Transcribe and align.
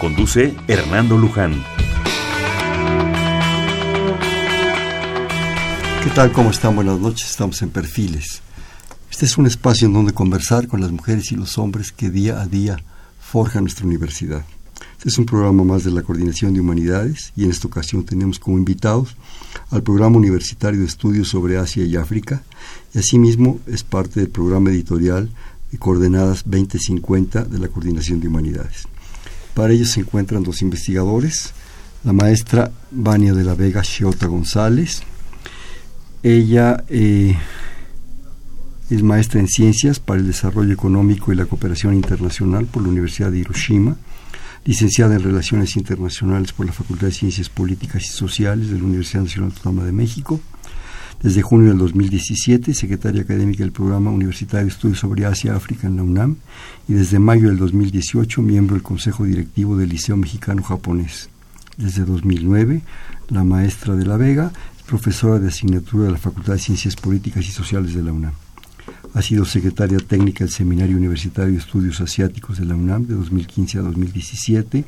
Conduce 0.00 0.54
Hernando 0.68 1.18
Luján. 1.18 1.64
¿Qué 6.04 6.10
tal? 6.14 6.30
¿Cómo 6.30 6.50
están? 6.50 6.76
Buenas 6.76 7.00
noches. 7.00 7.28
Estamos 7.28 7.60
en 7.62 7.70
Perfiles. 7.70 8.40
Este 9.10 9.26
es 9.26 9.36
un 9.36 9.46
espacio 9.46 9.88
en 9.88 9.94
donde 9.94 10.12
conversar 10.12 10.68
con 10.68 10.80
las 10.80 10.92
mujeres 10.92 11.32
y 11.32 11.34
los 11.34 11.58
hombres 11.58 11.90
que 11.90 12.10
día 12.10 12.40
a 12.40 12.46
día 12.46 12.76
forjan 13.18 13.64
nuestra 13.64 13.86
universidad. 13.86 14.44
Este 14.96 15.08
es 15.08 15.18
un 15.18 15.26
programa 15.26 15.64
más 15.64 15.82
de 15.82 15.90
la 15.90 16.02
Coordinación 16.02 16.54
de 16.54 16.60
Humanidades 16.60 17.32
y 17.34 17.42
en 17.42 17.50
esta 17.50 17.66
ocasión 17.66 18.04
tenemos 18.04 18.38
como 18.38 18.56
invitados 18.56 19.16
al 19.70 19.82
Programa 19.82 20.18
Universitario 20.18 20.78
de 20.78 20.86
Estudios 20.86 21.26
sobre 21.26 21.58
Asia 21.58 21.84
y 21.84 21.96
África 21.96 22.44
y 22.94 22.98
asimismo 23.00 23.58
es 23.66 23.82
parte 23.82 24.20
del 24.20 24.28
programa 24.28 24.70
editorial 24.70 25.28
de 25.72 25.78
Coordenadas 25.78 26.44
2050 26.44 27.44
de 27.44 27.58
la 27.58 27.66
Coordinación 27.66 28.20
de 28.20 28.28
Humanidades. 28.28 28.86
Para 29.58 29.72
ello 29.72 29.86
se 29.86 29.98
encuentran 29.98 30.44
dos 30.44 30.62
investigadores, 30.62 31.52
la 32.04 32.12
maestra 32.12 32.70
Vania 32.92 33.34
de 33.34 33.42
la 33.42 33.56
Vega 33.56 33.82
Chiota 33.82 34.28
González. 34.28 35.02
Ella 36.22 36.84
eh, 36.88 37.36
es 38.88 39.02
maestra 39.02 39.40
en 39.40 39.48
Ciencias 39.48 39.98
para 39.98 40.20
el 40.20 40.28
Desarrollo 40.28 40.72
Económico 40.72 41.32
y 41.32 41.34
la 41.34 41.46
Cooperación 41.46 41.94
Internacional 41.94 42.66
por 42.66 42.84
la 42.84 42.90
Universidad 42.90 43.32
de 43.32 43.38
Hiroshima 43.38 43.96
licenciada 44.64 45.16
en 45.16 45.24
Relaciones 45.24 45.74
Internacionales 45.74 46.52
por 46.52 46.64
la 46.64 46.72
Facultad 46.72 47.08
de 47.08 47.14
Ciencias 47.14 47.48
Políticas 47.48 48.04
y 48.04 48.10
Sociales 48.10 48.70
de 48.70 48.78
la 48.78 48.84
Universidad 48.84 49.22
Nacional 49.22 49.50
Autónoma 49.56 49.84
de 49.84 49.92
México. 49.92 50.40
Desde 51.22 51.42
junio 51.42 51.70
del 51.70 51.78
2017, 51.78 52.72
secretaria 52.74 53.22
académica 53.22 53.64
del 53.64 53.72
Programa 53.72 54.12
Universitario 54.12 54.66
de 54.66 54.72
Estudios 54.72 55.00
sobre 55.00 55.26
Asia 55.26 55.56
África 55.56 55.88
en 55.88 55.96
la 55.96 56.04
UNAM, 56.04 56.36
y 56.86 56.92
desde 56.92 57.18
mayo 57.18 57.48
del 57.48 57.58
2018, 57.58 58.40
miembro 58.40 58.76
del 58.76 58.84
Consejo 58.84 59.24
Directivo 59.24 59.76
del 59.76 59.88
Liceo 59.88 60.16
Mexicano 60.16 60.62
Japonés. 60.62 61.28
Desde 61.76 62.04
2009, 62.04 62.82
la 63.30 63.42
maestra 63.42 63.96
de 63.96 64.06
la 64.06 64.16
Vega 64.16 64.52
es 64.76 64.84
profesora 64.84 65.40
de 65.40 65.48
asignatura 65.48 66.04
de 66.04 66.12
la 66.12 66.18
Facultad 66.18 66.52
de 66.52 66.60
Ciencias 66.60 66.94
Políticas 66.94 67.44
y 67.44 67.50
Sociales 67.50 67.94
de 67.94 68.02
la 68.04 68.12
UNAM. 68.12 68.34
Ha 69.14 69.22
sido 69.22 69.44
secretaria 69.44 69.98
técnica 69.98 70.44
del 70.44 70.52
Seminario 70.52 70.96
Universitario 70.96 71.52
de 71.52 71.58
Estudios 71.58 72.00
Asiáticos 72.00 72.58
de 72.58 72.64
la 72.64 72.76
UNAM 72.76 73.08
de 73.08 73.14
2015 73.14 73.78
a 73.78 73.82
2017, 73.82 74.84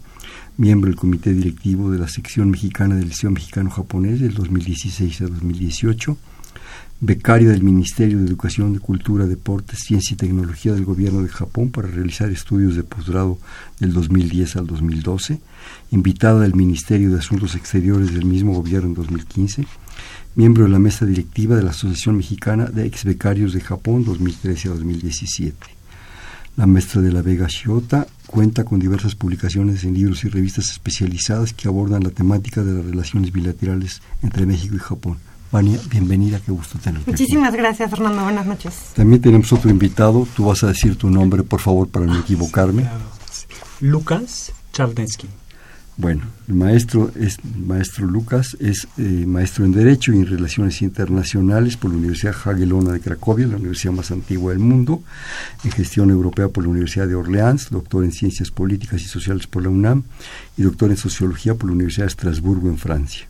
miembro 0.57 0.89
del 0.89 0.99
Comité 0.99 1.33
Directivo 1.33 1.91
de 1.91 1.99
la 1.99 2.09
Sección 2.09 2.51
Mexicana 2.51 2.97
del 2.97 3.09
Liceo 3.09 3.31
Mexicano 3.31 3.71
Japonés 3.71 4.21
del 4.21 4.35
2016 4.35 5.23
a 5.23 5.27
2018, 5.27 6.17
becaria 7.01 7.49
del 7.49 7.63
Ministerio 7.63 8.19
de 8.19 8.27
Educación, 8.27 8.75
de 8.75 8.79
Cultura, 8.79 9.27
Deportes, 9.27 9.81
Ciencia 9.81 10.15
y 10.15 10.19
Tecnología 10.19 10.75
del 10.75 10.85
Gobierno 10.85 11.23
de 11.23 11.29
Japón 11.29 11.71
para 11.71 11.89
realizar 11.89 12.31
estudios 12.31 12.77
de 12.77 12.83
posgrado 12.83 13.39
del 13.79 13.93
2010 13.95 14.57
al 14.57 14.67
2012, 14.67 15.41
invitada 15.93 16.41
del 16.41 16.55
Ministerio 16.55 17.11
de 17.11 17.19
Asuntos 17.19 17.55
Exteriores 17.55 18.13
del 18.13 18.27
mismo 18.27 18.53
gobierno 18.53 18.89
en 18.89 18.95
2015, 18.95 19.65
miembro 20.35 20.65
de 20.65 20.71
la 20.71 20.79
mesa 20.79 21.07
directiva 21.07 21.57
de 21.57 21.63
la 21.63 21.71
Asociación 21.71 22.19
Mexicana 22.19 22.67
de 22.67 22.87
Ex 22.87 23.05
Becarios 23.05 23.55
de 23.55 23.63
Japón 23.63 24.05
2013 24.05 24.69
a 24.69 24.73
2017. 24.73 25.80
La 26.57 26.67
maestra 26.67 27.01
de 27.01 27.13
la 27.13 27.23
Vega 27.23 27.47
Shiota 27.49 28.07
cuenta 28.27 28.65
con 28.65 28.79
diversas 28.79 29.15
publicaciones 29.15 29.85
en 29.85 29.95
libros 29.95 30.25
y 30.25 30.29
revistas 30.29 30.71
especializadas 30.71 31.53
que 31.53 31.69
abordan 31.69 32.05
la 32.05 32.11
temática 32.11 32.63
de 32.63 32.75
las 32.75 32.85
relaciones 32.85 33.33
bilaterales 33.33 34.03
entre 34.23 34.47
México 34.47 34.77
y 34.77 34.79
Japón. 34.79 35.19
Vania, 35.53 35.81
bienvenida, 35.91 36.39
qué 36.45 36.53
gusto 36.53 36.79
tenerte. 36.79 37.11
Muchísimas 37.11 37.53
gracias, 37.55 37.91
Fernando. 37.91 38.23
Buenas 38.23 38.47
noches. 38.47 38.75
También 38.95 39.21
tenemos 39.21 39.53
otro 39.53 39.69
invitado. 39.69 40.27
Tú 40.37 40.45
vas 40.45 40.63
a 40.63 40.69
decir 40.69 40.97
tu 40.97 41.11
nombre, 41.11 41.43
por 41.43 41.61
favor, 41.61 41.89
para 41.89 42.07
no 42.07 42.21
equivocarme. 42.21 42.89
Lucas 43.81 44.53
Chardensky. 44.73 45.29
Bueno, 46.01 46.23
el 46.49 46.55
maestro 46.55 47.13
es 47.15 47.37
maestro 47.45 48.07
Lucas, 48.07 48.57
es 48.59 48.89
eh, 48.97 49.03
maestro 49.27 49.67
en 49.67 49.73
Derecho 49.73 50.15
y 50.15 50.17
en 50.17 50.27
Relaciones 50.27 50.81
Internacionales 50.81 51.77
por 51.77 51.91
la 51.91 51.99
Universidad 51.99 52.33
Jagellona 52.33 52.93
de 52.93 53.01
Cracovia, 53.01 53.47
la 53.47 53.57
universidad 53.57 53.93
más 53.93 54.11
antigua 54.11 54.53
del 54.53 54.61
mundo, 54.61 55.03
en 55.63 55.73
Gestión 55.73 56.09
Europea 56.09 56.49
por 56.49 56.65
la 56.65 56.71
Universidad 56.71 57.07
de 57.07 57.17
Orleans, 57.17 57.69
doctor 57.69 58.03
en 58.03 58.13
Ciencias 58.13 58.51
Políticas 58.51 59.03
y 59.03 59.05
Sociales 59.05 59.47
por 59.47 59.63
la 59.63 59.69
UNAM 59.69 60.05
y 60.57 60.63
doctor 60.63 60.89
en 60.89 60.97
Sociología 60.97 61.55
por 61.55 61.67
la 61.69 61.75
Universidad 61.75 62.07
de 62.07 62.13
Estrasburgo 62.13 62.71
en 62.71 62.79
Francia. 62.79 63.30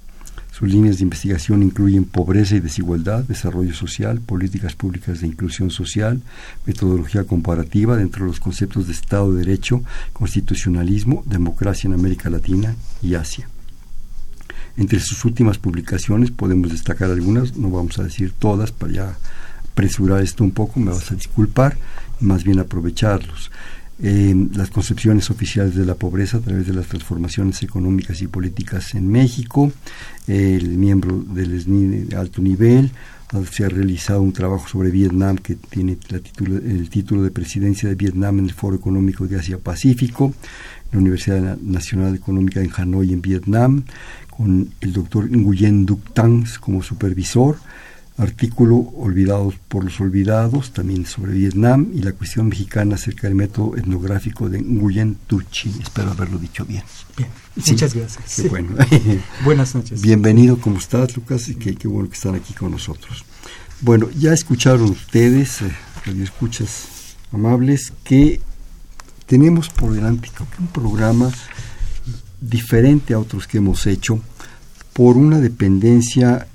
Sus 0.60 0.68
líneas 0.68 0.98
de 0.98 1.04
investigación 1.04 1.62
incluyen 1.62 2.04
pobreza 2.04 2.54
y 2.54 2.60
desigualdad, 2.60 3.24
desarrollo 3.24 3.72
social, 3.72 4.20
políticas 4.20 4.74
públicas 4.74 5.22
de 5.22 5.26
inclusión 5.26 5.70
social, 5.70 6.20
metodología 6.66 7.24
comparativa 7.24 7.96
dentro 7.96 8.26
de 8.26 8.32
los 8.32 8.40
conceptos 8.40 8.86
de 8.86 8.92
Estado 8.92 9.32
de 9.32 9.38
Derecho, 9.38 9.82
constitucionalismo, 10.12 11.22
democracia 11.24 11.88
en 11.88 11.94
América 11.94 12.28
Latina 12.28 12.76
y 13.00 13.14
Asia. 13.14 13.48
Entre 14.76 15.00
sus 15.00 15.24
últimas 15.24 15.56
publicaciones 15.56 16.30
podemos 16.30 16.70
destacar 16.70 17.10
algunas, 17.10 17.56
no 17.56 17.70
vamos 17.70 17.98
a 17.98 18.02
decir 18.02 18.34
todas 18.38 18.70
para 18.70 18.92
ya 18.92 19.18
apresurar 19.72 20.20
esto 20.20 20.44
un 20.44 20.50
poco, 20.50 20.78
me 20.78 20.90
vas 20.90 21.10
a 21.10 21.14
disculpar, 21.14 21.78
más 22.20 22.44
bien 22.44 22.58
aprovecharlos 22.58 23.50
las 24.02 24.70
concepciones 24.70 25.30
oficiales 25.30 25.74
de 25.74 25.84
la 25.84 25.94
pobreza 25.94 26.38
a 26.38 26.40
través 26.40 26.66
de 26.66 26.72
las 26.72 26.86
transformaciones 26.86 27.62
económicas 27.62 28.22
y 28.22 28.28
políticas 28.28 28.94
en 28.94 29.08
México, 29.08 29.70
el 30.26 30.68
miembro 30.70 31.18
del 31.18 31.60
SNI 31.60 32.04
de 32.06 32.16
alto 32.16 32.40
nivel, 32.40 32.90
se 33.50 33.64
ha 33.64 33.68
realizado 33.68 34.22
un 34.22 34.32
trabajo 34.32 34.66
sobre 34.68 34.90
Vietnam 34.90 35.36
que 35.36 35.54
tiene 35.54 35.98
el 36.40 36.90
título 36.90 37.22
de 37.22 37.30
presidencia 37.30 37.88
de 37.88 37.94
Vietnam 37.94 38.38
en 38.40 38.46
el 38.46 38.52
Foro 38.52 38.74
Económico 38.74 39.26
de 39.26 39.38
Asia-Pacífico, 39.38 40.34
la 40.92 40.98
Universidad 40.98 41.58
Nacional 41.58 42.14
Económica 42.14 42.60
en 42.60 42.70
Hanoi, 42.76 43.12
en 43.12 43.22
Vietnam, 43.22 43.84
con 44.28 44.70
el 44.80 44.92
doctor 44.92 45.30
Nguyen 45.30 45.86
Duc 45.86 46.12
Tang 46.12 46.44
como 46.60 46.82
supervisor, 46.82 47.58
artículo 48.20 48.76
Olvidados 48.96 49.54
por 49.68 49.82
los 49.82 49.98
Olvidados, 50.00 50.72
también 50.72 51.06
sobre 51.06 51.32
Vietnam, 51.32 51.88
y 51.94 52.02
la 52.02 52.12
cuestión 52.12 52.48
mexicana 52.48 52.96
acerca 52.96 53.26
del 53.26 53.34
método 53.34 53.76
etnográfico 53.76 54.50
de 54.50 54.60
Nguyen 54.60 55.16
Turchi. 55.26 55.74
Espero 55.80 56.10
haberlo 56.10 56.38
dicho 56.38 56.66
bien. 56.66 56.82
Bien, 57.16 57.30
muchas 57.56 57.94
gracias. 57.94 58.48
bueno. 58.50 58.76
Buenas 59.44 59.74
noches. 59.74 60.02
Bienvenido, 60.02 60.60
¿cómo 60.60 60.78
estás, 60.78 61.16
Lucas? 61.16 61.48
Y 61.48 61.54
qué, 61.54 61.88
bueno 61.88 62.08
que 62.10 62.14
están 62.14 62.34
aquí 62.34 62.52
con 62.52 62.70
nosotros. 62.72 63.24
Bueno, 63.80 64.10
ya 64.10 64.34
escucharon 64.34 64.90
ustedes, 64.90 65.62
eh, 65.62 65.72
radio 66.04 66.22
escuchas 66.22 67.16
amables, 67.32 67.94
que 68.04 68.40
tenemos 69.24 69.70
por 69.70 69.92
delante 69.92 70.28
un 70.58 70.66
programa 70.66 71.32
diferente 72.40 73.14
a 73.14 73.18
otros 73.18 73.46
que 73.46 73.58
hemos 73.58 73.86
hecho 73.86 74.20
por 74.92 75.16
una 75.16 75.38
dependencia 75.38 76.46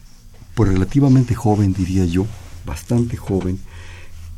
pues 0.55 0.71
relativamente 0.71 1.35
joven, 1.35 1.73
diría 1.73 2.05
yo, 2.05 2.25
bastante 2.65 3.17
joven, 3.17 3.59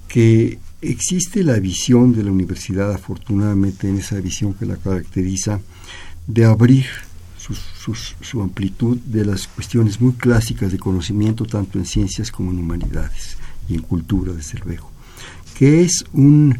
que 0.07 0.59
existe 0.81 1.43
la 1.43 1.59
visión 1.59 2.13
de 2.13 2.23
la 2.23 2.31
universidad, 2.31 2.91
afortunadamente 2.91 3.87
en 3.87 3.97
esa 3.97 4.19
visión 4.19 4.53
que 4.53 4.65
la 4.65 4.77
caracteriza, 4.77 5.59
de 6.25 6.45
abrir 6.45 6.85
su 7.37 8.41
amplitud 8.41 8.97
de 9.05 9.23
las 9.23 9.47
cuestiones 9.47 10.01
muy 10.01 10.13
clásicas 10.13 10.71
de 10.71 10.77
conocimiento, 10.77 11.45
tanto 11.45 11.79
en 11.79 11.85
ciencias 11.85 12.29
como 12.29 12.51
en 12.51 12.59
humanidades 12.59 13.37
y 13.69 13.75
en 13.75 13.81
cultura, 13.81 14.33
desde 14.33 14.59
luego, 14.59 14.91
que 15.57 15.83
es 15.83 16.03
un 16.11 16.57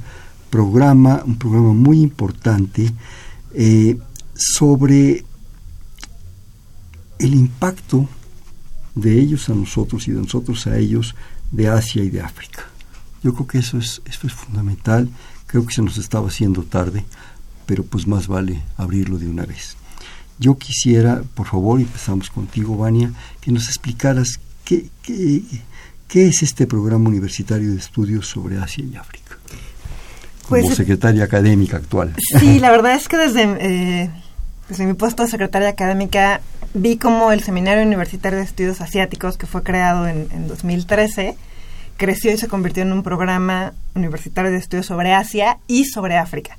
programa, 0.49 1.23
un 1.25 1.37
programa 1.37 1.73
muy 1.73 2.01
importante 2.01 2.91
eh, 3.53 3.97
sobre 4.33 5.25
el 7.19 7.33
impacto 7.33 8.07
de 8.97 9.19
ellos 9.19 9.49
a 9.49 9.53
nosotros 9.53 10.07
y 10.07 10.11
de 10.11 10.21
nosotros 10.21 10.67
a 10.67 10.77
ellos, 10.77 11.15
de 11.51 11.67
Asia 11.67 12.03
y 12.03 12.09
de 12.09 12.21
África. 12.21 12.65
Yo 13.23 13.33
creo 13.33 13.47
que 13.47 13.59
eso 13.59 13.77
es, 13.77 14.01
eso 14.05 14.27
es 14.27 14.33
fundamental, 14.33 15.09
creo 15.45 15.65
que 15.65 15.73
se 15.73 15.81
nos 15.81 15.97
estaba 15.97 16.27
haciendo 16.27 16.63
tarde, 16.63 17.05
pero 17.65 17.83
pues 17.83 18.07
más 18.07 18.27
vale 18.27 18.63
abrirlo 18.77 19.17
de 19.17 19.27
una 19.27 19.45
vez. 19.45 19.75
Yo 20.39 20.57
quisiera, 20.57 21.23
por 21.33 21.47
favor, 21.47 21.79
empezamos 21.79 22.29
contigo, 22.29 22.77
Vania, 22.77 23.11
que 23.41 23.51
nos 23.51 23.67
explicaras 23.67 24.39
qué, 24.63 24.89
qué, 25.01 25.41
qué 26.07 26.27
es 26.27 26.44
este 26.44 26.67
programa 26.67 27.09
universitario 27.09 27.71
de 27.71 27.77
estudios 27.77 28.27
sobre 28.27 28.57
Asia 28.57 28.85
y 28.85 28.95
África, 28.95 29.38
como 30.47 30.61
pues, 30.61 30.75
secretaria 30.75 31.23
académica 31.23 31.77
actual. 31.77 32.13
Sí, 32.39 32.59
la 32.61 32.71
verdad 32.71 32.95
es 32.95 33.07
que 33.07 33.17
desde... 33.17 33.44
Eh, 33.59 34.11
desde 34.69 34.85
mi 34.85 34.93
puesto 34.93 35.23
de 35.23 35.29
secretaria 35.29 35.69
académica, 35.69 36.41
vi 36.73 36.97
como 36.97 37.31
el 37.31 37.41
Seminario 37.41 37.83
Universitario 37.83 38.39
de 38.39 38.45
Estudios 38.45 38.81
Asiáticos, 38.81 39.37
que 39.37 39.47
fue 39.47 39.63
creado 39.63 40.07
en, 40.07 40.27
en 40.31 40.47
2013, 40.47 41.37
creció 41.97 42.31
y 42.31 42.37
se 42.37 42.47
convirtió 42.47 42.83
en 42.83 42.91
un 42.91 43.03
programa 43.03 43.73
universitario 43.95 44.51
de 44.51 44.57
estudios 44.57 44.85
sobre 44.85 45.13
Asia 45.13 45.57
y 45.67 45.85
sobre 45.85 46.17
África. 46.17 46.57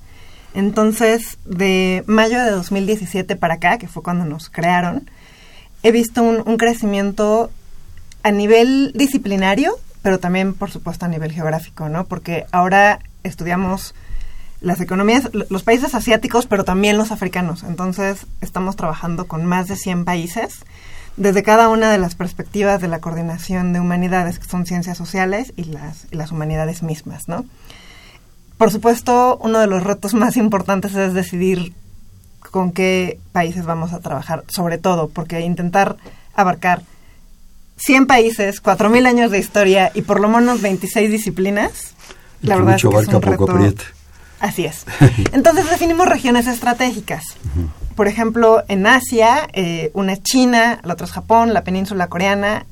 Entonces, 0.55 1.38
de 1.44 2.02
mayo 2.06 2.43
de 2.43 2.50
2017 2.50 3.37
para 3.37 3.55
acá, 3.55 3.78
que 3.78 3.88
fue 3.88 4.02
cuando 4.02 4.25
nos 4.25 4.49
crearon, 4.49 5.08
he 5.82 5.93
visto 5.93 6.22
un 6.22 6.56
crecimiento 6.56 7.50
a 8.22 8.31
nivel 8.31 8.93
disciplinario, 8.94 9.78
pero 10.02 10.19
también, 10.19 10.54
por 10.54 10.70
supuesto, 10.70 11.04
a 11.04 11.08
nivel 11.08 11.32
geográfico, 11.32 11.88
¿no? 11.88 12.04
Porque 12.06 12.46
ahora 12.50 13.00
estudiamos 13.22 13.94
las 14.60 14.81
economías, 14.81 15.31
los 15.32 15.62
países 15.62 15.94
asiáticos, 15.94 16.46
pero 16.46 16.64
también 16.64 16.99
los 16.99 17.12
africanos. 17.12 17.62
Entonces, 17.62 18.26
estamos 18.40 18.76
trabajando 18.76 19.26
con 19.26 19.44
más 19.44 19.69
de 19.69 19.76
100 19.76 20.05
países, 20.05 20.60
desde 21.16 21.43
cada 21.43 21.69
una 21.69 21.90
de 21.90 21.99
las 21.99 22.14
perspectivas 22.14 22.81
de 22.81 22.88
la 22.88 23.00
coordinación 23.00 23.72
de 23.72 23.81
humanidades, 23.81 24.38
que 24.38 24.49
son 24.49 24.66
ciencias 24.66 24.99
sociales, 24.99 25.52
y 25.56 25.64
las, 25.64 26.06
y 26.10 26.16
las 26.16 26.32
humanidades 26.32 26.82
mismas, 26.82 27.28
¿no? 27.28 27.44
Por 28.56 28.72
supuesto, 28.72 29.38
uno 29.40 29.60
de 29.60 29.69
los 29.69 29.84
retos 29.84 30.14
más 30.14 30.37
importantes 30.37 30.94
es 30.94 31.14
decidir 31.14 31.72
con 32.50 32.72
qué 32.72 33.20
países 33.32 33.64
vamos 33.64 33.93
a 33.93 34.00
trabajar, 34.00 34.44
sobre 34.49 34.78
todo, 34.78 35.08
porque 35.08 35.40
intentar 35.40 35.96
abarcar 36.34 36.82
100 37.76 38.06
países, 38.06 38.62
4.000 38.62 39.06
años 39.06 39.31
de 39.31 39.38
historia 39.38 39.93
y 39.94 40.02
por 40.02 40.19
lo 40.20 40.28
menos 40.28 40.61
26 40.61 41.11
disciplinas, 41.11 41.94
la 42.43 42.56
verdad 42.56 42.76
es 42.76 42.82
que 42.82 42.88
es 42.88 43.08
un 43.08 43.22
reto. 43.22 43.44
Aprieta. 43.50 43.84
Así 44.40 44.64
es. 44.64 44.87
Entonces 45.32 45.69
definimos 45.69 46.08
regiones 46.08 46.46
estratégicas. 46.46 47.25
Por 47.94 48.06
ejemplo, 48.06 48.62
en 48.69 48.87
Asia, 48.87 49.49
eh, 49.52 49.90
una 49.94 50.12
es 50.12 50.23
China, 50.23 50.81
la 50.85 50.93
otra 50.93 51.06
es 51.06 51.12
Japón, 51.12 51.52
la 51.52 51.64
península 51.64 52.06
coreana, 52.06 52.67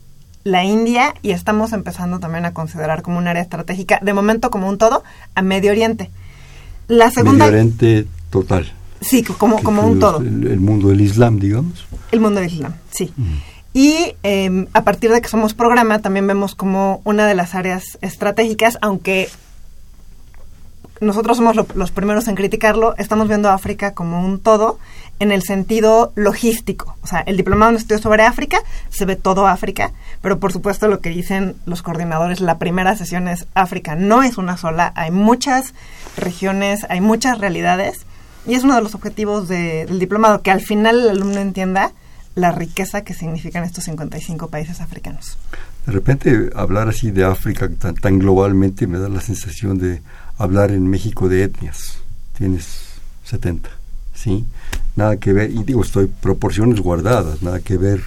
la 0.44 0.62
India 0.62 1.14
y 1.22 1.32
estamos 1.32 1.72
empezando 1.72 2.20
también 2.20 2.44
a 2.44 2.54
considerar 2.54 3.02
como 3.02 3.18
un 3.18 3.26
área 3.26 3.42
estratégica, 3.42 3.98
de 4.00 4.12
momento 4.12 4.50
como 4.50 4.68
un 4.68 4.78
todo, 4.78 5.02
a 5.34 5.42
Medio 5.42 5.72
Oriente. 5.72 6.10
La 6.86 7.10
segunda... 7.10 7.46
Medio 7.46 7.58
Oriente 7.58 8.06
total. 8.30 8.72
Sí, 9.00 9.24
como, 9.24 9.62
como 9.62 9.82
un 9.82 9.98
todo. 9.98 10.18
El, 10.18 10.60
mundo 10.60 10.88
del 10.88 11.00
Islam, 11.00 11.38
digamos. 11.40 11.86
El 12.12 12.20
mundo 12.20 12.40
del 12.40 12.50
Islam, 12.50 12.74
sí. 12.90 13.12
Y 13.74 14.14
eh, 14.22 14.66
a 14.72 14.84
partir 14.84 15.10
de 15.10 15.20
que 15.20 15.28
somos 15.28 15.52
programa, 15.52 15.98
también 15.98 16.26
vemos 16.26 16.54
como 16.54 17.02
una 17.04 17.26
de 17.26 17.34
las 17.34 17.54
áreas 17.54 17.98
estratégicas, 18.00 18.78
aunque 18.80 19.28
nosotros 21.00 21.36
somos 21.36 21.56
los 21.74 21.90
primeros 21.90 22.28
en 22.28 22.34
criticarlo, 22.34 22.94
estamos 22.96 23.28
viendo 23.28 23.50
África 23.50 23.92
como 23.92 24.24
un 24.24 24.40
todo 24.40 24.78
en 25.18 25.32
el 25.32 25.42
sentido 25.42 26.12
logístico. 26.14 26.96
O 27.02 27.06
sea, 27.06 27.20
el 27.20 27.36
diplomado 27.36 27.70
en 27.70 27.76
estudios 27.76 28.02
sobre 28.02 28.24
África, 28.24 28.58
se 28.90 29.04
ve 29.04 29.16
todo 29.16 29.46
África, 29.46 29.92
pero 30.22 30.38
por 30.38 30.52
supuesto 30.52 30.88
lo 30.88 31.00
que 31.00 31.10
dicen 31.10 31.56
los 31.66 31.82
coordinadores, 31.82 32.40
la 32.40 32.58
primera 32.58 32.96
sesión 32.96 33.28
es 33.28 33.46
África, 33.54 33.94
no 33.94 34.22
es 34.22 34.38
una 34.38 34.56
sola, 34.56 34.92
hay 34.94 35.10
muchas 35.10 35.74
regiones, 36.16 36.86
hay 36.88 37.00
muchas 37.00 37.38
realidades, 37.38 38.06
y 38.46 38.54
es 38.54 38.64
uno 38.64 38.76
de 38.76 38.82
los 38.82 38.94
objetivos 38.94 39.48
del 39.48 39.98
diplomado, 39.98 40.42
que 40.42 40.50
al 40.50 40.60
final 40.60 41.00
el 41.00 41.10
alumno 41.10 41.40
entienda 41.40 41.92
la 42.34 42.52
riqueza 42.52 43.02
que 43.02 43.14
significan 43.14 43.64
estos 43.64 43.84
55 43.84 44.48
países 44.48 44.80
africanos. 44.80 45.38
De 45.86 45.92
repente 45.92 46.50
hablar 46.54 46.88
así 46.88 47.10
de 47.10 47.24
África 47.24 47.68
tan, 47.70 47.94
tan 47.94 48.18
globalmente 48.18 48.86
me 48.86 48.98
da 48.98 49.08
la 49.08 49.20
sensación 49.20 49.78
de 49.78 50.02
hablar 50.38 50.70
en 50.70 50.88
México 50.88 51.28
de 51.28 51.44
etnias. 51.44 51.98
Tienes 52.36 52.66
70, 53.24 53.70
¿sí? 54.14 54.44
Nada 54.94 55.16
que 55.16 55.32
ver, 55.32 55.50
y 55.50 55.62
digo, 55.64 55.82
estoy 55.82 56.06
proporciones 56.06 56.80
guardadas, 56.80 57.42
nada 57.42 57.60
que 57.60 57.76
ver 57.76 58.02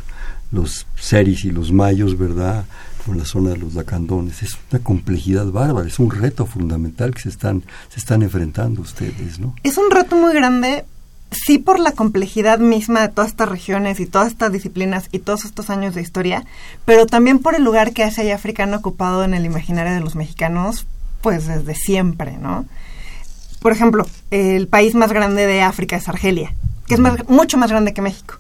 los 0.52 0.86
seris 0.96 1.46
y 1.46 1.52
los 1.52 1.72
mayos, 1.72 2.18
¿verdad? 2.18 2.66
Con 3.06 3.18
la 3.18 3.26
zona 3.26 3.52
de 3.52 3.58
los 3.58 3.76
lacandones. 3.76 4.42
Es 4.44 4.58
una 4.72 4.82
complejidad 4.84 5.46
bárbara, 5.48 5.88
es 5.88 6.00
un 6.00 6.12
reto 6.12 6.46
fundamental 6.46 7.14
que 7.14 7.22
se 7.22 7.30
están, 7.30 7.64
se 7.90 8.00
están 8.00 8.24
enfrentando 8.24 8.82
ustedes, 8.82 9.40
¿no? 9.40 9.56
Es 9.64 9.78
un 9.78 9.92
reto 9.92 10.16
muy 10.16 10.34
grande, 10.34 10.86
sí 11.32 11.60
por 11.60 11.80
la 11.80 11.92
complejidad 11.92 12.60
misma 12.60 13.02
de 13.02 13.10
todas 13.10 13.32
estas 13.32 13.50
regiones 13.50 14.00
y 14.00 14.06
todas 14.06 14.30
estas 14.30 14.52
disciplinas 14.52 15.10
y 15.12 15.20
todos 15.20 15.46
estos 15.46 15.70
años 15.70 15.96
de 15.96 16.02
historia, 16.02 16.46
pero 16.86 17.06
también 17.06 17.40
por 17.40 17.56
el 17.56 17.64
lugar 17.64 17.94
que 17.94 18.04
Asia 18.04 18.24
y 18.24 18.32
África 18.32 18.64
han 18.64 18.74
ocupado 18.74 19.24
en 19.24 19.34
el 19.34 19.46
imaginario 19.46 19.94
de 19.94 20.02
los 20.02 20.16
mexicanos, 20.16 20.88
pues 21.22 21.48
desde 21.48 21.76
siempre, 21.76 22.38
¿no? 22.38 22.66
Por 23.62 23.72
ejemplo, 23.72 24.06
el 24.32 24.68
país 24.68 24.96
más 24.96 25.12
grande 25.12 25.46
de 25.46 25.62
África 25.62 25.98
es 25.98 26.08
Argelia, 26.08 26.54
que 26.88 26.96
es 26.96 27.00
mucho 27.28 27.58
más 27.58 27.70
grande 27.70 27.94
que 27.94 28.02
México. 28.02 28.36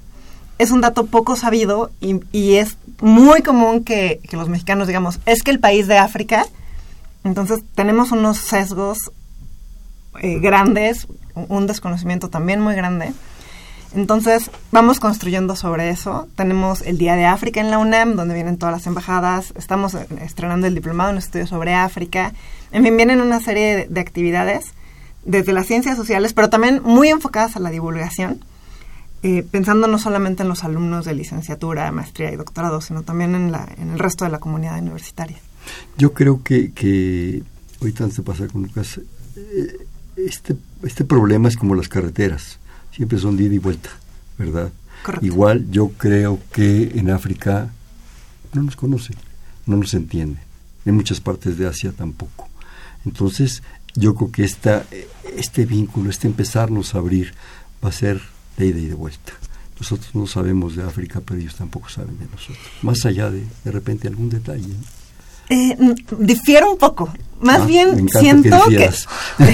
Es 0.58 0.72
un 0.72 0.81
dato 0.81 1.06
poco 1.06 1.36
sabido 1.36 1.92
y, 2.02 2.54
es 2.56 2.78
muy 3.02 3.42
común 3.42 3.84
que, 3.84 4.22
los 4.31 4.50
mexicanos 4.50 4.88
digamos, 4.88 5.20
es 5.26 5.44
que 5.44 5.52
el 5.52 5.60
país 5.60 5.88
de 5.88 5.98
África, 5.98 6.46
entonces 7.24 7.64
tenemos 7.76 8.12
unos 8.12 8.38
sesgos 8.38 9.12
eh, 10.22 10.40
grandes, 10.40 11.08
un 11.36 11.68
desconocimiento 11.68 12.30
también 12.30 12.62
muy 12.62 12.76
grande. 12.76 13.14
Entonces, 13.95 14.51
vamos 14.71 15.00
construyendo 15.00 15.56
sobre 15.56 15.89
eso. 15.89 16.27
Tenemos 16.36 16.81
el 16.83 16.97
Día 16.97 17.15
de 17.15 17.25
África 17.25 17.59
en 17.59 17.71
la 17.71 17.80
UNAM, 17.80 18.15
donde 18.15 18.36
vienen 18.36 18.57
todas 18.57 18.74
las 18.74 18.88
embajadas. 18.88 19.53
Estamos 19.57 19.95
estrenando 19.95 20.68
el 20.68 20.75
diplomado 20.75 21.09
en 21.09 21.18
estudios 21.18 21.50
sobre 21.50 21.74
África. 21.74 22.33
En 22.71 22.83
fin, 22.83 22.95
vienen 22.95 23.19
una 23.19 23.39
serie 23.39 23.88
de, 23.89 24.00
actividades 24.00 24.74
desde 25.25 25.53
las 25.53 25.65
ciencias 25.65 25.97
sociales, 25.97 26.33
pero 26.33 26.50
también 26.50 26.81
muy 26.83 27.09
enfocadas 27.09 27.56
a 27.56 27.59
la 27.59 27.71
divulgación, 27.71 28.44
eh, 29.24 29.44
pensando 29.50 29.88
no 29.88 29.97
solamente 29.97 30.44
en 30.44 30.50
los 30.50 30.63
alumnos 30.63 31.06
de 31.06 31.15
licenciatura, 31.15 31.92
maestría 31.92 32.31
y 32.31 32.35
doctorado, 32.35 32.81
sino 32.81 33.01
también 33.01 33.33
en, 33.33 33.51
la, 33.51 33.68
en 33.77 33.89
el 33.89 34.00
resto 34.00 34.24
de 34.24 34.31
la 34.31 34.39
comunidad 34.39 34.80
universitaria. 34.80 35.38
Yo 35.97 36.13
creo 36.13 36.44
que, 36.44 36.71
que 36.71 37.44
ahorita 37.81 38.03
antes 38.03 38.24
de 38.24 38.47
con 38.47 38.62
Lucas, 38.63 39.00
eh, 39.35 39.88
este, 40.15 40.56
este 40.83 41.06
problema 41.06 41.50
es 41.50 41.57
como 41.57 41.75
las 41.75 41.89
carreteras, 41.89 42.58
siempre 42.91 43.18
son 43.19 43.38
de 43.38 43.44
ida 43.44 43.56
y 43.56 43.59
vuelta, 43.59 43.89
¿verdad? 44.38 44.71
Igual 45.21 45.69
yo 45.71 45.89
creo 45.97 46.39
que 46.51 46.91
en 46.95 47.09
África 47.09 47.71
no 48.53 48.63
nos 48.63 48.75
conocen, 48.75 49.15
no 49.65 49.77
nos 49.77 49.94
entienden, 49.94 50.44
en 50.86 50.95
muchas 50.95 51.21
partes 51.21 51.57
de 51.57 51.68
Asia 51.68 51.91
tampoco. 51.91 52.50
Entonces, 53.06 53.63
yo 53.95 54.15
creo 54.15 54.31
que 54.31 54.44
esta, 54.44 54.86
este 55.36 55.65
vínculo, 55.65 56.09
este 56.09 56.27
empezarnos 56.27 56.95
a 56.95 57.00
abrir, 57.00 57.33
va 57.83 57.89
a 57.89 57.94
ser 57.94 58.21
de 58.57 58.68
ida 58.68 58.80
y 58.80 58.86
de 58.88 58.94
vuelta. 58.94 59.33
Nosotros 59.80 60.13
no 60.13 60.27
sabemos 60.27 60.75
de 60.75 60.83
África, 60.83 61.21
pero 61.21 61.40
ellos 61.40 61.56
tampoco 61.56 61.87
saben 61.87 62.19
de 62.19 62.25
nosotros. 62.25 62.57
Más 62.81 63.06
allá 63.06 63.30
de, 63.30 63.45
de 63.64 63.71
repente, 63.71 64.09
algún 64.09 64.30
detalle. 64.30 64.73
Eh, 65.49 65.77
difiero 66.18 66.71
un 66.71 66.77
poco. 66.77 67.09
Más 67.41 67.61
ah, 67.61 67.65
bien 67.65 68.09
siento 68.09 68.57
que, 68.68 68.89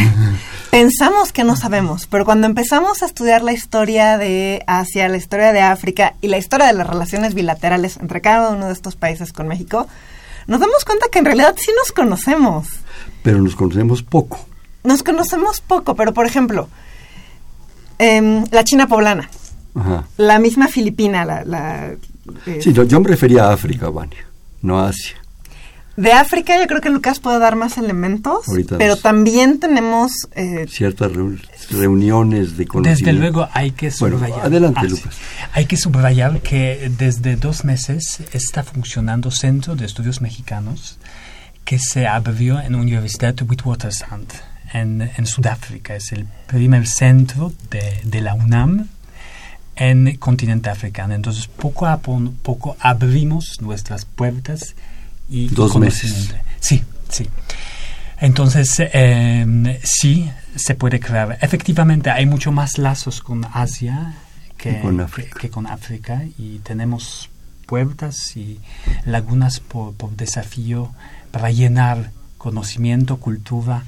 pensamos 0.72 1.32
que 1.32 1.44
no 1.44 1.56
sabemos, 1.56 2.08
pero 2.08 2.26
cuando 2.26 2.48
empezamos 2.48 3.04
a 3.04 3.06
estudiar 3.06 3.44
la 3.44 3.54
historia 3.54 4.18
de 4.18 4.64
Asia, 4.66 5.08
la 5.08 5.18
historia 5.18 5.54
de 5.54 5.62
África 5.62 6.16
y 6.22 6.28
la 6.28 6.38
historia 6.38 6.68
de 6.68 6.74
las 6.74 6.88
relaciones 6.88 7.36
bilaterales 7.36 7.98
entre 7.98 8.22
cada 8.22 8.50
uno 8.50 8.68
de 8.68 8.74
estos 8.74 8.96
países 8.96 9.34
con 9.34 9.48
México, 9.48 9.88
nos 10.48 10.60
damos 10.60 10.84
cuenta 10.84 11.08
que 11.12 11.20
en 11.20 11.26
realidad 11.26 11.56
sí 11.58 11.72
nos 11.78 11.92
conocemos 11.92 12.68
pero 13.26 13.42
nos 13.42 13.56
conocemos 13.56 14.04
poco. 14.04 14.40
Nos 14.84 15.02
conocemos 15.02 15.60
poco, 15.60 15.96
pero 15.96 16.14
por 16.14 16.28
ejemplo, 16.28 16.70
em, 17.98 18.46
la 18.52 18.64
China 18.64 18.88
poblana, 18.88 19.32
la 20.18 20.38
misma 20.38 20.68
Filipina, 20.68 21.26
la... 21.26 21.96
Eh, 22.46 22.60
sí, 22.62 22.72
yo, 22.72 23.00
me 23.00 23.08
refería 23.08 23.46
a 23.46 23.54
África, 23.54 23.90
Vania, 23.90 24.28
no 24.62 24.80
a 24.80 24.90
Asia. 24.90 25.18
De 25.96 26.12
África 26.12 26.60
yo 26.60 26.68
creo 26.68 26.82
que 26.82 26.90
Lucas 26.90 27.20
puede 27.20 27.40
dar 27.40 27.56
más 27.56 27.78
elementos, 27.78 28.46
pero 28.78 28.98
también 28.98 29.60
tenemos... 29.60 30.12
Eh, 30.36 30.66
Ciertas 30.70 31.12
reuniones 31.72 32.58
de 32.58 32.68
conocimiento. 32.68 33.06
Desde 33.06 33.14
luego 33.14 33.48
hay 33.54 33.72
que 33.72 33.92
subrayar... 33.92 34.42
adelante, 34.42 34.90
Lucas. 34.90 35.16
Hay 35.54 35.66
que 35.68 35.78
subrayar 35.78 36.42
que 36.42 36.92
desde 36.98 37.38
dos 37.38 37.64
meses 37.64 38.20
está 38.34 38.64
funcionando 38.64 39.32
Centro 39.32 39.78
de 39.78 39.86
Estudios 39.86 40.20
Mexicanos 40.20 40.98
que 41.64 41.80
se 41.80 42.08
abrió 42.08 42.60
en 42.60 42.74
la 42.74 42.80
Universidad 42.80 43.34
de 43.34 43.46
Witwatersrand, 43.46 44.28
en, 44.74 45.02
en 45.02 45.26
Sudáfrica. 45.26 45.96
Es 45.96 46.12
el 46.12 46.28
primer 46.48 46.88
centro 46.88 47.54
de, 47.72 48.02
de 48.04 48.22
la 48.22 48.34
UNAM 48.34 48.90
en 49.78 50.10
el 50.10 50.20
continente 50.20 50.70
africano. 50.70 51.14
Entonces, 51.14 51.48
poco 51.48 51.86
a 51.88 51.98
poco 51.98 52.76
abrimos 52.82 53.62
nuestras 53.62 54.06
puertas 54.06 54.76
y... 55.30 55.48
Dos 55.50 55.78
meses. 55.78 56.34
Sí, 56.60 56.84
sí. 57.10 57.28
Entonces, 58.20 58.76
eh, 58.80 59.80
sí, 59.84 60.30
se 60.56 60.76
puede 60.76 61.00
crear. 61.00 61.38
Efectivamente, 61.42 62.10
hay 62.10 62.26
mucho 62.26 62.52
más 62.52 62.78
lazos 62.78 63.22
con 63.22 63.46
Asia 63.54 64.16
que, 64.58 64.82
que, 65.40 65.50
con 65.50 65.68
África 65.68 66.24
y 66.38 66.60
tenemos 66.60 67.30
puertas 67.66 68.38
y 68.38 68.60
lagunas 69.06 69.60
por, 69.60 69.94
por 69.96 70.12
desafío 70.16 70.92
para 71.32 71.52
llenar 71.52 72.12
conocimiento, 72.38 73.18
cultura, 73.18 73.84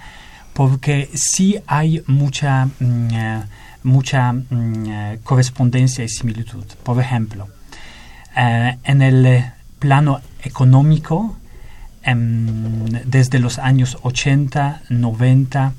porque 0.53 1.10
sí 1.13 1.60
hay 1.67 2.03
mucha, 2.08 2.65
mm, 2.65 3.08
eh, 3.13 3.44
mucha 3.84 4.34
mm, 4.34 4.44
eh, 4.88 5.20
correspondencia 5.24 6.03
y 6.03 6.10
similitud. 6.10 6.65
Por 6.84 7.00
ejemplo, 7.00 7.48
eh, 8.36 8.77
en 8.84 9.01
el 9.01 9.46
plano 9.79 10.22
económico, 10.48 11.38
em, 12.04 12.86
desde 13.06 13.39
los 13.39 13.60
años 13.60 13.98
80, 14.01 14.82
90, 14.89 15.74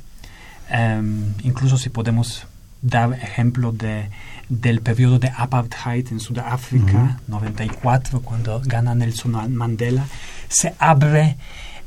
em, 0.71 1.33
incluso 1.43 1.77
si 1.79 1.89
podemos 1.89 2.47
dar 2.81 3.13
ejemplo 3.15 3.73
de, 3.73 4.11
del 4.49 4.81
periodo 4.81 5.19
de 5.19 5.33
apartheid 5.37 6.07
en 6.11 6.21
Sudáfrica, 6.21 7.21
94, 7.27 8.21
cuando 8.21 8.61
gana 8.65 8.95
Nelson 8.95 9.53
Mandela, 9.55 10.07
se 10.49 10.75
abre 10.79 11.37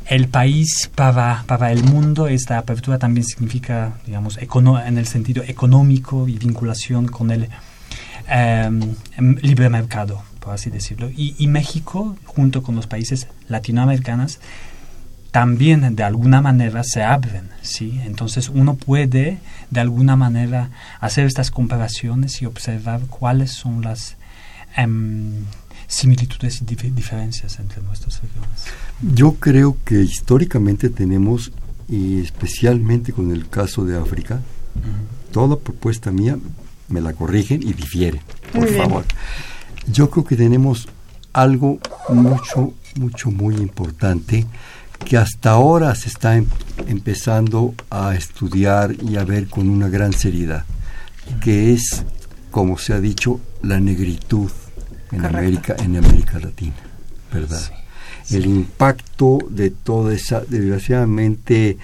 el 0.07 0.27
país 0.27 0.89
para, 0.93 1.43
para 1.47 1.71
el 1.71 1.83
mundo. 1.83 2.27
Esta 2.27 2.57
apertura 2.57 2.97
también 2.99 3.25
significa, 3.25 3.93
digamos, 4.05 4.37
en 4.37 4.97
el 4.97 5.07
sentido 5.07 5.43
económico 5.43 6.27
y 6.27 6.37
vinculación 6.37 7.07
con 7.07 7.31
el 7.31 7.49
em, 8.27 8.95
libre 9.41 9.69
mercado, 9.69 10.23
por 10.41 10.53
así 10.53 10.69
decirlo. 10.69 11.09
Y, 11.09 11.35
y, 11.37 11.47
México, 11.47 12.17
junto 12.25 12.63
con 12.63 12.75
los 12.75 12.87
países 12.87 13.27
latinoamericanos, 13.47 14.39
también 15.31 15.95
de 15.95 16.03
alguna 16.03 16.41
manera 16.41 16.83
se 16.83 17.03
abren, 17.03 17.49
¿sí? 17.61 18.01
Entonces 18.03 18.49
uno 18.49 18.75
puede 18.75 19.37
de 19.69 19.79
alguna 19.79 20.17
manera 20.17 20.69
hacer 20.99 21.25
estas 21.25 21.51
comparaciones 21.51 22.41
y 22.41 22.45
observar 22.45 23.01
cuáles 23.07 23.51
son 23.51 23.81
las 23.81 24.17
em, 24.75 25.45
similitudes 25.87 26.61
y 26.61 26.65
diferencias 26.65 27.59
entre 27.59 27.81
nuestras 27.81 28.21
regiones. 28.21 28.65
Yo 29.01 29.35
creo 29.35 29.77
que 29.85 30.01
históricamente 30.01 30.89
tenemos, 30.89 31.53
y 31.87 32.19
especialmente 32.19 33.13
con 33.13 33.31
el 33.31 33.47
caso 33.47 33.85
de 33.85 33.97
África, 33.97 34.41
toda 35.31 35.57
propuesta 35.57 36.11
mía 36.11 36.37
me 36.89 36.99
la 36.99 37.13
corrigen 37.13 37.63
y 37.63 37.71
difiere, 37.71 38.21
por 38.51 38.67
favor. 38.67 39.05
Yo 39.87 40.09
creo 40.09 40.25
que 40.25 40.35
tenemos 40.35 40.87
algo 41.33 41.79
mucho, 42.09 42.73
mucho, 42.95 43.31
muy 43.31 43.55
importante 43.55 44.45
que 45.05 45.17
hasta 45.17 45.51
ahora 45.51 45.95
se 45.95 46.09
está 46.09 46.37
em, 46.37 46.45
empezando 46.87 47.73
a 47.89 48.15
estudiar 48.15 48.95
y 49.01 49.17
a 49.17 49.23
ver 49.23 49.47
con 49.47 49.69
una 49.69 49.89
gran 49.89 50.13
seriedad, 50.13 50.65
que 51.41 51.73
es, 51.73 52.05
como 52.51 52.77
se 52.77 52.93
ha 52.93 52.99
dicho, 52.99 53.39
la 53.63 53.79
negritud 53.79 54.51
en 55.11 55.25
América, 55.25 55.75
en 55.79 55.97
América 55.97 56.39
Latina, 56.39 56.75
¿verdad? 57.33 57.61
El 58.29 58.45
impacto 58.45 59.39
de 59.49 59.71
toda 59.71 60.13
esa, 60.13 60.41
desgraciadamente, 60.41 61.77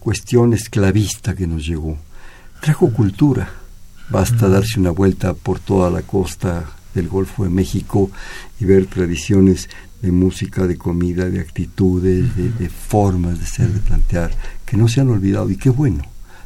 cuestión 0.00 0.54
esclavista 0.54 1.34
que 1.34 1.46
nos 1.46 1.66
llegó. 1.66 1.96
Trajo 2.60 2.92
cultura. 2.92 3.59
Basta 4.10 4.48
darse 4.48 4.80
una 4.80 4.90
vuelta 4.90 5.34
por 5.34 5.60
toda 5.60 5.88
la 5.90 6.02
costa 6.02 6.68
del 6.94 7.08
Golfo 7.08 7.44
de 7.44 7.50
México 7.50 8.10
y 8.58 8.64
ver 8.64 8.86
tradiciones 8.86 9.68
de 10.02 10.12
música, 10.12 10.66
de 10.66 10.76
comida, 10.76 11.28
de 11.28 11.40
actitudes, 11.40 12.34
de, 12.36 12.68
formas 12.68 13.38
de 13.38 13.46
ser, 13.46 13.72
de 13.72 13.80
plantear, 13.80 14.32
que 14.66 14.76
no 14.76 14.88
se 14.88 15.00
han 15.00 15.10
olvidado. 15.10 15.50
Y 15.50 15.56
qué 15.56 15.70
bueno, 15.70 16.02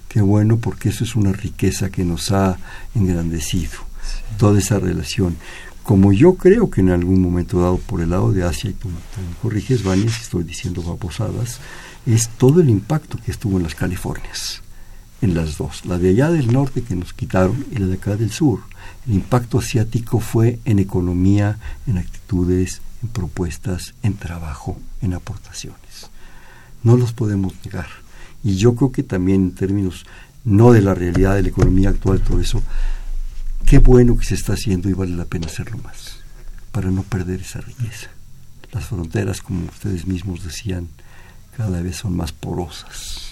qué 0.08 0.20
bueno 0.20 0.58
porque 0.58 0.90
eso 0.90 1.04
es 1.04 1.16
una 1.16 1.32
riqueza 1.32 1.90
que 1.90 2.04
nos 2.04 2.32
ha 2.32 2.58
engrandecido, 2.94 3.78
toda 4.38 4.58
esa 4.58 4.78
relación. 4.78 5.36
Como 5.84 6.12
yo 6.12 6.34
creo 6.34 6.70
que 6.70 6.80
en 6.80 6.90
algún 6.90 7.20
momento 7.20 7.60
dado 7.60 7.78
por 7.78 8.00
el 8.00 8.10
lado 8.10 8.32
de 8.32 8.42
Asia, 8.42 8.70
y 8.70 8.74
tú, 8.74 8.88
me 8.88 8.94
corriges, 9.42 9.84
Vania, 9.84 10.10
si 10.10 10.22
estoy 10.22 10.42
diciendo 10.42 10.82
babosadas, 10.82 11.60
es 12.06 12.28
todo 12.28 12.60
el 12.60 12.70
impacto 12.70 13.18
que 13.24 13.30
estuvo 13.30 13.56
en 13.58 13.62
las 13.62 13.74
Californias, 13.74 14.62
en 15.24 15.34
las 15.34 15.56
dos, 15.56 15.86
la 15.86 15.98
de 15.98 16.10
allá 16.10 16.30
del 16.30 16.52
norte 16.52 16.82
que 16.82 16.94
nos 16.94 17.14
quitaron 17.14 17.64
y 17.72 17.76
la 17.76 17.86
de 17.86 17.94
acá 17.94 18.16
del 18.16 18.30
sur. 18.30 18.60
El 19.06 19.14
impacto 19.14 19.58
asiático 19.58 20.20
fue 20.20 20.58
en 20.64 20.78
economía, 20.78 21.58
en 21.86 21.98
actitudes, 21.98 22.82
en 23.02 23.08
propuestas, 23.08 23.94
en 24.02 24.14
trabajo, 24.14 24.78
en 25.00 25.14
aportaciones. 25.14 26.10
No 26.82 26.96
los 26.96 27.12
podemos 27.12 27.54
negar. 27.64 27.88
Y 28.42 28.56
yo 28.56 28.74
creo 28.74 28.92
que 28.92 29.02
también 29.02 29.42
en 29.42 29.54
términos 29.54 30.04
no 30.44 30.72
de 30.72 30.82
la 30.82 30.94
realidad 30.94 31.34
de 31.34 31.42
la 31.42 31.48
economía 31.48 31.88
actual, 31.88 32.20
todo 32.20 32.38
eso, 32.38 32.62
qué 33.64 33.78
bueno 33.78 34.18
que 34.18 34.26
se 34.26 34.34
está 34.34 34.52
haciendo 34.52 34.90
y 34.90 34.92
vale 34.92 35.16
la 35.16 35.24
pena 35.24 35.46
hacerlo 35.46 35.78
más, 35.78 36.18
para 36.70 36.90
no 36.90 37.02
perder 37.02 37.40
esa 37.40 37.62
riqueza. 37.62 38.10
Las 38.72 38.84
fronteras, 38.84 39.40
como 39.40 39.64
ustedes 39.64 40.06
mismos 40.06 40.44
decían, 40.44 40.88
cada 41.56 41.80
vez 41.80 41.96
son 41.96 42.14
más 42.14 42.32
porosas. 42.32 43.23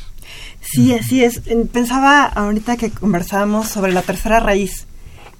Sí, 0.62 0.94
así 0.94 1.24
es. 1.24 1.42
Pensaba 1.72 2.24
ahorita 2.24 2.76
que 2.76 2.90
conversábamos 2.90 3.68
sobre 3.68 3.92
la 3.92 4.02
tercera 4.02 4.40
raíz 4.40 4.86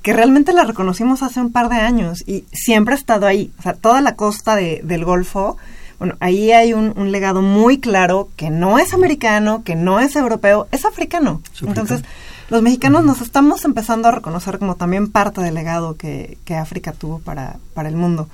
que 0.03 0.13
realmente 0.13 0.53
la 0.53 0.65
reconocimos 0.65 1.23
hace 1.23 1.41
un 1.41 1.53
par 1.53 1.69
de 1.69 1.77
años 1.77 2.25
y 2.27 2.45
siempre 2.53 2.95
ha 2.95 2.99
estado 2.99 3.27
ahí. 3.27 3.53
O 3.59 3.63
sea, 3.63 3.75
toda 3.75 4.01
la 4.01 4.17
costa 4.17 4.57
del 4.57 5.05
Golfo, 5.05 5.57
bueno, 5.99 6.17
ahí 6.19 6.51
hay 6.51 6.75
un, 6.75 7.13
legado 7.13 7.41
muy 7.41 7.79
claro 7.79 8.29
que 8.37 8.51
no 8.51 8.79
es 8.79 8.93
americano, 8.93 9.63
que 9.65 9.77
no 9.77 10.01
es 10.01 10.17
europeo, 10.17 10.67
es 10.73 10.85
africano. 10.85 11.41
Entonces, 11.61 12.03
los 12.51 12.63
mexicanos 12.63 13.05
nos 13.05 13.21
estamos 13.21 13.65
empezando 13.65 14.09
a 14.09 14.13
reconocer 14.13 14.59
como 14.59 14.75
también 14.75 15.11
parte 15.11 15.41
del 15.41 15.55
legado 15.55 15.97
que, 15.97 16.37
que 16.45 16.57
África 16.57 16.93
tuvo 16.93 17.21
para, 17.21 17.59
para 17.73 17.89
el 17.89 17.97
mundo. 17.97 18.29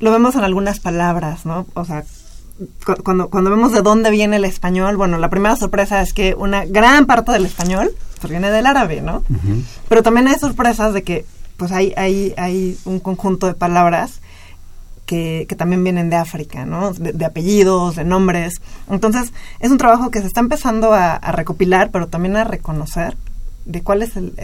Lo 0.00 0.10
vemos 0.10 0.34
en 0.34 0.42
algunas 0.42 0.80
palabras, 0.80 1.46
¿no? 1.46 1.66
O 1.74 1.84
sea, 1.84 2.04
cuando, 3.02 3.30
cuando 3.30 3.50
vemos 3.50 3.72
de 3.72 3.82
dónde 3.82 4.10
viene 4.10 4.36
el 4.36 4.44
español, 4.44 4.96
bueno, 4.96 5.18
la 5.18 5.30
primera 5.30 5.56
sorpresa 5.56 6.00
es 6.02 6.12
que 6.12 6.34
una 6.34 6.64
gran 6.64 7.06
parte 7.06 7.32
del 7.32 7.46
español 7.46 7.92
viene 8.28 8.50
del 8.50 8.66
árabe, 8.66 9.00
¿no? 9.00 9.22
Pero 9.88 10.02
también 10.02 10.28
hay 10.28 10.38
sorpresas 10.38 10.92
de 10.94 11.02
que 11.02 11.24
pues 11.56 11.72
hay, 11.72 11.92
hay, 11.96 12.34
hay 12.36 12.76
un 12.84 12.98
conjunto 12.98 13.46
de 13.46 13.54
palabras 13.54 14.20
que, 15.06 15.46
que 15.48 15.56
también 15.56 15.84
vienen 15.84 16.10
de 16.10 16.16
África, 16.16 16.64
¿no? 16.64 16.92
De, 16.92 17.24
apellidos, 17.24 17.96
de 17.96 18.04
nombres. 18.04 18.54
Entonces, 18.90 19.32
es 19.60 19.70
un 19.70 19.78
trabajo 19.78 20.10
que 20.10 20.20
se 20.20 20.26
está 20.26 20.40
empezando 20.40 20.92
a 20.92 21.18
recopilar, 21.32 21.90
pero 21.90 22.08
también 22.08 22.36
a 22.36 22.44
reconocer 22.44 23.16
de 23.64 23.82
cuál 23.82 24.02
es 24.02 24.16
el, 24.16 24.34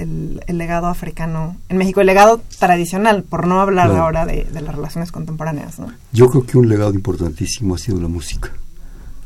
el, 0.46 0.58
legado 0.58 0.86
africano 0.86 1.56
en 1.68 1.76
México, 1.76 2.00
el 2.00 2.06
legado 2.06 2.40
tradicional, 2.58 3.22
por 3.22 3.46
no 3.46 3.60
hablar 3.60 3.90
ahora 3.90 4.24
de, 4.24 4.44
de, 4.44 4.60
las 4.62 4.74
relaciones 4.74 5.12
contemporáneas. 5.12 5.78
¿no? 5.78 5.92
Yo 6.12 6.28
creo 6.30 6.46
que 6.46 6.56
un 6.56 6.68
legado 6.68 6.94
importantísimo 6.94 7.74
ha 7.74 7.78
sido 7.78 8.00
la 8.00 8.08
música, 8.08 8.50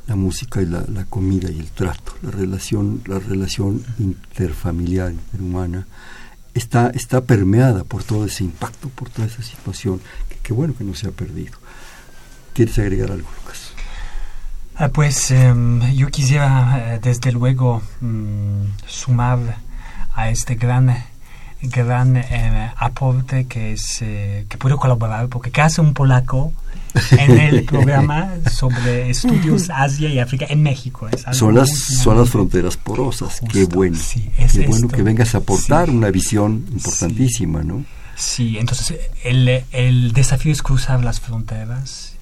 la 0.06 0.16
música 0.16 0.60
y 0.62 0.66
la, 0.66 0.84
la 0.88 1.04
comida 1.04 1.50
y 1.50 1.60
el 1.60 1.70
trato, 1.70 2.14
la 2.22 2.30
relación, 2.30 3.02
la 3.06 3.20
relación 3.20 3.84
interfamiliar, 3.98 5.12
interhumana, 5.12 5.86
está, 6.54 6.90
está 6.90 7.20
permeada 7.20 7.84
por 7.84 8.02
todo 8.02 8.24
ese 8.26 8.44
impacto, 8.44 8.88
por 8.88 9.10
toda 9.10 9.28
esa 9.28 9.42
situación, 9.42 10.00
que 10.28 10.36
qué 10.42 10.52
bueno 10.52 10.74
que 10.76 10.84
no 10.84 10.94
se 10.94 11.08
ha 11.08 11.12
perdido. 11.12 11.58
¿Quieres 12.52 12.78
agregar 12.78 13.10
algo, 13.10 13.28
Lucas? 13.42 13.72
Ah, 14.76 14.88
pues 14.88 15.30
em, 15.30 15.80
yo 15.92 16.08
quisiera, 16.08 16.94
eh, 16.94 17.00
desde 17.00 17.30
luego, 17.30 17.80
mm, 18.00 18.64
sumar 18.86 19.38
a 20.14 20.30
este 20.30 20.54
gran 20.54 21.04
gran 21.62 22.16
eh, 22.16 22.72
aporte 22.76 23.46
que 23.46 23.72
es 23.72 24.02
eh, 24.02 24.46
que 24.48 24.58
puedo 24.58 24.76
colaborar 24.76 25.28
porque 25.28 25.50
¿qué 25.50 25.62
hace 25.62 25.80
un 25.80 25.94
polaco 25.94 26.52
en 27.12 27.38
el 27.38 27.64
programa 27.64 28.30
sobre 28.50 29.10
estudios 29.10 29.70
Asia 29.70 30.08
y 30.08 30.18
África 30.18 30.46
en 30.48 30.62
México 30.62 31.08
son 31.32 31.54
las 31.54 31.70
son 31.70 32.18
las 32.18 32.30
fronteras 32.30 32.76
porosas 32.76 33.40
qué 33.50 33.64
bueno. 33.64 33.96
qué 34.52 34.66
bueno 34.66 34.88
que 34.88 35.02
vengas 35.02 35.34
a 35.34 35.38
aportar 35.38 35.90
una 35.90 36.10
visión 36.10 36.66
importantísima 36.70 37.62
no 37.62 37.84
sí 38.14 38.58
entonces 38.58 38.98
el, 39.24 39.64
el 39.72 40.12
desafío 40.12 40.52
es 40.52 40.62
cruzar 40.62 41.02
las 41.02 41.20
fronteras 41.20 42.14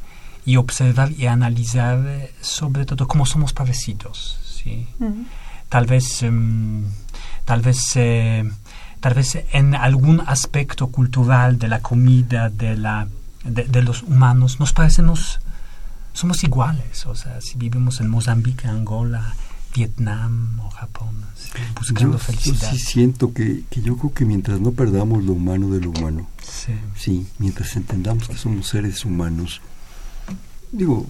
y 0.44 0.56
observar 0.56 1.12
y 1.12 1.26
analizar 1.26 2.30
sobre 2.40 2.84
todo 2.84 3.06
cómo 3.08 3.26
somos 3.26 3.52
parecidos 3.52 4.38
sí 4.62 4.86
tal 5.68 5.86
vez 5.86 6.22
em, 6.22 6.84
tal 7.44 7.62
vez, 7.62 7.78
eh, 7.96 8.50
tal 9.00 9.14
vez 9.14 9.38
en 9.52 9.74
algún 9.74 10.20
aspecto 10.26 10.88
cultural 10.88 11.58
de 11.58 11.68
la 11.68 11.80
comida, 11.80 12.48
de, 12.48 12.76
la, 12.76 13.08
de, 13.44 13.82
los 13.82 14.02
humanos, 14.02 14.60
nos 14.60 14.72
parecemos, 14.72 15.40
somos 16.12 16.44
iguales. 16.44 17.06
O 17.06 17.14
sea, 17.14 17.40
si 17.40 17.58
vivimos 17.58 18.00
en 18.00 18.08
Mozambique, 18.08 18.68
Angola, 18.68 19.34
Vietnam 19.74 20.60
o 20.60 20.70
Japón, 20.70 21.24
buscando 21.74 22.18
felicidad. 22.18 22.72
Yo 22.72 22.76
sí 22.76 22.78
siento 22.78 23.32
que, 23.32 23.64
que, 23.70 23.80
yo 23.80 23.96
creo 23.96 24.12
que 24.12 24.24
mientras 24.24 24.60
no 24.60 24.72
perdamos 24.72 25.24
lo 25.24 25.32
humano 25.32 25.70
de 25.70 25.80
lo 25.80 25.90
humano, 25.90 26.28
sí. 26.94 27.26
mientras 27.38 27.74
entendamos 27.76 28.28
que 28.28 28.36
somos 28.36 28.68
seres 28.68 29.04
humanos, 29.04 29.60
digo, 30.70 31.06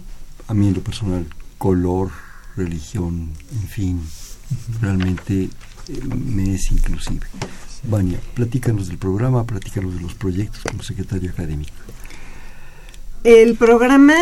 a 0.48 0.54
mí 0.54 0.68
en 0.68 0.74
lo 0.74 0.80
personal, 0.80 1.26
color, 1.58 2.10
religión, 2.56 3.30
en 3.52 3.68
fin, 3.68 4.02
realmente 4.80 5.50
me 5.88 6.54
es 6.54 6.70
inclusive. 6.70 7.26
Vania, 7.84 8.20
platícanos 8.34 8.88
del 8.88 8.98
programa, 8.98 9.44
platícanos 9.44 9.94
de 9.94 10.00
los 10.00 10.14
proyectos 10.14 10.62
como 10.62 10.82
secretario 10.82 11.30
académico. 11.30 11.72
El 13.24 13.56
programa, 13.56 14.16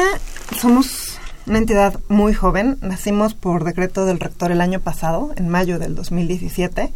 somos 0.59 1.19
una 1.47 1.59
entidad 1.59 1.99
muy 2.09 2.35
joven, 2.35 2.79
nacimos 2.81 3.35
por 3.35 3.65
decreto 3.65 4.05
del 4.05 4.21
rector 4.21 4.53
el 4.53 4.61
año 4.61 4.81
pasado, 4.81 5.33
en 5.37 5.49
mayo 5.49 5.79
del 5.79 5.95
2017, 5.95 6.93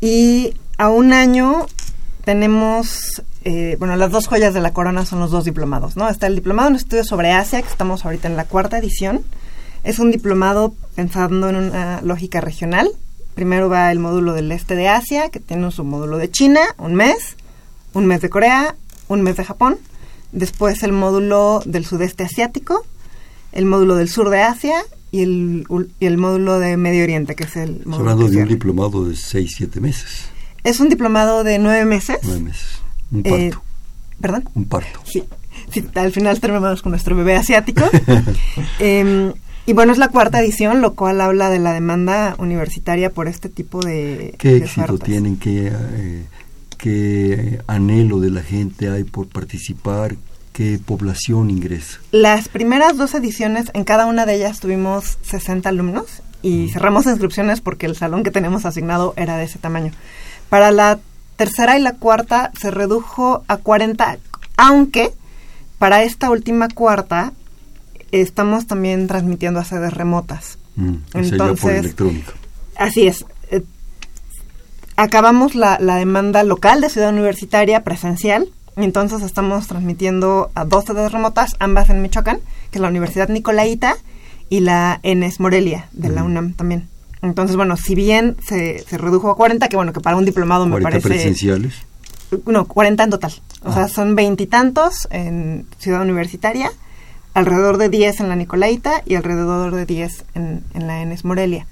Y 0.00 0.54
a 0.76 0.90
un 0.90 1.12
año 1.12 1.66
tenemos, 2.24 3.22
eh, 3.44 3.76
bueno, 3.80 3.96
las 3.96 4.12
dos 4.12 4.28
joyas 4.28 4.54
de 4.54 4.60
la 4.60 4.72
corona 4.72 5.04
son 5.04 5.18
los 5.18 5.32
dos 5.32 5.44
diplomados, 5.44 5.96
¿no? 5.96 6.08
Está 6.08 6.28
el 6.28 6.36
diplomado 6.36 6.68
en 6.68 6.76
estudios 6.76 7.08
sobre 7.08 7.32
Asia, 7.32 7.62
que 7.62 7.68
estamos 7.68 8.04
ahorita 8.04 8.28
en 8.28 8.36
la 8.36 8.44
cuarta 8.44 8.78
edición. 8.78 9.22
Es 9.82 9.98
un 9.98 10.12
diplomado 10.12 10.74
pensando 10.94 11.48
en 11.48 11.56
una 11.56 12.00
lógica 12.02 12.40
regional. 12.40 12.90
Primero 13.38 13.68
va 13.68 13.92
el 13.92 14.00
módulo 14.00 14.32
del 14.32 14.50
este 14.50 14.74
de 14.74 14.88
Asia, 14.88 15.28
que 15.28 15.38
tiene 15.38 15.64
un 15.64 15.70
submódulo 15.70 16.18
de 16.18 16.28
China, 16.28 16.58
un 16.76 16.96
mes, 16.96 17.36
un 17.92 18.04
mes 18.04 18.20
de 18.20 18.28
Corea, 18.28 18.74
un 19.06 19.22
mes 19.22 19.36
de 19.36 19.44
Japón. 19.44 19.76
Después 20.32 20.82
el 20.82 20.90
módulo 20.90 21.62
del 21.64 21.86
sudeste 21.86 22.24
asiático, 22.24 22.84
el 23.52 23.64
módulo 23.64 23.94
del 23.94 24.08
sur 24.08 24.28
de 24.30 24.40
Asia 24.42 24.80
y 25.12 25.22
el, 25.22 25.68
y 26.00 26.06
el 26.06 26.18
módulo 26.18 26.58
de 26.58 26.76
Medio 26.76 27.04
Oriente, 27.04 27.36
que 27.36 27.44
es 27.44 27.54
el 27.54 27.82
módulo. 27.86 28.10
hablando 28.10 28.28
de 28.28 28.42
un 28.42 28.48
diplomado 28.48 29.04
de 29.04 29.14
6, 29.14 29.54
7 29.56 29.80
meses. 29.80 30.24
Es 30.64 30.80
un 30.80 30.88
diplomado 30.88 31.44
de 31.44 31.60
nueve 31.60 31.84
meses. 31.84 32.18
Nueve 32.24 32.40
meses. 32.40 32.80
Un 33.12 33.20
Eh, 33.24 33.50
parto. 33.52 33.62
¿Perdón? 34.20 34.48
un 34.54 34.64
parto. 34.64 35.00
Sí, 35.04 35.22
sí, 35.70 35.84
al 35.94 36.10
final 36.10 36.40
terminamos 36.40 36.82
con 36.82 36.90
nuestro 36.90 37.14
bebé 37.14 37.36
asiático. 37.36 37.84
Em, 38.80 39.32
y 39.68 39.74
bueno, 39.74 39.92
es 39.92 39.98
la 39.98 40.08
cuarta 40.08 40.40
edición, 40.40 40.80
lo 40.80 40.94
cual 40.94 41.20
habla 41.20 41.50
de 41.50 41.58
la 41.58 41.74
demanda 41.74 42.34
universitaria 42.38 43.10
por 43.10 43.28
este 43.28 43.50
tipo 43.50 43.80
de. 43.80 44.34
¿Qué 44.38 44.52
de 44.52 44.56
éxito 44.60 44.80
ofertas. 44.80 45.06
tienen? 45.06 45.36
¿Qué, 45.36 45.70
eh, 45.70 46.24
¿Qué 46.78 47.60
anhelo 47.66 48.18
de 48.18 48.30
la 48.30 48.42
gente 48.42 48.88
hay 48.88 49.04
por 49.04 49.28
participar? 49.28 50.16
¿Qué 50.54 50.80
población 50.82 51.50
ingresa? 51.50 51.98
Las 52.12 52.48
primeras 52.48 52.96
dos 52.96 53.12
ediciones, 53.12 53.66
en 53.74 53.84
cada 53.84 54.06
una 54.06 54.24
de 54.24 54.36
ellas 54.36 54.58
tuvimos 54.58 55.18
60 55.20 55.68
alumnos 55.68 56.22
y 56.40 56.70
cerramos 56.70 57.04
inscripciones 57.04 57.60
porque 57.60 57.84
el 57.84 57.94
salón 57.94 58.22
que 58.22 58.30
tenemos 58.30 58.64
asignado 58.64 59.12
era 59.18 59.36
de 59.36 59.44
ese 59.44 59.58
tamaño. 59.58 59.92
Para 60.48 60.70
la 60.70 60.98
tercera 61.36 61.78
y 61.78 61.82
la 61.82 61.92
cuarta 61.92 62.52
se 62.58 62.70
redujo 62.70 63.44
a 63.48 63.58
40, 63.58 64.16
aunque 64.56 65.12
para 65.78 66.04
esta 66.04 66.30
última 66.30 66.68
cuarta 66.68 67.34
estamos 68.12 68.66
también 68.66 69.06
transmitiendo 69.06 69.60
a 69.60 69.64
sedes 69.64 69.92
remotas. 69.92 70.58
Mm, 70.76 70.94
por 71.12 71.24
Entonces, 71.24 71.78
electrónica. 71.80 72.32
Así 72.76 73.06
es. 73.06 73.24
Eh, 73.50 73.62
acabamos 74.96 75.54
la, 75.54 75.78
la 75.80 75.96
demanda 75.96 76.42
local 76.42 76.80
de 76.80 76.88
Ciudad 76.90 77.10
Universitaria 77.10 77.84
presencial. 77.84 78.48
Entonces 78.76 79.22
estamos 79.22 79.66
transmitiendo 79.66 80.50
a 80.54 80.64
dos 80.64 80.84
sedes 80.84 81.10
remotas, 81.10 81.56
ambas 81.58 81.90
en 81.90 82.00
Michoacán, 82.00 82.38
que 82.70 82.78
es 82.78 82.80
la 82.80 82.88
Universidad 82.88 83.28
Nicolaita 83.28 83.96
y 84.48 84.60
la 84.60 85.00
ENES 85.02 85.40
Morelia, 85.40 85.88
de 85.92 86.10
la. 86.10 86.22
UNAM 86.22 86.52
también. 86.54 86.88
Entonces, 87.20 87.56
bueno, 87.56 87.76
si 87.76 87.96
bien 87.96 88.36
se, 88.46 88.78
se 88.88 88.96
redujo 88.96 89.30
a 89.30 89.36
40, 89.36 89.68
que 89.68 89.74
bueno, 89.74 89.92
que 89.92 90.00
para 90.00 90.16
un 90.16 90.24
diplomado 90.24 90.64
me 90.66 90.72
40 90.80 90.90
parece... 90.90 91.08
presenciales. 91.08 91.74
No, 92.46 92.66
40 92.66 93.02
en 93.04 93.10
total. 93.10 93.32
O 93.64 93.70
Ah. 93.70 93.74
sea, 93.74 93.88
son 93.88 94.14
veintitantos 94.14 95.08
en 95.10 95.66
Ciudad 95.78 96.02
Universitaria, 96.02 96.70
alrededor 97.34 97.76
de 97.78 97.88
10 97.88 98.20
en 98.20 98.28
la 98.28 98.36
Nicolaita 98.36 99.02
y 99.06 99.14
alrededor 99.14 99.74
de 99.74 99.86
10 99.86 100.24
en, 100.34 100.62
en 100.74 100.86
la 100.86 101.02
ENES 101.02 101.24
Morelia. 101.24 101.66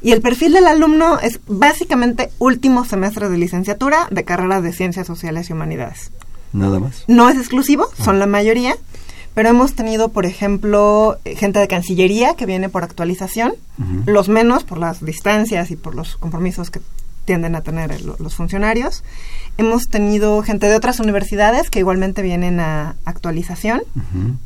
Y 0.00 0.12
el 0.12 0.20
perfil 0.20 0.52
del 0.52 0.66
alumno 0.68 1.18
es 1.18 1.40
básicamente 1.48 2.30
último 2.38 2.84
semestre 2.84 3.28
de 3.28 3.36
licenciatura 3.38 4.06
de 4.10 4.24
carreras 4.24 4.62
de 4.62 4.72
ciencias 4.72 5.06
sociales 5.06 5.50
y 5.50 5.52
humanidades. 5.54 6.12
Nada 6.52 6.78
más. 6.78 7.04
No 7.08 7.28
es 7.28 7.36
exclusivo, 7.36 7.86
Ah. 7.98 8.04
son 8.04 8.18
la 8.18 8.26
mayoría, 8.26 8.76
pero 9.34 9.48
hemos 9.48 9.74
tenido, 9.74 10.08
por 10.10 10.24
ejemplo, 10.24 11.18
eh, 11.24 11.34
gente 11.36 11.58
de 11.58 11.68
Cancillería 11.68 12.34
que 12.34 12.46
viene 12.46 12.68
por 12.68 12.84
actualización, 12.84 13.54
los 14.06 14.28
menos 14.28 14.64
por 14.64 14.78
las 14.78 15.04
distancias 15.04 15.70
y 15.70 15.76
por 15.76 15.94
los 15.94 16.16
compromisos 16.16 16.70
que 16.70 16.80
tienden 17.24 17.54
a 17.56 17.60
tener 17.62 17.92
el- 17.92 18.12
los 18.18 18.34
funcionarios. 18.34 19.04
Hemos 19.58 19.88
tenido 19.88 20.42
gente 20.42 20.66
de 20.68 20.74
otras 20.76 20.98
universidades 21.00 21.68
que 21.70 21.80
igualmente 21.80 22.22
vienen 22.22 22.58
a 22.60 22.96
actualización. 23.04 23.82
Ujú, 23.96 24.36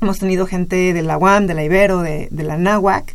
Hemos 0.00 0.18
tenido 0.18 0.46
gente 0.46 0.92
de 0.92 1.02
la 1.02 1.18
UAM, 1.18 1.46
de 1.46 1.54
la 1.54 1.64
Ibero, 1.64 2.00
de, 2.00 2.28
de 2.30 2.42
la 2.42 2.56
NAWAC. 2.56 3.14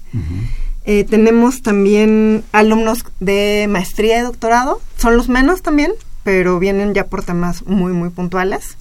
Eh, 0.86 1.04
tenemos 1.04 1.63
también 1.63 2.43
alumnos 2.52 3.04
de 3.19 3.65
maestría 3.69 4.19
y 4.19 4.21
doctorado. 4.21 4.80
Son 4.98 5.17
los 5.17 5.28
menos 5.28 5.63
también, 5.63 5.91
pero 6.24 6.60
vienen 6.60 6.93
ya 6.93 7.08
por 7.08 7.24
temas 7.24 7.65
muy, 7.65 7.91
muy 7.91 8.10
puntuales. 8.10 8.78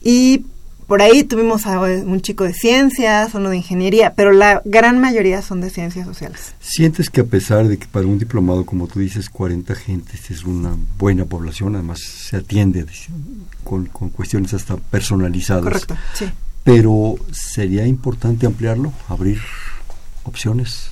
Y 0.00 0.46
por 0.86 1.02
ahí 1.02 1.24
tuvimos 1.24 1.66
a 1.66 1.80
un 1.80 2.20
chico 2.20 2.44
de 2.44 2.52
ciencias, 2.52 3.34
uno 3.34 3.50
de 3.50 3.56
ingeniería, 3.56 4.14
pero 4.14 4.32
la 4.32 4.62
gran 4.64 5.00
mayoría 5.00 5.42
son 5.42 5.60
de 5.60 5.70
ciencias 5.70 6.06
sociales. 6.06 6.54
¿Sientes 6.60 7.10
que 7.10 7.22
a 7.22 7.24
pesar 7.24 7.66
de 7.66 7.76
que 7.78 7.86
para 7.86 8.06
un 8.06 8.18
diplomado, 8.18 8.64
como 8.64 8.86
tú 8.86 9.00
dices, 9.00 9.28
40 9.28 9.74
gentes 9.74 10.30
es 10.30 10.44
una 10.44 10.76
buena 10.96 11.24
población, 11.24 11.74
además 11.74 12.00
se 12.00 12.36
atiende 12.36 12.86
con, 13.64 13.86
con 13.86 14.10
cuestiones 14.10 14.54
hasta 14.54 14.76
personalizadas? 14.76 15.64
Correcto, 15.64 15.96
sí. 16.14 16.26
Pero 16.62 17.16
sería 17.32 17.86
importante 17.86 18.46
ampliarlo, 18.46 18.92
abrir 19.08 19.40
opciones. 20.24 20.90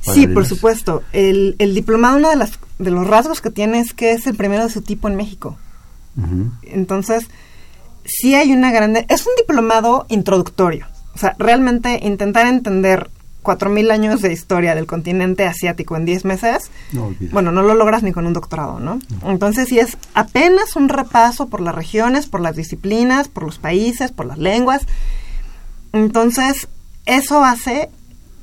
Sí, 0.00 0.26
por 0.26 0.46
supuesto. 0.46 1.02
El, 1.12 1.56
el 1.58 1.74
diplomado, 1.74 2.16
uno 2.16 2.30
de, 2.30 2.36
las, 2.36 2.58
de 2.78 2.90
los 2.90 3.06
rasgos 3.06 3.40
que 3.40 3.50
tiene 3.50 3.80
es 3.80 3.92
que 3.92 4.12
es 4.12 4.26
el 4.26 4.36
primero 4.36 4.64
de 4.64 4.70
su 4.70 4.82
tipo 4.82 5.08
en 5.08 5.16
México. 5.16 5.56
Entonces, 6.62 7.28
sí 8.04 8.34
hay 8.34 8.52
una 8.52 8.72
grande... 8.72 9.06
Es 9.08 9.26
un 9.26 9.32
diplomado 9.36 10.06
introductorio. 10.08 10.86
O 11.14 11.18
sea, 11.18 11.34
realmente 11.38 12.00
intentar 12.02 12.46
entender 12.46 13.10
4.000 13.42 13.90
años 13.90 14.22
de 14.22 14.32
historia 14.32 14.74
del 14.74 14.86
continente 14.86 15.44
asiático 15.46 15.96
en 15.96 16.04
10 16.04 16.24
meses, 16.24 16.70
No 16.92 17.14
bueno, 17.32 17.50
no 17.52 17.62
lo 17.62 17.74
logras 17.74 18.02
ni 18.02 18.12
con 18.12 18.26
un 18.26 18.32
doctorado, 18.32 18.78
¿no? 18.78 19.00
Entonces, 19.26 19.68
sí 19.68 19.78
es 19.78 19.98
apenas 20.14 20.76
un 20.76 20.88
repaso 20.88 21.48
por 21.48 21.60
las 21.60 21.74
regiones, 21.74 22.26
por 22.26 22.40
las 22.40 22.56
disciplinas, 22.56 23.28
por 23.28 23.42
los 23.42 23.58
países, 23.58 24.12
por 24.12 24.26
las 24.26 24.38
lenguas. 24.38 24.82
Entonces, 25.92 26.68
eso 27.04 27.44
hace 27.44 27.90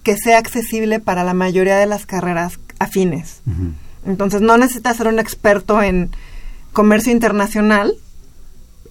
que 0.04 0.17
sea 0.17 0.38
accesible 0.38 1.00
para 1.00 1.24
la 1.24 1.34
mayoría 1.34 1.78
de 1.78 1.86
las 1.86 2.06
carreras 2.06 2.60
afines. 2.80 3.41
Entonces 4.06 4.41
no 4.41 4.58
necesitas 4.58 4.98
ser 4.98 5.08
un 5.08 5.19
experto 5.19 5.82
en 5.82 6.10
comercio 6.74 7.12
internacional, 7.12 7.93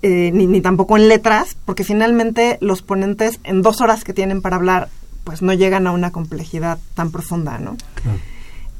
eh, 0.03 0.31
ni, 0.33 0.47
ni 0.47 0.61
tampoco 0.61 0.97
en 0.97 1.09
letras, 1.09 1.57
porque 1.65 1.85
finalmente 1.85 2.59
los 2.61 2.83
ponentes 2.83 3.41
en 3.45 3.63
dos 3.63 3.81
horas 3.81 4.05
que 4.05 4.13
tienen 4.15 4.43
para 4.43 4.57
hablar, 4.57 4.89
pues 5.25 5.43
no 5.43 5.53
llegan 5.53 5.87
a 5.87 5.93
una 5.93 6.11
complejidad 6.13 6.79
tan 6.95 7.11
profunda, 7.11 7.59
¿no? 7.59 7.77
Claro. 7.95 8.19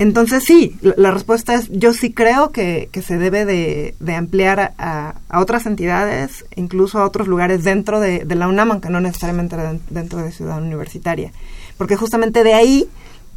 Entonces 0.01 0.45
sí, 0.47 0.77
la, 0.81 0.95
la 0.97 1.11
respuesta 1.11 1.55
es 1.55 1.69
yo 1.71 1.93
sí 1.93 2.13
creo 2.13 2.51
que, 2.53 2.89
que 2.93 3.03
se 3.03 3.19
debe 3.19 3.45
de, 3.45 3.97
de 3.99 4.15
ampliar 4.15 4.73
a, 4.79 5.17
a- 5.29 5.41
otras 5.41 5.67
entidades, 5.67 6.45
incluso 6.55 7.01
a 7.01 7.05
otros 7.05 7.27
lugares 7.27 7.65
dentro 7.65 7.99
de, 7.99 8.25
de 8.25 8.35
la 8.37 8.47
UNAM, 8.47 8.71
aunque 8.71 8.91
no 8.91 9.01
necesariamente 9.01 9.57
den- 9.57 9.81
dentro 9.91 10.21
de 10.21 10.31
Ciudad 10.31 10.63
Universitaria. 10.63 11.33
Porque 11.77 11.97
justamente 11.97 12.45
de 12.45 12.55
ahí, 12.55 12.89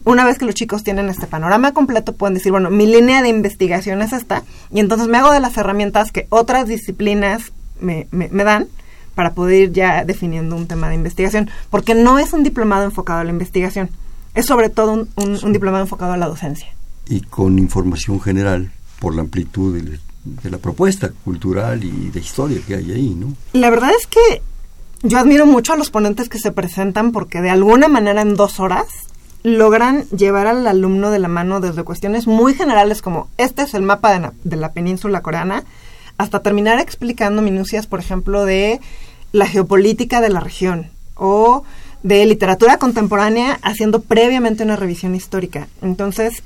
una 0.03 0.23
vez 0.23 0.37
que 0.37 0.45
los 0.45 0.53
chicos 0.53 0.83
tienen 0.83 1.09
este 1.09 1.25
panorama 1.25 1.73
completo, 1.73 2.13
pueden 2.13 2.35
decir, 2.35 2.51
bueno, 2.51 2.69
mi 2.69 2.85
línea 2.85 3.23
de 3.23 3.29
investigación 3.29 4.03
es 4.03 4.13
esta, 4.13 4.43
y 4.71 4.79
entonces 4.81 5.07
me 5.07 5.17
hago 5.17 5.31
de 5.31 5.39
las 5.39 5.57
herramientas 5.57 6.11
que 6.11 6.27
otras 6.29 6.67
disciplinas 6.67 7.51
me, 7.81 8.07
me- 8.11 8.29
me 8.29 8.43
dan 8.43 8.67
para 9.15 9.33
poder 9.33 9.63
ir 9.63 9.71
ya 9.73 10.05
definiendo 10.05 10.55
un 10.55 10.67
tema 10.67 10.87
de 10.89 10.95
investigación. 10.95 11.49
Porque 11.69 11.95
no 11.95 12.17
es 12.19 12.31
un 12.33 12.43
diplomado 12.43 12.85
enfocado 12.85 13.19
a 13.19 13.23
la 13.23 13.31
investigación, 13.31 13.89
es 14.35 14.45
sobre 14.45 14.69
todo 14.69 14.93
un, 14.93 15.09
un- 15.15 15.39
un 15.43 15.53
diplomado 15.53 15.83
enfocado 15.83 16.13
a 16.13 16.17
la 16.17 16.27
docencia. 16.27 16.67
Y 17.07 17.21
con 17.21 17.59
información 17.59 18.21
general 18.21 18.71
por 18.99 19.13
la 19.15 19.21
amplitud 19.21 19.75
de, 19.81 19.99
de 20.23 20.49
la 20.49 20.59
propuesta 20.59 21.11
cultural 21.25 21.83
y 21.83 22.09
de 22.09 22.19
historia 22.19 22.61
que 22.65 22.75
hay 22.75 22.91
ahí, 22.91 23.09
¿no? 23.15 23.33
La 23.53 23.69
verdad 23.69 23.89
es 23.99 24.07
que 24.07 24.41
yo 25.03 25.17
admiro 25.17 25.45
mucho 25.47 25.73
a 25.73 25.77
los 25.77 25.89
ponentes 25.89 26.29
que 26.29 26.37
se 26.39 26.51
presentan 26.51 27.11
porque 27.11 27.41
de 27.41 27.49
alguna 27.49 27.87
manera 27.87 28.21
en 28.21 28.35
dos 28.35 28.59
horas 28.59 28.85
logran 29.43 30.03
llevar 30.09 30.45
al 30.45 30.67
alumno 30.67 31.09
de 31.09 31.17
la 31.17 31.27
mano 31.27 31.59
desde 31.59 31.83
cuestiones 31.83 32.27
muy 32.27 32.53
generales 32.53 33.01
como 33.01 33.27
este 33.39 33.63
es 33.63 33.73
el 33.73 33.81
mapa 33.81 34.17
de 34.19 34.29
de 34.43 34.55
la 34.55 34.71
península 34.71 35.21
coreana 35.21 35.63
hasta 36.21 36.41
terminar 36.41 36.79
explicando 36.79 37.41
minucias, 37.41 37.87
por 37.87 37.99
ejemplo, 37.99 38.45
de 38.45 38.79
la 39.31 39.45
geopolítica 39.47 40.21
de 40.21 40.29
la 40.29 40.39
región 40.39 40.87
o 41.15 41.63
de 42.03 42.25
literatura 42.25 42.77
contemporánea 42.77 43.59
haciendo 43.61 44.01
previamente 44.01 44.63
una 44.63 44.75
revisión 44.75 45.15
histórica. 45.15 45.67
Entonces, 45.81 46.43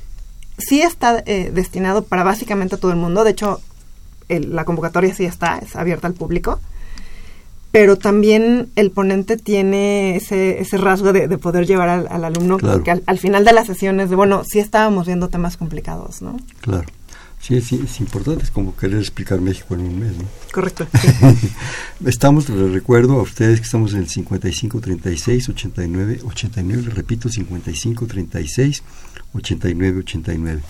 sí 0.57 0.81
está 0.81 1.21
eh, 1.25 1.51
destinado 1.53 2.03
para 2.03 2.23
básicamente 2.23 2.77
todo 2.77 2.91
el 2.91 2.97
mundo. 2.97 3.23
De 3.23 3.31
hecho, 3.31 3.59
el- 4.29 4.55
la 4.55 4.65
convocatoria 4.65 5.13
sí 5.13 5.25
está, 5.25 5.57
es 5.59 5.75
abierta 5.75 6.07
al 6.07 6.13
público. 6.13 6.59
Pero 7.71 7.97
también 7.97 8.69
el 8.77 8.89
ponente 8.91 9.35
tiene 9.35 10.15
ese, 10.15 10.61
ese 10.61 10.77
rasgo 10.77 11.11
de, 11.11 11.27
de 11.27 11.38
poder 11.38 11.65
llevar 11.67 11.89
al, 11.89 12.07
al 12.09 12.23
alumno, 12.23 12.57
Claro. 12.57 12.81
que 12.83 12.91
al, 12.91 13.03
al 13.05 13.19
final 13.19 13.43
de 13.43 13.51
las 13.51 13.67
sesiones, 13.67 14.09
de 14.09 14.15
bueno, 14.15 14.43
sí 14.45 14.59
estábamos 14.59 15.07
viendo 15.07 15.27
temas 15.27 15.57
complicados, 15.57 16.21
¿no? 16.21 16.38
Claro. 16.61 16.85
Sí, 17.45 17.62
sí, 17.62 17.79
es 17.86 17.99
importante, 17.99 18.43
es 18.43 18.49
como 18.49 18.75
querer 18.75 18.97
explicar 18.97 19.39
México 19.39 19.75
en 19.75 19.81
un 19.81 19.99
mes, 19.99 20.17
¿no? 20.17 20.23
Correcto. 20.51 20.88
Estamos, 22.05 22.49
les 22.49 22.71
recuerdo 22.71 23.19
a 23.19 23.21
ustedes 23.21 23.60
que 23.60 23.65
estamos 23.65 23.93
en 23.93 23.99
el 23.99 24.10
55 24.10 24.81
36 24.81 25.49
89 25.49 26.21
89, 26.25 26.81
les 26.81 26.93
repito, 26.95 27.29
55 27.29 28.08
36 28.08 28.84
89 29.36 29.99
89. 29.99 30.62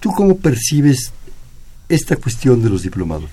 ¿Tú 0.00 0.12
cómo 0.12 0.38
percibes 0.38 1.12
esta 1.90 2.16
cuestión 2.16 2.62
de 2.62 2.70
los 2.70 2.82
diplomados? 2.84 3.28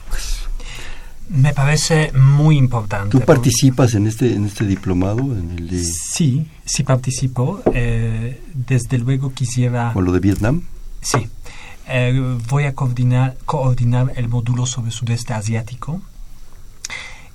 Me 1.29 1.53
parece 1.53 2.11
muy 2.11 2.57
importante. 2.57 3.17
¿Tú 3.17 3.23
participas 3.23 3.93
en 3.93 4.05
este, 4.05 4.33
en 4.33 4.45
este 4.45 4.65
diplomado? 4.65 5.19
En 5.21 5.51
el 5.57 5.69
de... 5.69 5.81
Sí, 5.81 6.45
sí 6.65 6.83
participo. 6.83 7.61
Eh, 7.73 8.41
desde 8.53 8.97
luego 8.97 9.33
quisiera... 9.33 9.93
¿Con 9.93 10.03
lo 10.03 10.11
de 10.11 10.19
Vietnam? 10.19 10.63
Sí. 11.01 11.29
Eh, 11.89 12.37
voy 12.47 12.65
a 12.65 12.75
coordinar, 12.75 13.35
coordinar 13.45 14.13
el 14.15 14.27
módulo 14.27 14.65
sobre 14.65 14.91
sudeste 14.91 15.33
asiático. 15.33 16.01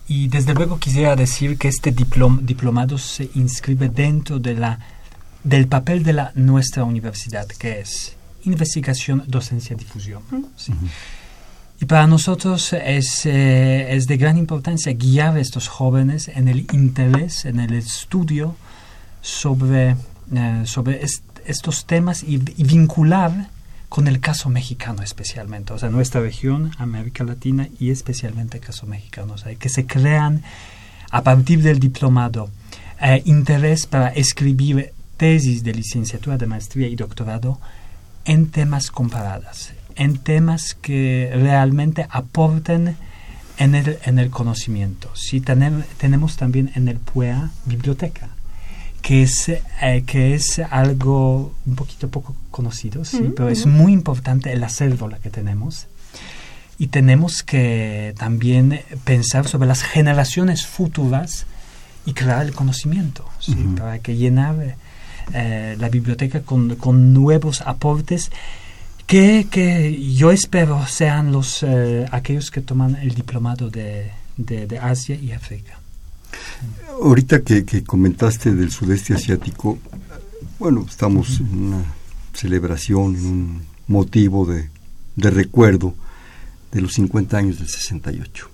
Y 0.06 0.28
desde 0.28 0.54
luego 0.54 0.78
quisiera 0.78 1.16
decir 1.16 1.56
que 1.56 1.68
este 1.68 1.90
diplomado 1.92 2.98
se 2.98 3.30
inscribe 3.34 3.88
dentro 3.88 4.38
de 4.38 4.54
la, 4.54 4.78
del 5.42 5.66
papel 5.66 6.02
de 6.02 6.12
la, 6.12 6.32
nuestra 6.34 6.84
universidad, 6.84 7.46
que 7.46 7.80
es 7.80 8.16
investigación, 8.44 9.24
docencia, 9.26 9.74
difusión. 9.74 10.22
¿sí? 10.56 10.72
Y 11.80 11.86
para 11.86 12.06
nosotros 12.06 12.72
es, 12.72 13.26
eh, 13.26 13.94
es, 13.94 14.06
de 14.06 14.16
gran 14.16 14.38
importancia 14.38 14.92
guiar 14.92 15.36
a 15.36 15.40
estos 15.40 15.68
jóvenes 15.68 16.28
en 16.28 16.48
el 16.48 16.66
interés, 16.72 17.44
en 17.46 17.58
el 17.58 17.74
estudio 17.74 18.54
sobre, 19.22 19.96
eh, 20.34 20.62
sobre 20.66 21.00
estos 21.46 21.86
temas 21.86 22.22
y, 22.22 22.38
vincular 22.38 23.48
con 23.88 24.08
el 24.08 24.20
caso 24.20 24.48
mexicano 24.48 25.02
especialmente, 25.02 25.72
o 25.72 25.78
sea, 25.78 25.88
nuestra 25.88 26.20
región, 26.20 26.72
América 26.78 27.24
Latina 27.24 27.68
y 27.78 27.90
especialmente 27.90 28.58
el 28.58 28.64
caso 28.64 28.86
mexicano, 28.86 29.34
o 29.34 29.38
sea, 29.38 29.54
que 29.54 29.68
se 29.68 29.86
crean 29.86 30.42
a 31.10 31.22
partir 31.22 31.62
del 31.62 31.78
diplomado 31.78 32.50
eh, 33.00 33.22
interés 33.24 33.86
para 33.86 34.08
escribir 34.08 34.92
tesis 35.16 35.62
de 35.62 35.74
licenciatura, 35.74 36.36
de 36.36 36.46
maestría 36.46 36.88
y 36.88 36.96
doctorado 36.96 37.60
en 38.24 38.50
temas 38.50 38.90
comparados, 38.90 39.72
en 39.96 40.18
temas 40.18 40.74
que 40.74 41.30
realmente 41.34 42.06
aporten 42.10 42.96
en 43.58 43.74
el, 43.74 43.98
en 44.04 44.18
el 44.18 44.30
conocimiento. 44.30 45.10
Si 45.14 45.40
tenemos, 45.40 45.86
tenemos 45.98 46.36
también 46.36 46.72
en 46.74 46.88
el 46.88 46.98
PUEA 46.98 47.50
biblioteca, 47.66 48.30
que 49.04 49.22
es, 49.22 49.50
eh, 49.50 50.04
que 50.06 50.34
es 50.34 50.60
algo 50.70 51.52
un 51.66 51.74
poquito 51.74 52.08
poco 52.08 52.34
conocido, 52.50 53.04
sí, 53.04 53.34
pero 53.36 53.50
es 53.50 53.66
muy 53.66 53.92
importante 53.92 54.50
el 54.50 54.64
acervo 54.64 55.10
que 55.22 55.28
tenemos. 55.28 55.88
Y 56.78 56.86
tenemos 56.86 57.42
que 57.42 58.14
también 58.16 58.80
pensar 59.04 59.46
sobre 59.46 59.68
las 59.68 59.82
generaciones 59.82 60.64
futuras 60.64 61.44
y 62.06 62.14
crear 62.14 62.46
el 62.46 62.54
conocimiento, 62.54 63.28
¿sí? 63.40 63.54
para 63.76 63.98
que 63.98 64.16
llenar 64.16 64.76
eh, 65.34 65.76
la 65.78 65.88
biblioteca 65.90 66.40
con, 66.40 66.76
con, 66.76 67.12
nuevos 67.12 67.60
aportes 67.60 68.30
que, 69.06 69.46
que 69.50 70.14
yo 70.14 70.30
espero 70.30 70.86
sean 70.86 71.30
los 71.30 71.62
eh, 71.62 72.06
aquellos 72.10 72.50
que 72.50 72.62
toman 72.62 72.96
el 72.96 73.14
diplomado 73.14 73.68
de, 73.68 74.12
de, 74.38 74.78
Asia 74.78 75.14
y 75.14 75.32
África. 75.32 75.78
Ahorita 77.02 77.42
que, 77.42 77.64
que, 77.64 77.82
comentaste 77.84 78.54
del 78.54 78.70
sudeste 78.70 79.14
asiático, 79.14 79.78
bueno, 80.58 80.86
estamos 80.88 81.40
en 81.40 81.58
una 81.58 81.84
celebración, 82.32 83.16
en 83.16 83.26
un 83.26 83.62
motivo 83.88 84.46
de, 84.46 84.70
de 85.16 85.30
recuerdo 85.30 85.94
de 86.72 86.80
los 86.80 86.94
50 86.94 87.36
años 87.36 87.58
del 87.58 87.68
68. 87.68 88.50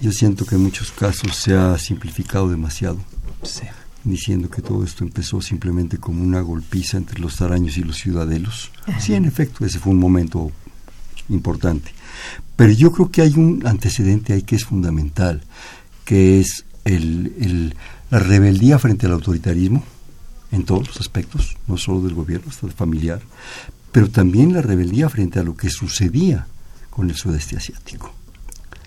Yo 0.00 0.12
siento 0.12 0.46
que 0.46 0.54
en 0.54 0.62
muchos 0.62 0.90
casos 0.92 1.36
se 1.36 1.54
ha 1.54 1.76
simplificado 1.78 2.48
demasiado. 2.48 2.98
Sí 3.42 3.64
diciendo 4.04 4.48
que 4.48 4.62
todo 4.62 4.84
esto 4.84 5.04
empezó 5.04 5.40
simplemente 5.40 5.98
como 5.98 6.22
una 6.22 6.40
golpiza 6.40 6.96
entre 6.96 7.20
los 7.20 7.40
araños 7.40 7.76
y 7.76 7.82
los 7.82 7.98
ciudadelos. 7.98 8.70
Sí, 8.98 9.14
en 9.14 9.24
efecto, 9.24 9.64
ese 9.64 9.78
fue 9.78 9.92
un 9.92 9.98
momento 9.98 10.50
importante. 11.28 11.92
Pero 12.56 12.72
yo 12.72 12.92
creo 12.92 13.10
que 13.10 13.22
hay 13.22 13.34
un 13.34 13.62
antecedente 13.66 14.32
ahí 14.32 14.42
que 14.42 14.56
es 14.56 14.64
fundamental, 14.64 15.42
que 16.04 16.40
es 16.40 16.64
el, 16.84 17.74
la 18.10 18.18
rebeldía 18.18 18.78
frente 18.78 19.06
al 19.06 19.12
autoritarismo, 19.12 19.84
en 20.52 20.64
todos 20.64 20.88
los 20.88 21.00
aspectos, 21.00 21.56
no 21.68 21.76
solo 21.76 22.00
del 22.02 22.14
gobierno, 22.14 22.50
hasta 22.50 22.66
el 22.66 22.72
familiar, 22.72 23.20
pero 23.92 24.10
también 24.10 24.52
la 24.52 24.62
rebeldía 24.62 25.08
frente 25.08 25.38
a 25.38 25.42
lo 25.42 25.56
que 25.56 25.70
sucedía 25.70 26.46
con 26.90 27.08
el 27.08 27.16
sudeste 27.16 27.56
asiático. 27.56 28.12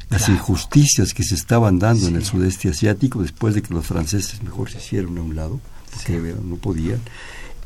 Las 0.10 0.30
injusticias 0.30 1.14
que 1.14 1.24
se 1.24 1.36
estaban 1.36 1.80
dando 1.80 2.08
en 2.08 2.16
el 2.16 2.26
sudeste 2.26 2.70
asiático 2.70 3.22
después 3.22 3.56
de 3.56 3.64
que 3.64 3.74
los 3.74 3.88
franceses 3.88 4.44
mejor 4.44 4.70
se 4.70 4.78
hicieron 4.78 5.18
a 5.18 5.22
un 5.22 5.36
lado, 5.36 5.60
porque 5.92 6.36
no 6.44 6.58
podían, 6.58 7.00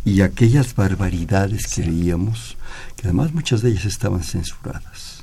y 0.06 0.22
aquellas 0.22 0.74
barbaridades 0.74 1.68
que 1.68 1.82
veíamos, 1.82 2.56
que 2.96 3.08
además 3.08 3.34
muchas 3.34 3.62
de 3.62 3.72
ellas 3.72 3.86
estaban 3.86 4.24
censuradas. 4.24 5.22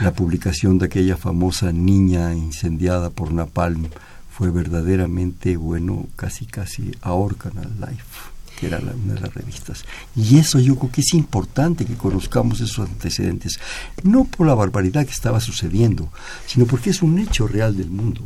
La 0.00 0.12
publicación 0.12 0.78
de 0.78 0.86
aquella 0.86 1.16
famosa 1.16 1.70
niña 1.70 2.34
incendiada 2.34 3.10
por 3.10 3.32
Napalm 3.32 3.88
fue 4.32 4.50
verdaderamente, 4.50 5.56
bueno, 5.56 6.06
casi 6.16 6.46
casi 6.46 6.90
ahorcan 7.02 7.58
al 7.58 7.80
life 7.80 8.32
que 8.58 8.66
era 8.66 8.78
una 8.78 9.14
de 9.14 9.20
las 9.20 9.34
revistas. 9.34 9.84
Y 10.14 10.38
eso 10.38 10.58
yo 10.58 10.76
creo 10.76 10.92
que 10.92 11.00
es 11.00 11.14
importante 11.14 11.84
que 11.84 11.94
conozcamos 11.94 12.60
esos 12.60 12.86
antecedentes, 12.86 13.58
no 14.04 14.24
por 14.24 14.46
la 14.46 14.54
barbaridad 14.54 15.04
que 15.04 15.12
estaba 15.12 15.40
sucediendo, 15.40 16.10
sino 16.46 16.66
porque 16.66 16.90
es 16.90 17.02
un 17.02 17.18
hecho 17.18 17.48
real 17.48 17.76
del 17.76 17.90
mundo. 17.90 18.22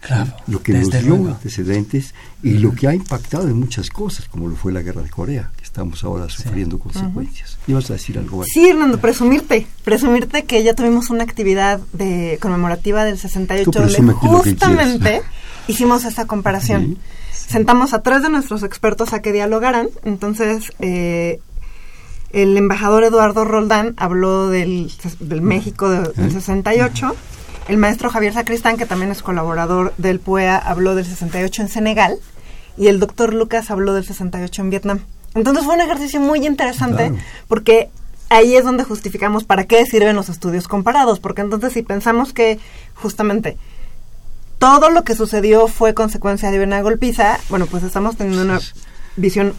Claro, 0.00 0.32
lo 0.46 0.62
que 0.62 0.72
nos 0.72 0.90
dio 0.90 1.14
antecedentes 1.14 2.14
y 2.42 2.58
lo 2.58 2.72
que 2.72 2.86
ha 2.86 2.94
impactado 2.94 3.48
en 3.48 3.58
muchas 3.58 3.90
cosas, 3.90 4.28
como 4.28 4.46
lo 4.46 4.54
fue 4.54 4.72
la 4.72 4.82
guerra 4.82 5.02
de 5.02 5.10
Corea, 5.10 5.50
que 5.56 5.64
estamos 5.64 6.04
ahora 6.04 6.28
sufriendo 6.28 6.78
consecuencias. 6.78 7.58
¿Ibas 7.66 7.90
a 7.90 7.94
decir 7.94 8.16
algo? 8.18 8.44
Sí, 8.44 8.68
Hernando, 8.68 9.00
presumirte, 9.00 9.66
presumirte 9.84 10.44
que 10.44 10.62
ya 10.62 10.74
tuvimos 10.74 11.10
una 11.10 11.24
actividad 11.24 11.80
de 11.92 12.38
conmemorativa 12.40 13.04
del 13.04 13.18
68 13.18 13.70
donde 13.70 14.12
justamente 14.12 15.22
hicimos 15.68 16.04
esta 16.04 16.26
comparación 16.26 16.98
sentamos 17.46 17.94
a 17.94 18.02
tres 18.02 18.22
de 18.22 18.28
nuestros 18.28 18.62
expertos 18.62 19.12
a 19.12 19.22
que 19.22 19.32
dialogaran. 19.32 19.88
Entonces, 20.04 20.72
eh, 20.80 21.40
el 22.32 22.56
embajador 22.56 23.04
Eduardo 23.04 23.44
Roldán 23.44 23.94
habló 23.96 24.48
del, 24.48 24.90
México 25.40 25.88
del 25.88 26.32
68. 26.32 27.14
El 27.68 27.78
maestro 27.78 28.10
Javier 28.10 28.32
Sacristán, 28.32 28.76
que 28.76 28.86
también 28.86 29.10
es 29.10 29.22
colaborador 29.22 29.92
del 29.96 30.20
PUEA, 30.20 30.56
habló 30.56 30.94
del 30.94 31.04
68 31.04 31.62
en 31.62 31.68
Senegal. 31.68 32.18
Y 32.76 32.88
el 32.88 33.00
doctor 33.00 33.32
Lucas 33.32 33.70
habló 33.70 33.94
del 33.94 34.04
68 34.04 34.62
en 34.62 34.70
Vietnam. 34.70 35.00
Entonces 35.34 35.64
fue 35.64 35.74
un 35.74 35.80
ejercicio 35.80 36.20
muy 36.20 36.46
interesante 36.46 37.12
porque 37.46 37.90
ahí 38.28 38.56
es 38.56 38.64
donde 38.64 38.84
justificamos 38.84 39.44
para 39.44 39.64
qué 39.64 39.84
sirven 39.86 40.16
los 40.16 40.28
estudios 40.28 40.68
comparados. 40.68 41.20
Porque 41.20 41.42
entonces 41.42 41.72
si 41.72 41.82
pensamos 41.82 42.32
que 42.32 42.58
justamente 42.94 43.56
todo 44.58 44.90
lo 44.90 45.04
que 45.04 45.14
sucedió 45.14 45.68
fue 45.68 45.94
consecuencia 45.94 46.50
de 46.50 46.62
una 46.62 46.80
golpiza, 46.82 47.38
bueno, 47.48 47.66
pues 47.66 47.82
estamos 47.82 48.16
teniendo 48.16 48.42
una 48.42 48.60
visión 49.16 49.54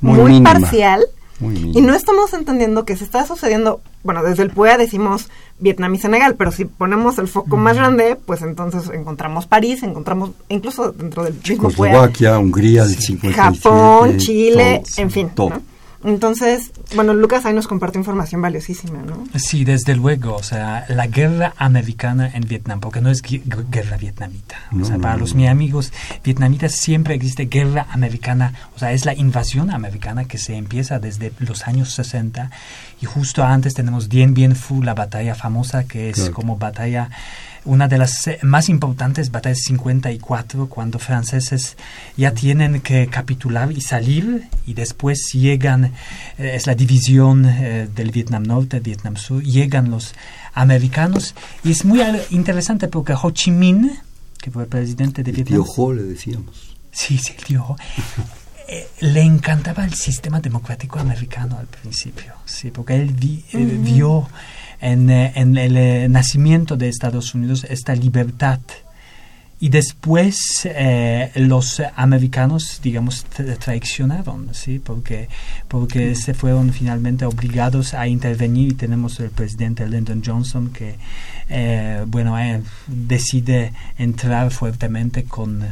muy, 0.00 0.40
parcial 0.42 1.04
y 1.40 1.82
no 1.82 1.94
estamos 1.94 2.32
entendiendo 2.32 2.84
que 2.84 2.96
se 2.96 3.04
está 3.04 3.26
sucediendo, 3.26 3.80
bueno, 4.02 4.22
desde 4.22 4.42
el 4.42 4.50
PUEA 4.50 4.78
decimos 4.78 5.28
Vietnam 5.58 5.94
y 5.94 5.98
Senegal, 5.98 6.34
pero 6.36 6.50
si 6.50 6.64
ponemos 6.64 7.18
el 7.18 7.28
foco 7.28 7.56
más 7.56 7.76
grande, 7.76 8.16
pues 8.16 8.42
entonces 8.42 8.90
encontramos 8.92 9.46
París, 9.46 9.82
encontramos 9.82 10.30
incluso 10.48 10.92
dentro 10.92 11.24
del 11.24 11.34
mismo 11.34 11.70
PUEA. 11.70 12.38
Hungría 12.38 12.84
del 12.86 12.96
57, 12.96 13.32
Japón, 13.34 14.16
Chile, 14.16 14.82
en 14.96 15.10
fin. 15.10 15.30
Todo. 15.34 15.60
Entonces, 16.06 16.70
bueno, 16.94 17.14
Lucas 17.14 17.44
ahí 17.46 17.52
nos 17.52 17.66
compartió 17.66 17.98
información 17.98 18.40
valiosísima, 18.40 19.02
¿no? 19.02 19.26
Sí, 19.34 19.64
desde 19.64 19.96
luego, 19.96 20.36
o 20.36 20.42
sea, 20.44 20.86
la 20.88 21.08
guerra 21.08 21.52
americana 21.56 22.30
en 22.32 22.46
Vietnam, 22.46 22.78
porque 22.78 23.00
no 23.00 23.10
es 23.10 23.22
guerra 23.22 23.96
vietnamita. 23.96 24.56
o 24.80 24.84
sea, 24.84 24.98
para 24.98 25.16
los 25.16 25.34
mis 25.34 25.48
amigos 25.48 25.92
vietnamitas 26.22 26.76
siempre 26.76 27.16
existe 27.16 27.46
guerra 27.46 27.88
americana, 27.90 28.54
o 28.76 28.78
sea, 28.78 28.92
es 28.92 29.04
la 29.04 29.14
invasión 29.14 29.72
americana 29.72 30.26
que 30.26 30.38
se 30.38 30.54
empieza 30.54 31.00
desde 31.00 31.32
los 31.40 31.66
años 31.66 31.92
60 31.92 32.52
y 33.00 33.06
justo 33.06 33.42
antes 33.42 33.74
tenemos 33.74 34.08
Dien 34.08 34.32
Bien 34.32 34.54
Phu, 34.54 34.84
la 34.84 34.94
batalla 34.94 35.34
famosa 35.34 35.88
que 35.88 36.08
es 36.08 36.30
como 36.30 36.56
batalla 36.56 37.10
una 37.66 37.88
de 37.88 37.98
las 37.98 38.26
eh, 38.26 38.38
más 38.42 38.68
importantes 38.68 39.30
batallas 39.30 39.58
54, 39.66 40.68
cuando 40.68 40.98
franceses 40.98 41.76
ya 42.16 42.32
tienen 42.32 42.80
que 42.80 43.08
capitular 43.08 43.70
y 43.72 43.80
salir, 43.80 44.48
y 44.66 44.74
después 44.74 45.30
llegan, 45.32 45.92
eh, 46.38 46.52
es 46.54 46.66
la 46.66 46.74
división 46.74 47.44
eh, 47.44 47.88
del 47.94 48.10
Vietnam 48.12 48.44
Norte, 48.44 48.80
Vietnam 48.80 49.16
Sur, 49.16 49.42
llegan 49.42 49.90
los 49.90 50.14
americanos, 50.54 51.34
y 51.64 51.72
es 51.72 51.84
muy 51.84 52.00
interesante 52.30 52.88
porque 52.88 53.14
Ho 53.20 53.30
Chi 53.32 53.50
Minh, 53.50 53.90
que 54.40 54.50
fue 54.50 54.62
el 54.62 54.68
presidente 54.68 55.22
de 55.22 55.32
Vietnam. 55.32 55.60
El 55.60 55.64
tío 55.64 55.74
Ho 55.76 55.92
le 55.92 56.02
decíamos. 56.04 56.76
Sí, 56.92 57.18
sí, 57.18 57.34
el 57.36 57.44
tío 57.44 57.64
Ho. 57.64 57.76
Le 59.00 59.22
encantaba 59.22 59.84
el 59.84 59.94
sistema 59.94 60.40
democrático 60.40 60.98
americano 60.98 61.58
al 61.58 61.66
principio, 61.66 62.34
sí, 62.44 62.70
porque 62.70 62.96
él 62.96 63.12
vio 63.12 64.28
en, 64.80 65.10
eh, 65.10 65.32
en 65.34 65.56
el 65.56 65.76
eh, 65.76 66.08
nacimiento 66.08 66.76
de 66.76 66.88
Estados 66.88 67.34
Unidos 67.34 67.64
esta 67.68 67.94
libertad 67.94 68.60
y 69.58 69.70
después 69.70 70.36
eh, 70.64 71.30
los 71.36 71.80
americanos, 71.94 72.78
digamos, 72.82 73.24
traicionaron, 73.24 74.50
¿sí? 74.52 74.78
Porque, 74.78 75.30
porque 75.66 76.14
se 76.14 76.34
fueron 76.34 76.74
finalmente 76.74 77.24
obligados 77.24 77.94
a 77.94 78.06
intervenir 78.06 78.72
y 78.72 78.74
tenemos 78.74 79.18
el 79.20 79.30
presidente 79.30 79.88
Lyndon 79.88 80.22
Johnson 80.24 80.70
que, 80.70 80.96
eh, 81.48 82.04
bueno, 82.06 82.38
eh, 82.38 82.60
decide 82.86 83.72
entrar 83.96 84.50
fuertemente 84.50 85.24
con, 85.24 85.64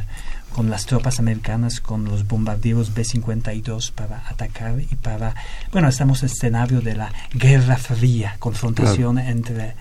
con 0.54 0.70
las 0.70 0.86
tropas 0.86 1.18
americanas, 1.18 1.80
con 1.80 2.04
los 2.04 2.28
bombarderos 2.28 2.94
B-52 2.94 3.90
para 3.90 4.22
atacar 4.28 4.80
y 4.80 4.94
para, 4.94 5.34
bueno, 5.72 5.88
estamos 5.88 6.22
en 6.22 6.26
escenario 6.26 6.80
de 6.80 6.94
la 6.94 7.12
Guerra 7.34 7.76
Fría, 7.76 8.36
confrontación 8.38 9.18
entre 9.18 9.74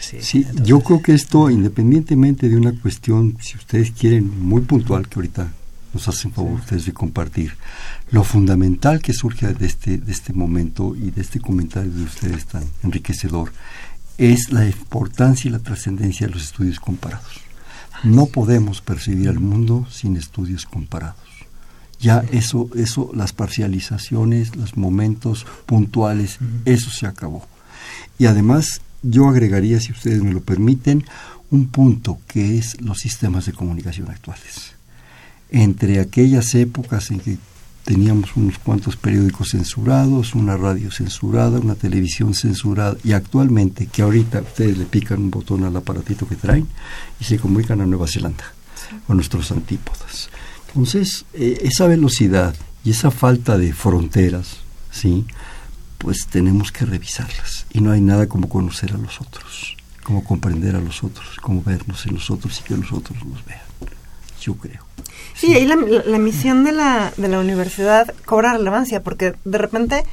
Sí, 0.00 0.46
yo 0.62 0.80
creo 0.80 1.00
que 1.00 1.14
esto, 1.14 1.50
independientemente 1.50 2.48
de 2.48 2.56
una 2.56 2.78
cuestión, 2.78 3.38
si 3.40 3.56
ustedes 3.56 3.92
quieren, 3.92 4.28
muy 4.40 4.60
puntual, 4.62 5.08
que 5.08 5.18
ahorita 5.18 5.48
nos 5.94 6.06
hacen 6.08 6.32
favor 6.32 6.52
ustedes 6.52 6.86
de 6.86 6.92
compartir, 6.92 7.56
lo 8.10 8.22
fundamental 8.22 9.00
que 9.00 9.12
surge 9.12 9.54
de 9.54 9.66
este, 9.66 9.98
de 9.98 10.12
este 10.12 10.32
momento 10.32 10.94
y 10.94 11.10
de 11.10 11.22
este 11.22 11.40
comentario 11.40 11.90
de 11.90 12.02
ustedes 12.02 12.44
tan 12.46 12.64
enriquecedor, 12.82 13.52
es 14.18 14.52
la 14.52 14.66
importancia 14.66 15.48
y 15.48 15.52
la 15.52 15.60
trascendencia 15.60 16.26
de 16.26 16.34
los 16.34 16.42
estudios 16.42 16.78
comparados. 16.78 17.39
No 18.02 18.26
podemos 18.26 18.80
percibir 18.80 19.28
al 19.28 19.40
mundo 19.40 19.86
sin 19.90 20.16
estudios 20.16 20.66
comparados. 20.66 21.18
Ya 21.98 22.24
eso, 22.32 22.70
eso, 22.76 23.10
las 23.14 23.32
parcializaciones, 23.32 24.56
los 24.56 24.76
momentos 24.76 25.46
puntuales, 25.66 26.38
eso 26.64 26.90
se 26.90 27.06
acabó. 27.06 27.46
Y 28.18 28.26
además 28.26 28.80
yo 29.02 29.28
agregaría, 29.28 29.80
si 29.80 29.92
ustedes 29.92 30.22
me 30.22 30.32
lo 30.32 30.40
permiten, 30.40 31.04
un 31.50 31.68
punto 31.68 32.18
que 32.26 32.58
es 32.58 32.80
los 32.80 32.98
sistemas 32.98 33.46
de 33.46 33.52
comunicación 33.52 34.10
actuales. 34.10 34.72
Entre 35.50 36.00
aquellas 36.00 36.54
épocas 36.54 37.10
en 37.10 37.20
que 37.20 37.38
teníamos 37.90 38.36
unos 38.36 38.56
cuantos 38.60 38.94
periódicos 38.94 39.48
censurados, 39.48 40.36
una 40.36 40.56
radio 40.56 40.92
censurada, 40.92 41.58
una 41.58 41.74
televisión 41.74 42.34
censurada, 42.34 42.96
y 43.02 43.14
actualmente 43.14 43.88
que 43.88 44.02
ahorita 44.02 44.42
ustedes 44.42 44.78
le 44.78 44.84
pican 44.84 45.18
un 45.18 45.32
botón 45.32 45.64
al 45.64 45.76
aparatito 45.76 46.28
que 46.28 46.36
traen 46.36 46.68
y 47.18 47.24
se 47.24 47.40
comunican 47.40 47.80
a 47.80 47.86
Nueva 47.86 48.06
Zelanda, 48.06 48.44
con 49.08 49.16
nuestros 49.16 49.50
antípodas. 49.50 50.30
Entonces, 50.68 51.24
eh, 51.34 51.62
esa 51.62 51.88
velocidad 51.88 52.54
y 52.84 52.92
esa 52.92 53.10
falta 53.10 53.58
de 53.58 53.72
fronteras, 53.72 54.58
¿sí? 54.92 55.26
pues 55.98 56.28
tenemos 56.28 56.70
que 56.70 56.84
revisarlas. 56.84 57.66
Y 57.72 57.80
no 57.80 57.90
hay 57.90 58.00
nada 58.00 58.28
como 58.28 58.48
conocer 58.48 58.92
a 58.92 58.98
los 58.98 59.20
otros, 59.20 59.76
como 60.04 60.22
comprender 60.22 60.76
a 60.76 60.80
los 60.80 61.02
otros, 61.02 61.38
como 61.42 61.60
vernos 61.60 62.06
en 62.06 62.14
los 62.14 62.30
otros 62.30 62.60
y 62.60 62.62
que 62.62 62.76
los 62.76 62.92
otros 62.92 63.18
nos 63.24 63.44
vean. 63.44 63.69
Yo 64.40 64.54
creo. 64.54 64.84
Sí, 65.34 65.54
ahí 65.54 65.66
la, 65.66 65.76
la, 65.76 66.18
misión 66.18 66.64
de 66.64 66.72
la, 66.72 67.12
de 67.16 67.28
la 67.28 67.40
universidad 67.40 68.12
cobra 68.24 68.52
relevancia, 68.52 69.02
porque 69.02 69.34
de 69.44 69.58
repente 69.58 70.04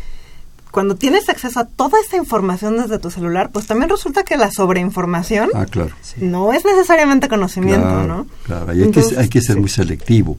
cuando 0.72 0.96
tienes 0.96 1.28
acceso 1.30 1.60
a 1.60 1.66
toda 1.66 2.00
esta 2.00 2.18
información 2.18 2.78
desde 2.78 3.00
tu 3.00 3.10
celular, 3.10 3.50
pues 3.52 3.66
también 3.66 3.90
resulta 3.90 4.24
que 4.24 4.38
la 4.38 4.52
sobreinformación 4.52 5.50
ah, 5.56 5.66
claro. 5.66 5.96
no 6.18 6.54
es 6.54 6.66
necesariamente 6.66 7.28
conocimiento, 7.28 8.04
¿no? 8.04 8.28
Claro, 8.44 8.72
hay, 8.72 8.92
que, 8.92 9.04
hay 9.18 9.28
que 9.28 9.42
ser 9.42 9.58
muy 9.58 9.70
selectivo. 9.70 10.38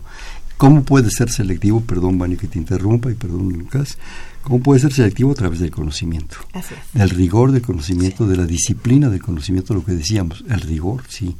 ¿Cómo 0.56 0.82
puede 0.82 1.10
ser 1.10 1.30
selectivo? 1.30 1.80
Perdón, 1.80 2.18
Vani, 2.18 2.36
que 2.36 2.46
te 2.46 2.58
interrumpa 2.58 3.10
y 3.10 3.14
perdón, 3.14 3.48
Lucas. 3.52 3.98
¿Cómo 4.42 4.60
puede 4.60 4.80
ser 4.80 4.92
selectivo? 4.92 5.32
A 5.32 5.34
través 5.34 5.60
del 5.60 5.70
conocimiento. 5.70 6.36
Así 6.52 6.74
es. 6.74 6.98
Del 6.98 7.10
rigor 7.10 7.52
del 7.52 7.62
conocimiento, 7.62 8.26
de 8.26 8.36
la 8.36 8.46
disciplina 8.46 9.08
del 9.08 9.22
conocimiento, 9.22 9.74
lo 9.74 9.84
que 9.84 9.92
decíamos. 9.92 10.44
El 10.48 10.60
rigor, 10.60 11.02
sí. 11.08 11.36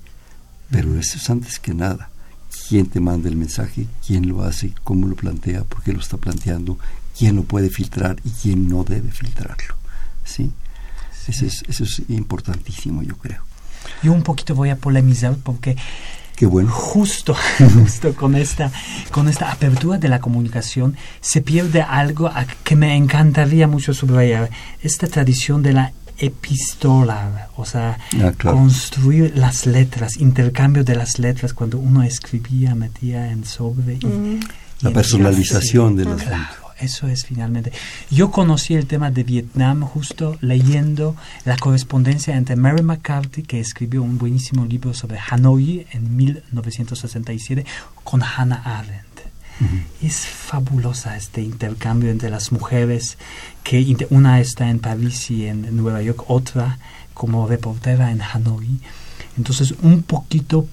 Pero 0.70 0.98
eso 0.98 1.16
es 1.16 1.30
antes 1.30 1.58
que 1.58 1.74
nada. 1.74 2.11
¿Quién 2.68 2.87
te 2.87 3.00
manda 3.00 3.28
el 3.28 3.37
mensaje? 3.37 3.87
¿Quién 4.06 4.28
lo 4.28 4.42
hace? 4.42 4.72
¿Cómo 4.84 5.06
lo 5.06 5.16
plantea? 5.16 5.64
¿Por 5.64 5.82
qué 5.82 5.92
lo 5.92 6.00
está 6.00 6.16
planteando? 6.16 6.78
¿Quién 7.16 7.37
lo 7.37 7.42
puede 7.42 7.70
filtrar 7.70 8.16
y 8.24 8.30
quién 8.30 8.68
no 8.68 8.84
debe 8.84 9.11
filtrarlo? 9.11 9.74
¿Sí? 10.24 10.50
Eso, 11.26 11.44
es, 11.44 11.62
eso 11.68 11.84
es 11.84 12.02
importantísimo, 12.08 13.02
yo 13.02 13.16
creo. 13.16 13.42
Yo 14.02 14.12
un 14.12 14.22
poquito 14.22 14.54
voy 14.54 14.70
a 14.70 14.76
polemizar 14.76 15.37
porque 15.37 15.76
Qué 16.38 16.46
bueno. 16.46 16.70
Justo, 16.70 17.34
justo 17.74 18.14
con 18.14 18.37
esta, 18.37 18.70
con 19.11 19.28
esta 19.28 19.50
apertura 19.50 19.98
de 19.98 20.08
la 20.08 20.20
comunicación 20.20 20.96
se 21.20 21.40
pierde 21.40 21.82
algo 21.82 22.30
que 22.62 22.76
me 22.76 22.94
encantaría 22.94 23.66
mucho 23.66 23.92
subrayar. 23.92 24.48
Esta 24.80 25.08
tradición 25.08 25.64
de 25.64 25.72
la 25.72 25.92
epistola, 26.18 27.48
o 27.57 27.64
sea, 27.64 27.98
Ah, 28.22 28.33
claro. 28.37 28.57
construir 28.59 29.37
las 29.37 29.66
letras, 29.66 30.16
intercambio 30.18 30.85
de 30.85 30.94
las 30.96 31.18
letras 31.18 31.52
cuando 31.54 31.78
uno 31.78 32.02
escribía, 32.02 32.74
metía 32.74 33.31
en 33.31 33.44
sobre. 33.44 33.94
Y, 33.94 34.07
Mm. 34.07 34.40
La 34.81 34.90
personalización 34.92 35.96
del 35.96 36.07
Claro, 36.14 36.35
asunto. 36.35 36.72
eso 36.78 37.09
es 37.09 37.24
finalmente. 37.24 37.72
Yo 38.12 38.31
conocí 38.31 38.74
el 38.74 38.87
tema 38.87 39.11
de 39.11 39.24
Vietnam 39.24 39.81
justo 39.83 40.37
leyendo 40.40 41.16
la 41.44 41.57
correspondencia 41.57 42.37
entre 42.37 42.54
Mary 42.54 42.83
McCarthy, 42.85 43.42
que 43.42 43.59
escribió 43.59 44.02
un 44.04 44.18
buenísimo 44.18 44.64
libro 44.66 44.94
sobre 44.94 45.18
Hanoi 45.18 45.85
en 45.90 46.14
1967, 46.16 47.66
con 48.04 48.22
Hannah 48.22 48.62
Arendt. 48.64 49.07
Es 50.02 50.26
fabulosa 50.26 51.16
este 51.16 51.42
intercambio 51.42 52.10
entre 52.10 52.30
las 52.30 52.52
mujeres, 52.52 53.18
que 53.64 53.96
una 54.10 54.40
está 54.40 54.70
en 54.70 54.78
París 54.78 55.30
y 55.30 55.46
en 55.46 55.76
Nueva 55.76 56.00
York, 56.02 56.24
otra 56.28 56.78
como 57.14 57.46
reportera 57.48 58.12
en 58.12 58.22
Hanoi. 58.22 58.78
Entonces, 59.36 59.74
un 59.82 60.02
poquito, 60.02 60.66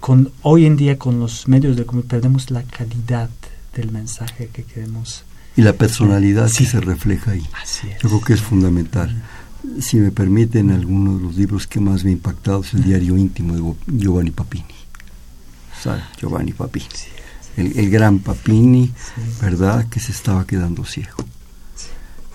con, 0.00 0.32
hoy 0.42 0.66
en 0.66 0.76
día 0.76 0.98
con 0.98 1.18
los 1.20 1.48
medios 1.48 1.76
de 1.76 1.84
comunicación, 1.86 2.20
perdemos 2.20 2.50
la 2.50 2.62
calidad 2.62 3.28
del 3.74 3.90
mensaje 3.90 4.48
que 4.52 4.64
queremos. 4.64 5.24
Y 5.56 5.62
la 5.62 5.74
personalidad 5.74 6.48
Sí. 6.48 6.64
que 6.64 6.70
se 6.70 6.80
refleja 6.80 7.32
ahí. 7.32 7.46
Así 7.62 7.88
es. 7.88 8.00
Yo 8.02 8.08
creo 8.08 8.20
que 8.22 8.32
es 8.34 8.40
fundamental. 8.40 9.22
Si 9.80 9.96
me 9.98 10.10
permiten, 10.10 10.70
alguno 10.70 11.16
de 11.18 11.22
los 11.22 11.36
libros 11.36 11.66
que 11.66 11.78
más 11.80 12.04
me 12.04 12.10
ha 12.10 12.12
impactado 12.14 12.62
es 12.62 12.74
el 12.74 12.84
diario 12.84 13.16
íntimo 13.16 13.54
de 13.54 13.98
Giovanni 13.98 14.30
Papini. 14.30 14.64
¿Sabe? 15.82 16.02
Giovanni 16.18 16.52
Papini. 16.52 16.86
El, 17.56 17.78
el 17.78 17.90
gran 17.90 18.18
Papini, 18.20 18.92
¿verdad? 19.40 19.88
Que 19.88 20.00
se 20.00 20.12
estaba 20.12 20.46
quedando 20.46 20.84
ciego. 20.84 21.24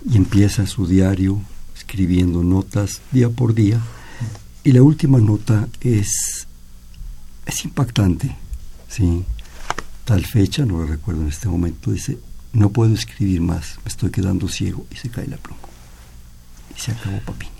Y 0.10 0.18
empieza 0.18 0.68
su 0.68 0.88
diario 0.88 1.42
escribiendo 1.76 2.44
notas 2.44 3.02
día 3.12 3.30
por 3.30 3.54
día. 3.54 3.82
Y 4.64 4.74
la 4.74 4.84
última 4.84 5.20
nota 5.20 5.68
es, 5.82 6.48
es 7.46 7.66
impactante. 7.66 8.36
¿sí? 8.90 9.24
Tal 10.04 10.26
fecha, 10.26 10.66
no 10.66 10.80
lo 10.80 10.86
recuerdo 10.86 11.22
en 11.22 11.30
este 11.30 11.48
momento, 11.48 11.92
dice, 11.92 12.18
no 12.54 12.70
puedo 12.70 12.94
escribir 12.94 13.42
más, 13.42 13.78
me 13.84 13.90
estoy 13.90 14.10
quedando 14.10 14.48
ciego 14.48 14.86
y 14.92 14.96
se 14.96 15.10
cae 15.10 15.28
la 15.28 15.38
pluma. 15.38 15.60
Y 16.76 16.80
se 16.80 16.92
acabó 16.92 17.20
Papini. 17.20 17.52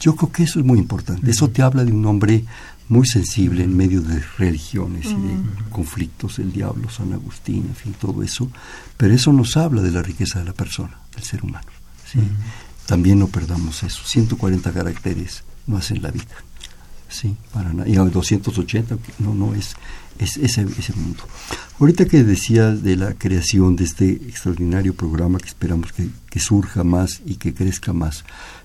Yo 0.00 0.14
creo 0.14 0.32
que 0.32 0.42
eso 0.42 0.60
es 0.60 0.66
muy 0.66 0.78
importante. 0.78 1.30
Eso 1.30 1.48
te 1.48 1.62
habla 1.62 1.84
de 1.84 1.92
un 1.92 2.04
hombre 2.04 2.44
muy 2.88 3.06
sensible 3.06 3.64
en 3.64 3.76
medio 3.76 4.00
de 4.00 4.22
religiones 4.38 5.06
y 5.06 5.14
de 5.14 5.70
conflictos, 5.70 6.38
el 6.38 6.52
diablo, 6.52 6.88
San 6.88 7.12
Agustín, 7.12 7.66
en 7.68 7.74
fin, 7.74 7.94
todo 8.00 8.22
eso. 8.22 8.50
Pero 8.96 9.14
eso 9.14 9.32
nos 9.32 9.56
habla 9.56 9.82
de 9.82 9.90
la 9.90 10.02
riqueza 10.02 10.38
de 10.38 10.44
la 10.44 10.52
persona, 10.52 10.98
del 11.14 11.24
ser 11.24 11.42
humano. 11.42 11.66
¿sí? 12.10 12.20
También 12.86 13.18
no 13.18 13.26
perdamos 13.26 13.82
eso. 13.82 14.02
140 14.04 14.72
caracteres 14.72 15.42
no 15.66 15.76
hacen 15.76 16.02
la 16.02 16.10
vida. 16.10 16.24
Sí, 17.08 17.36
para 17.52 17.72
nada. 17.72 17.88
Y 17.88 17.96
a 17.96 18.02
280 18.02 18.98
no, 19.20 19.34
no 19.34 19.54
es, 19.54 19.76
es 20.18 20.36
ese, 20.36 20.66
ese 20.78 20.92
mundo. 20.94 21.22
Ahorita 21.78 22.04
que 22.06 22.24
decías 22.24 22.82
de 22.82 22.96
la 22.96 23.14
creación 23.14 23.76
de 23.76 23.84
este 23.84 24.10
extraordinario 24.10 24.94
programa 24.94 25.38
que 25.38 25.48
esperamos 25.48 25.92
que, 25.92 26.08
que 26.30 26.40
surja 26.40 26.84
más 26.84 27.22
y 27.24 27.36
que 27.36 27.54
crezca 27.54 27.92
más, 27.92 28.24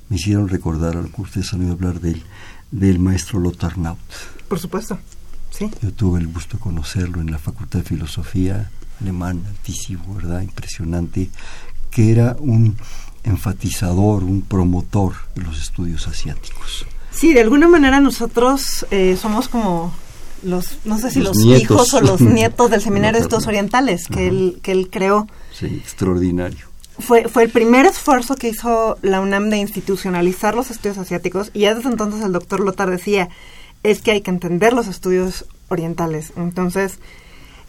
me 0.09 0.17
hicieron 0.17 0.49
recordar, 0.49 0.97
a 0.97 1.01
lo 1.01 1.11
que 1.11 1.21
ustedes 1.21 1.53
han 1.53 1.61
oído 1.61 1.73
hablar 1.73 2.01
de 2.01 2.11
él, 2.11 2.23
del 2.71 2.99
maestro 2.99 3.39
Lothar 3.39 3.77
Naut. 3.77 3.99
Por 4.47 4.59
supuesto, 4.59 4.97
sí. 5.51 5.69
Yo 5.81 5.91
tuve 5.93 6.19
el 6.19 6.27
gusto 6.27 6.57
de 6.57 6.63
conocerlo 6.63 7.21
en 7.21 7.31
la 7.31 7.37
Facultad 7.37 7.79
de 7.79 7.85
Filosofía, 7.85 8.71
alemán, 8.99 9.43
altísimo, 9.47 10.15
¿verdad? 10.15 10.41
Impresionante, 10.41 11.29
que 11.89 12.11
era 12.11 12.35
un 12.39 12.77
enfatizador, 13.23 14.23
un 14.23 14.41
promotor 14.41 15.13
de 15.35 15.43
los 15.43 15.59
estudios 15.61 16.07
asiáticos. 16.07 16.85
Sí, 17.11 17.33
de 17.33 17.41
alguna 17.41 17.67
manera 17.67 17.99
nosotros 17.99 18.85
eh, 18.89 19.17
somos 19.21 19.47
como 19.49 19.93
los, 20.43 20.79
no 20.85 20.97
sé 20.97 21.11
si 21.11 21.21
Los 21.21 21.37
hijos 21.43 21.93
o 21.93 22.01
los 22.01 22.21
nietos 22.21 22.71
del 22.71 22.81
Seminario 22.81 23.19
de 23.19 23.23
Estudios. 23.23 23.47
Orientales 23.47 24.07
que 24.07 24.13
Ajá. 24.13 24.29
él, 24.29 24.59
que 24.63 24.71
él 24.71 24.89
creó. 24.89 25.27
Sí, 25.53 25.65
extraordinario. 25.65 26.70
Fue, 26.99 27.27
fue 27.27 27.43
el 27.43 27.49
primer 27.49 27.85
esfuerzo 27.85 28.35
que 28.35 28.49
hizo 28.49 28.97
la 29.01 29.21
UNAM 29.21 29.49
de 29.49 29.57
institucionalizar 29.57 30.55
los 30.55 30.71
estudios 30.71 30.97
asiáticos 30.97 31.49
y 31.53 31.61
ya 31.61 31.73
desde 31.73 31.89
entonces 31.89 32.23
el 32.23 32.31
doctor 32.31 32.59
Lothar 32.59 32.89
decía, 32.89 33.29
es 33.83 34.01
que 34.01 34.11
hay 34.11 34.21
que 34.21 34.29
entender 34.29 34.73
los 34.73 34.87
estudios 34.87 35.45
orientales. 35.69 36.33
Entonces, 36.35 36.99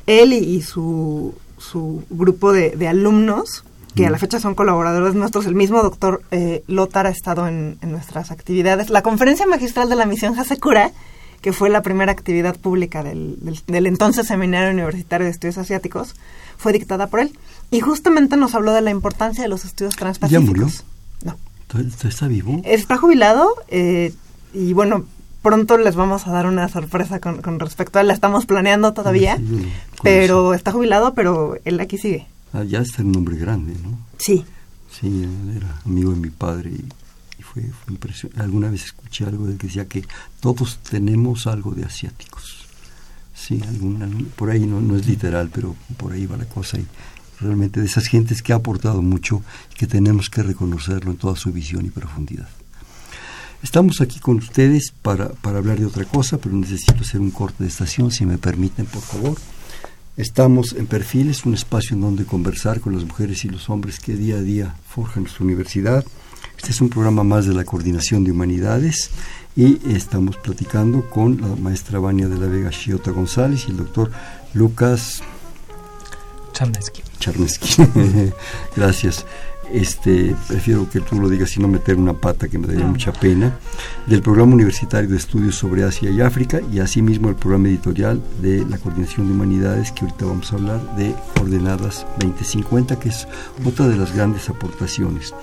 él 0.07 0.33
y, 0.33 0.39
y 0.39 0.63
su, 0.63 1.35
su 1.57 2.05
grupo 2.11 2.53
de, 2.53 2.71
de 2.71 2.89
alumnos, 2.89 3.65
que 3.95 4.07
a 4.07 4.11
la 4.11 4.19
fecha 4.19 4.41
son 4.41 4.55
colaboradores 4.55 5.15
nuestros, 5.15 5.47
el 5.47 5.55
mismo 5.55 5.83
doctor 5.83 6.23
eh, 6.31 6.65
Lothar 6.67 7.07
ha 7.07 7.11
estado 7.11 7.47
en, 7.47 7.79
en 7.83 7.93
nuestras 7.93 8.31
actividades. 8.31 8.89
La 8.89 9.03
conferencia 9.03 9.47
magistral 9.47 9.89
de 9.89 9.97
la 9.97 10.07
misión 10.07 10.39
Hasekura, 10.39 10.93
que 11.43 11.53
fue 11.53 11.69
la 11.69 11.83
primera 11.83 12.11
actividad 12.11 12.57
pública 12.57 13.03
del, 13.03 13.37
del, 13.67 13.87
entonces 13.87 14.27
Seminario 14.27 14.71
Universitario 14.71 15.27
de 15.27 15.31
Estudios 15.31 15.59
Asiáticos, 15.59 16.15
fue 16.57 16.73
dictada 16.73 17.09
por 17.09 17.21
él. 17.21 17.37
Y 17.73 17.81
justamente 17.81 18.37
nos 18.37 18.55
habló 18.55 18.73
de 18.73 18.83
la 18.83 18.91
importancia 18.91 19.43
de 19.43 19.49
los 19.49 19.65
estudios 19.65 19.97
transpacíficos. 19.97 20.45
¿Ya 20.45 20.47
murió? 20.47 20.69
No. 21.25 21.37
¿Está 22.05 22.29
vivo? 22.29 22.61
Está 22.65 22.99
jubilado 22.99 23.49
eh, 23.69 24.13
y 24.53 24.75
bueno, 24.75 25.07
pronto 25.41 25.79
les 25.79 25.97
vamos 25.97 26.27
a 26.27 26.33
dar 26.33 26.47
una 26.47 26.69
sorpresa 26.69 27.19
con, 27.19 27.59
respecto 27.59 27.99
a 27.99 28.03
él. 28.03 28.09
La 28.09 28.15
estamos 28.15 28.45
planeando 28.45 28.93
todavía, 28.93 29.41
pero 30.03 30.53
está 30.53 30.71
jubilado, 30.71 31.15
pero 31.15 31.57
él 31.65 31.81
aquí 31.81 31.97
sigue. 31.97 32.27
Ah, 32.53 32.63
ya 32.63 32.81
está 32.81 33.03
un 33.03 33.17
hombre 33.17 33.37
grande, 33.37 33.75
¿no? 33.83 33.99
Sí. 34.19 34.45
Sí, 34.91 35.27
era 35.57 35.81
amigo 35.87 36.11
de 36.11 36.21
mi 36.21 36.29
padre 36.29 36.73
y 37.39 37.43
fue, 37.43 37.65
impresionante. 37.89 38.43
Alguna 38.43 38.71
vez 38.71 38.85
escuché 38.85 39.25
algo 39.25 39.47
de 39.47 39.57
que 39.57 39.67
decía 39.67 39.89
que 39.89 40.05
todos 40.41 40.79
tenemos 40.79 41.47
algo 41.47 41.71
de 41.73 41.85
asiáticos. 41.85 42.67
Sí, 43.35 43.61
por 44.37 44.51
ahí 44.51 44.67
no, 44.67 44.83
no 44.83 44.95
es 44.97 45.07
literal, 45.07 45.51
pero 45.53 45.75
por 45.97 46.13
ahí 46.13 46.27
va 46.27 46.37
la 46.37 46.45
cosa. 46.45 46.79
Y 46.79 46.87
realmente 47.43 47.81
de 47.81 47.87
esas 47.87 48.07
gentes 48.07 48.43
que 48.43 48.53
ha 48.53 48.57
aportado 48.57 49.03
mucho 49.03 49.43
y 49.73 49.75
que 49.75 49.87
tenemos 49.87 50.31
que 50.31 50.43
reconocerlo 50.43 51.11
en 51.11 51.17
toda 51.17 51.37
su 51.37 51.53
visión 51.53 51.85
y 51.85 51.91
profundidad. 51.91 52.49
Estamos 53.63 54.01
aquí 54.01 54.19
con 54.19 54.39
ustedes 54.39 54.93
para, 55.03 55.29
para 55.29 55.59
hablar 55.59 55.79
de 55.79 55.87
otra 55.87 56.05
cosa, 56.05 56.39
pero 56.39 56.57
necesito 56.57 57.03
hacer 57.03 57.21
un 57.21 57.31
corte 57.31 57.63
de 57.63 57.69
estación, 57.69 58.11
si 58.11 58.27
me 58.27 58.39
permiten, 58.39 58.87
por 58.87 59.03
favor. 59.03 59.39
Estamos 60.17 60.75
en 60.75 60.87
Perfiles, 60.87 61.47
un 61.47 61.55
espacio 61.55 61.95
en 61.95 62.03
donde 62.03 62.27
conversar 62.27 62.81
con 62.81 62.95
las 62.95 63.05
mujeres 63.05 63.45
y 63.45 63.49
los 63.49 63.71
hombres 63.71 63.99
que 63.99 64.15
día 64.15 64.37
a 64.37 64.43
día 64.43 64.75
forjan 64.87 65.23
nuestra 65.23 65.45
universidad. 65.45 66.05
Este 66.59 66.71
es 66.71 66.81
un 66.81 66.91
programa 66.91 67.25
más 67.25 67.47
de 67.47 67.55
la 67.55 67.65
Coordinación 67.65 68.23
de 68.23 68.33
Humanidades 68.33 69.11
y 69.57 69.79
estamos 69.91 70.37
platicando 70.37 71.09
con 71.09 71.41
la 71.41 71.57
maestra 71.57 71.99
Vania 71.99 72.29
de 72.29 72.39
la 72.39 72.47
Vega 72.47 72.71
Chiota 72.71 73.11
González 73.11 73.65
y 73.67 73.71
el 73.71 73.79
doctor 73.79 74.11
Lucas 74.55 75.23
Charnesky. 76.53 77.03
Charnesky. 77.19 77.87
Gracias 78.77 79.25
este, 79.73 80.37
prefiero 80.49 80.89
que 80.89 81.01
tú 81.01 81.19
lo 81.19 81.29
digas 81.29 81.57
y 81.57 81.61
no 81.61 81.69
meter 81.69 81.97
una 81.97 82.13
pata 82.13 82.49
que 82.49 82.59
me 82.59 82.67
daría 82.67 82.87
mucha 82.87 83.13
pena, 83.13 83.59
del 84.07 84.23
Programa 84.23 84.55
Universitario 84.55 85.09
de 85.09 85.17
Estudios 85.17 85.55
sobre 85.55 85.85
Asia 85.85 86.11
y 86.11 86.21
África 86.21 86.61
y 86.73 86.81
asimismo 86.81 87.29
el 87.31 87.37
programa 87.37 87.69
editorial 87.69 88.23
de 88.41 88.67
la 88.67 88.79
Coordinación 88.79 89.29
de 89.29 89.33
Humanidades 89.33 89.93
que 89.93 90.05
ahorita 90.05 90.27
vamos 90.27 90.53
a 90.53 90.57
hablar 90.57 90.97
de 90.97 91.15
Coordenadas 91.35 92.07
2050, 92.19 92.99
que 93.01 93.09
es 93.09 93.27
otra 93.65 93.89
de 93.89 93.97
las 93.97 94.15
grandes 94.15 94.49
aportaciones. 94.51 95.35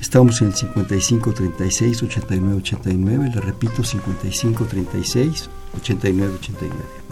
Estamos 0.00 0.40
en 0.40 0.48
el 0.48 0.54
5536 0.54 2.02
8989, 2.02 3.32
le 3.34 3.40
repito 3.40 3.84
5536 3.84 5.50
8989. 5.76 7.03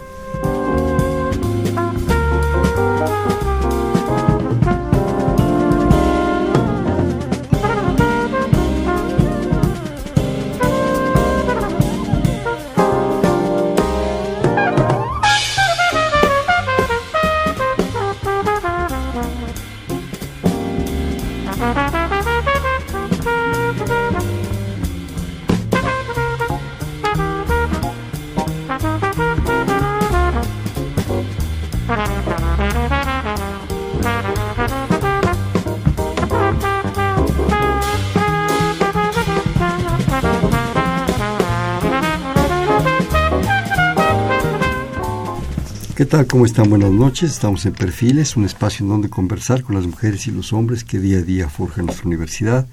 Tal? 46.13 46.27
¿Cómo 46.27 46.45
están? 46.45 46.69
Buenas 46.69 46.91
noches. 46.91 47.31
Estamos 47.31 47.65
en 47.65 47.73
Perfiles, 47.73 48.37
un 48.37 48.45
espacio 48.45 48.83
en 48.83 48.89
donde 48.89 49.09
conversar 49.09 49.63
con 49.63 49.73
las 49.73 49.87
mujeres 49.87 50.27
y 50.27 50.31
los 50.31 50.53
hombres 50.53 50.83
que 50.83 50.99
día 50.99 51.17
a 51.17 51.21
día 51.23 51.49
forjan 51.49 51.87
nuestra 51.87 52.05
universidad. 52.05 52.67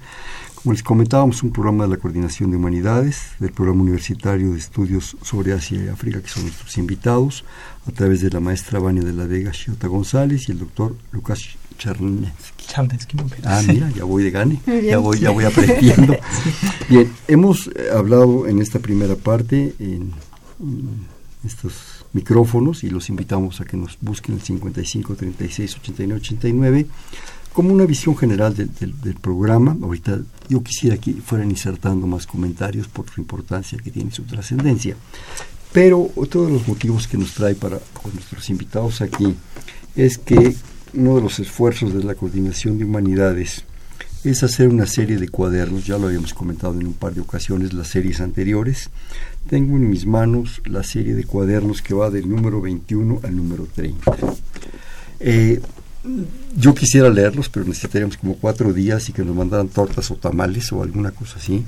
Como 0.53 0.73
les 0.73 0.83
comentábamos, 0.83 1.41
un 1.41 1.51
programa 1.51 1.85
de 1.85 1.89
la 1.89 1.97
Coordinación 1.97 2.51
de 2.51 2.57
Humanidades, 2.57 3.31
del 3.39 3.51
Programa 3.51 3.81
Universitario 3.81 4.51
de 4.51 4.59
Estudios 4.59 5.17
sobre 5.23 5.53
Asia 5.53 5.83
y 5.83 5.87
África, 5.87 6.21
que 6.21 6.27
son 6.27 6.43
nuestros 6.43 6.77
invitados, 6.77 7.43
a 7.87 7.91
través 7.91 8.21
de 8.21 8.29
la 8.29 8.39
maestra 8.39 8.77
Vania 8.77 9.01
de 9.01 9.13
la 9.13 9.25
Vega 9.25 9.49
Chiota 9.49 9.87
González 9.87 10.47
y 10.47 10.51
el 10.51 10.59
doctor 10.59 10.95
Lucas 11.11 11.41
Charnesky. 11.79 13.17
Ah, 13.43 13.63
mira, 13.67 13.89
ya 13.89 14.03
voy 14.03 14.21
de 14.21 14.29
gane, 14.29 14.61
ya 14.67 14.99
voy, 14.99 15.17
ya 15.17 15.31
voy 15.31 15.45
aprendiendo. 15.45 16.15
Bien, 16.89 17.11
hemos 17.27 17.71
eh, 17.73 17.89
hablado 17.91 18.45
en 18.45 18.61
esta 18.61 18.77
primera 18.77 19.15
parte, 19.15 19.73
en 19.79 20.11
estos 21.43 22.05
micrófonos 22.13 22.83
y 22.83 22.89
los 22.89 23.09
invitamos 23.09 23.61
a 23.61 23.65
que 23.65 23.77
nos 23.77 23.97
busquen 24.01 24.35
el 24.35 24.41
55 24.41 25.15
36 25.15 25.77
89 25.77 26.21
89 26.21 26.87
como 27.53 27.73
una 27.73 27.85
visión 27.85 28.15
general 28.15 28.55
del, 28.55 29.15
programa. 29.15 29.75
Ahorita 29.81 30.19
yo 30.47 30.63
quisiera 30.63 30.97
que 30.97 31.13
fueran 31.13 31.49
insertando 31.49 32.07
más 32.07 32.25
comentarios 32.25 32.87
por 32.87 33.09
su 33.09 33.19
importancia 33.19 33.77
que 33.77 33.91
tiene 33.91 34.11
su 34.11 34.23
trascendencia. 34.23 34.95
Pero 35.73 36.11
otro 36.15 36.45
de 36.45 36.51
los 36.51 36.67
motivos 36.67 37.07
que 37.07 37.17
nos 37.17 37.33
trae 37.33 37.55
para 37.55 37.79
nuestros 38.13 38.49
invitados 38.49 39.01
aquí 39.01 39.35
es 39.95 40.17
que 40.17 40.55
uno 40.93 41.15
de 41.15 41.21
los 41.21 41.39
esfuerzos 41.39 41.93
de 41.93 42.03
la 42.03 42.15
coordinación 42.15 42.77
de 42.77 42.85
humanidades 42.85 43.65
es 44.23 44.43
hacer 44.43 44.67
una 44.67 44.85
serie 44.85 45.17
de 45.17 45.29
cuadernos, 45.29 45.85
ya 45.85 45.97
lo 45.97 46.07
habíamos 46.07 46.33
comentado 46.33 46.79
en 46.79 46.87
un 46.87 46.93
par 46.93 47.13
de 47.13 47.21
ocasiones 47.21 47.73
las 47.73 47.87
series 47.87 48.21
anteriores. 48.21 48.89
Tengo 49.49 49.77
en 49.77 49.89
mis 49.89 50.05
manos 50.05 50.61
la 50.65 50.83
serie 50.83 51.15
de 51.15 51.23
cuadernos 51.23 51.81
que 51.81 51.93
va 51.93 52.09
del 52.09 52.29
número 52.29 52.61
21 52.61 53.21
al 53.23 53.35
número 53.35 53.67
30. 53.73 54.11
Eh, 55.19 55.61
yo 56.57 56.73
quisiera 56.73 57.09
leerlos, 57.09 57.49
pero 57.49 57.65
necesitaríamos 57.65 58.17
como 58.17 58.35
cuatro 58.35 58.73
días 58.73 59.09
y 59.09 59.13
que 59.13 59.23
nos 59.23 59.35
mandaran 59.35 59.69
tortas 59.69 60.09
o 60.11 60.15
tamales 60.15 60.71
o 60.71 60.83
alguna 60.83 61.11
cosa 61.11 61.37
así. 61.37 61.63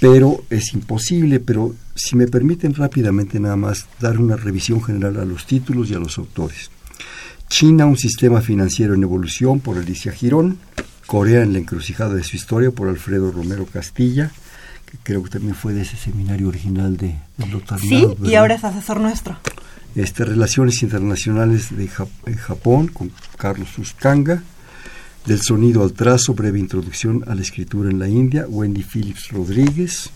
Pero 0.00 0.44
es 0.50 0.72
imposible, 0.72 1.40
pero 1.40 1.74
si 1.94 2.16
me 2.16 2.26
permiten 2.26 2.74
rápidamente 2.74 3.38
nada 3.38 3.56
más 3.56 3.86
dar 4.00 4.18
una 4.18 4.36
revisión 4.36 4.82
general 4.82 5.18
a 5.18 5.24
los 5.24 5.46
títulos 5.46 5.90
y 5.90 5.94
a 5.94 5.98
los 5.98 6.18
autores. 6.18 6.70
China, 7.48 7.86
un 7.86 7.98
sistema 7.98 8.40
financiero 8.40 8.94
en 8.94 9.02
evolución 9.02 9.60
por 9.60 9.76
Alicia 9.76 10.12
Girón. 10.12 10.58
Corea 11.10 11.42
en 11.42 11.52
la 11.52 11.58
encrucijada 11.58 12.14
de 12.14 12.22
su 12.22 12.36
historia 12.36 12.70
por 12.70 12.88
Alfredo 12.88 13.32
Romero 13.32 13.66
Castilla, 13.66 14.30
que 14.88 14.96
creo 15.02 15.24
que 15.24 15.30
también 15.30 15.56
fue 15.56 15.72
de 15.72 15.82
ese 15.82 15.96
seminario 15.96 16.46
original 16.46 16.96
de, 16.96 17.16
de 17.36 17.78
Sí, 17.80 18.06
y 18.22 18.36
ahora 18.36 18.54
es 18.54 18.62
asesor 18.62 19.00
nuestro. 19.00 19.36
Este, 19.96 20.24
Relaciones 20.24 20.80
Internacionales 20.84 21.76
de 21.76 21.88
Japón 22.36 22.86
con 22.86 23.10
Carlos 23.36 23.76
Uscanga, 23.76 24.44
del 25.26 25.42
sonido 25.42 25.82
al 25.82 25.94
trazo, 25.94 26.32
breve 26.34 26.60
introducción 26.60 27.24
a 27.26 27.34
la 27.34 27.42
escritura 27.42 27.90
en 27.90 27.98
la 27.98 28.06
India, 28.06 28.46
Wendy 28.48 28.84
Phillips 28.84 29.32
Rodríguez, 29.32 30.10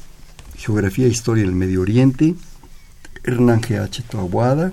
Geografía 0.56 1.06
e 1.06 1.10
Historia 1.10 1.42
del 1.42 1.56
Medio 1.56 1.80
Oriente, 1.80 2.36
Hernán 3.24 3.60
G.H. 3.62 4.04
Toaguada, 4.08 4.72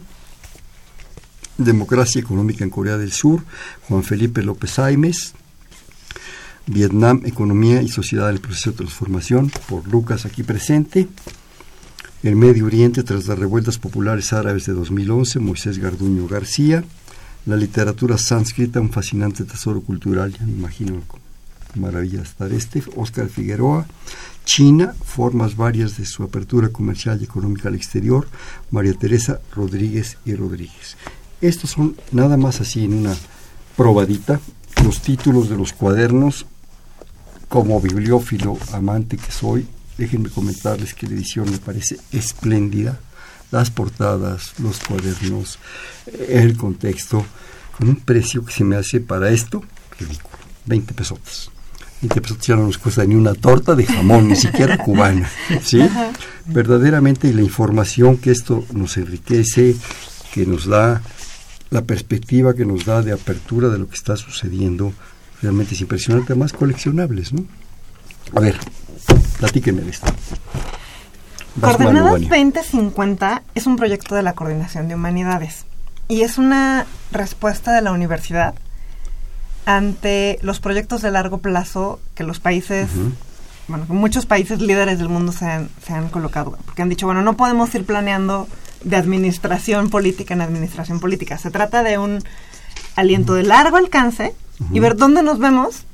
Democracia 1.57 2.21
Económica 2.21 2.63
en 2.63 2.69
Corea 2.69 2.99
del 2.99 3.12
Sur, 3.12 3.41
Juan 3.88 4.03
Felipe 4.03 4.43
López 4.43 4.77
Aimes, 4.77 5.34
Vietnam, 6.67 7.21
Economía 7.26 7.82
y 7.82 7.88
Sociedad 7.88 8.28
del 8.28 8.39
Proceso 8.39 8.71
de 8.71 8.78
Transformación, 8.78 9.52
por 9.67 9.88
Lucas 9.88 10.26
aquí 10.26 10.43
presente. 10.43 11.08
El 12.24 12.36
Medio 12.36 12.65
Oriente 12.65 13.04
tras 13.04 13.28
las 13.28 13.39
revueltas 13.39 13.78
populares 13.78 14.32
árabes 14.32 14.65
de 14.65 14.74
2011, 14.74 15.39
Moisés 15.39 15.80
Garduño 15.80 16.28
García. 16.28 16.84
La 17.45 17.56
literatura 17.56 18.17
sánscrita, 18.17 18.79
un 18.79 18.92
fascinante 18.92 19.44
tesoro 19.44 19.81
cultural, 19.81 20.31
ya 20.31 20.46
me 20.46 20.52
imagino 20.52 21.02
maravilla 21.75 22.21
estar 22.21 22.52
este. 22.54 22.83
Oscar 22.96 23.27
Figueroa. 23.27 23.88
China, 24.46 24.94
formas 25.04 25.56
varias 25.56 25.98
de 25.98 26.06
su 26.06 26.23
apertura 26.23 26.69
comercial 26.69 27.19
y 27.21 27.25
económica 27.25 27.69
al 27.69 27.75
exterior, 27.75 28.27
María 28.71 28.94
Teresa 28.94 29.40
Rodríguez 29.56 30.17
y 30.25 30.35
Rodríguez. 30.35 30.98
Estos 31.42 31.71
son 31.71 31.96
nada 32.12 32.38
más 32.38 32.60
así 32.60 32.85
en 32.85 32.94
una 32.94 33.15
probadita 33.77 34.40
los 34.83 35.02
títulos 35.02 35.50
de 35.50 35.58
los 35.58 35.73
cuadernos 35.73 36.46
como 37.52 37.81
bibliófilo 37.81 38.58
amante 38.71 39.17
que 39.17 39.29
soy, 39.29 39.67
déjenme 39.97 40.29
comentarles 40.29 40.93
que 40.93 41.06
la 41.06 41.15
edición 41.15 41.52
me 41.52 41.58
parece 41.58 41.97
espléndida. 42.13 42.97
Las 43.52 43.69
portadas, 43.69 44.54
los 44.60 44.79
cuadernos, 44.79 45.60
el 46.29 46.56
contexto, 46.56 47.25
con 47.77 47.89
un 47.89 47.97
precio 47.97 48.45
que 48.45 48.54
se 48.54 48.63
me 48.63 48.77
hace 48.77 49.02
para 49.02 49.29
esto 49.31 49.62
ridículo, 49.99 50.37
20 50.65 50.93
pesos. 50.93 51.52
pesos 51.99 52.37
ya 52.39 52.56
no 52.56 52.67
nos 52.67 52.77
cuesta 52.77 53.04
ni 53.04 53.15
una 53.15 53.33
torta 53.33 53.75
de 53.75 53.85
jamón, 53.85 54.29
ni 54.29 54.37
siquiera 54.37 54.77
cubana, 54.85 55.29
¿sí? 55.62 55.81
Verdaderamente, 56.45 57.33
la 57.33 57.41
información 57.41 58.15
que 58.15 58.31
esto 58.31 58.63
nos 58.71 58.95
enriquece, 58.95 59.75
que 60.33 60.45
nos 60.45 60.67
da 60.67 61.02
la 61.69 61.81
perspectiva 61.81 62.54
que 62.54 62.65
nos 62.65 62.85
da 62.85 63.02
de 63.02 63.12
apertura 63.12 63.67
de 63.67 63.79
lo 63.79 63.89
que 63.89 63.95
está 63.95 64.15
sucediendo, 64.15 64.93
realmente 65.42 65.75
es 65.75 65.81
impresionante, 65.81 66.33
además 66.33 66.54
coleccionables, 66.54 67.33
¿no? 67.33 67.46
A 68.35 68.39
ver, 68.39 68.58
platíquenme 69.39 69.81
de 69.81 69.92
esto. 69.92 70.08
Coordenadas 71.60 72.21
2050 72.21 73.44
es 73.56 73.67
un 73.67 73.75
proyecto 73.75 74.15
de 74.15 74.23
la 74.23 74.33
Coordinación 74.33 74.87
de 74.87 74.96
Humanidades 74.96 75.65
y 76.08 76.21
es 76.21 76.37
una 76.37 76.85
respuesta 77.12 77.73
de 77.73 77.81
la 77.81 77.92
universidad 77.92 78.56
ante 79.65 80.39
los 80.42 80.60
proyectos 80.60 81.02
de 81.02 81.12
largo 81.12 81.39
plazo 81.39 82.00
que 82.15 82.23
los 82.23 82.39
países, 82.39 82.89
bueno, 83.67 83.85
muchos 83.89 84.25
países 84.25 84.62
líderes 84.62 84.98
del 85.00 85.10
mundo 85.10 85.31
se 85.31 85.46
han, 85.46 85.69
se 85.85 85.94
han 85.94 86.10
colocado, 86.10 86.58
porque 86.65 86.81
han 86.81 86.89
dicho, 86.89 87.06
bueno, 87.06 87.21
no 87.21 87.35
podemos 87.35 87.73
ir 87.75 87.85
planeando 87.85 88.48
de 88.83 88.96
administración 88.96 89.89
política 89.89 90.33
en 90.33 90.42
administración 90.42 91.00
política, 91.00 91.37
se 91.37 91.52
trata 91.52 91.83
de 91.83 91.98
un 91.98 92.23
aliento 92.96 93.33
de 93.33 93.44
largo 93.44 93.77
alcance 93.77 94.33
y 94.71 94.79
ver 94.79 94.95
dónde 94.95 95.23
nos 95.23 95.39
vemos 95.39 95.85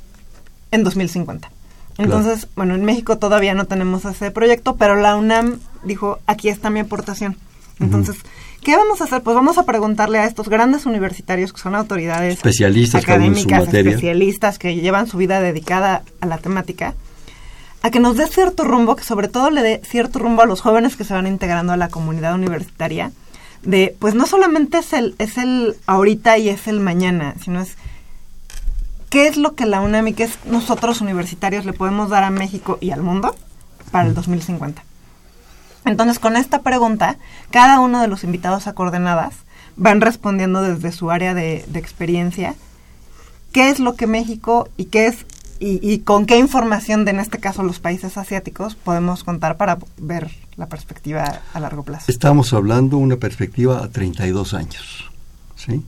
en 0.72 0.84
2050. 0.84 1.50
Entonces, 1.98 2.48
bueno, 2.56 2.76
en 2.76 2.86
México 2.86 3.18
todavía 3.18 3.54
no 3.56 3.66
tenemos 3.66 4.06
ese 4.06 4.30
proyecto, 4.32 4.76
pero 4.76 4.96
la 4.96 5.16
UNAM 5.16 5.60
dijo, 5.84 6.20
aquí 6.28 6.50
está 6.50 6.70
mi 6.70 6.80
aportación. 6.80 7.38
Entonces, 7.80 8.18
¿qué 8.64 8.76
vamos 8.76 9.02
a 9.02 9.06
hacer? 9.06 9.22
Pues 9.22 9.36
vamos 9.36 9.58
a 9.58 9.66
preguntarle 9.66 10.20
a 10.20 10.26
estos 10.26 10.50
grandes 10.50 10.86
universitarios 10.86 11.54
que 11.54 11.62
son 11.62 11.76
autoridades 11.76 12.36
especialistas 12.36 13.04
académicas, 13.04 13.68
especialistas 13.74 14.60
que 14.60 14.76
llevan 14.76 15.08
su 15.08 15.18
vida 15.18 15.40
dedicada 15.40 16.04
a 16.22 16.26
la 16.26 16.38
temática, 16.38 16.96
a 17.82 17.92
que 17.92 18.00
nos 18.00 18.18
dé 18.18 18.28
cierto 18.28 18.64
rumbo, 18.64 18.96
que 18.96 19.04
sobre 19.04 19.28
todo 19.28 19.50
le 19.50 19.62
dé 19.62 19.82
cierto 19.84 20.20
rumbo 20.20 20.44
a 20.44 20.46
los 20.46 20.62
jóvenes 20.62 20.96
que 20.96 21.04
se 21.04 21.14
van 21.14 21.28
integrando 21.28 21.74
a 21.74 21.78
la 21.78 21.90
comunidad 21.90 22.36
universitaria, 22.36 23.12
de, 23.64 23.96
pues 24.00 24.14
no 24.14 24.28
solamente 24.28 24.80
es 24.80 24.94
el, 24.94 25.16
es 25.18 25.38
el 25.38 25.76
ahorita 25.88 26.38
y 26.38 26.50
es 26.50 26.68
el 26.68 26.80
mañana, 26.80 27.36
sino 27.44 27.62
es 27.62 27.76
qué 29.10 29.28
es 29.28 29.38
lo 29.38 29.56
que 29.56 29.66
la 29.66 29.82
UNAM 29.82 30.10
y 30.10 30.14
qué 30.14 30.24
es 30.24 30.40
nosotros 30.46 31.02
universitarios 31.02 31.66
le 31.66 31.74
podemos 31.74 32.10
dar 32.10 32.24
a 32.24 32.30
México 32.30 32.78
y 32.82 32.92
al 32.92 33.02
mundo 33.02 33.36
para 33.92 34.08
el 34.08 34.14
2050. 34.14 34.84
Entonces, 35.86 36.20
con 36.20 36.36
esta 36.36 36.62
pregunta, 36.62 37.18
cada 37.50 37.80
uno 37.80 38.02
de 38.02 38.08
los 38.08 38.24
invitados 38.24 38.68
a 38.68 38.74
coordenadas 38.74 39.36
van 39.78 40.02
respondiendo 40.02 40.62
desde 40.62 40.92
su 40.92 41.12
área 41.12 41.34
de, 41.34 41.66
experiencia 41.76 42.56
qué 43.54 43.70
es 43.70 43.80
lo 43.80 43.96
que 43.96 44.08
México 44.08 44.68
y 44.76 44.86
qué 44.86 45.08
es 45.08 45.26
y, 45.60 46.00
con 46.00 46.28
qué 46.28 46.38
información 46.38 47.04
de 47.04 47.12
en 47.12 47.20
este 47.20 47.40
caso 47.40 47.64
los 47.64 47.80
países 47.80 48.16
asiáticos 48.18 48.76
podemos 48.76 49.24
contar 49.24 49.58
para 49.58 49.80
ver 49.98 50.30
la 50.56 50.68
perspectiva 50.68 51.42
a 51.52 51.60
largo 51.60 51.82
plazo. 51.82 52.12
Estamos 52.12 52.54
hablando 52.54 52.98
de 52.98 53.04
una 53.04 53.16
perspectiva 53.16 53.84
a 53.84 53.88
32 53.88 54.54
años, 54.54 55.10
¿sí? 55.56 55.84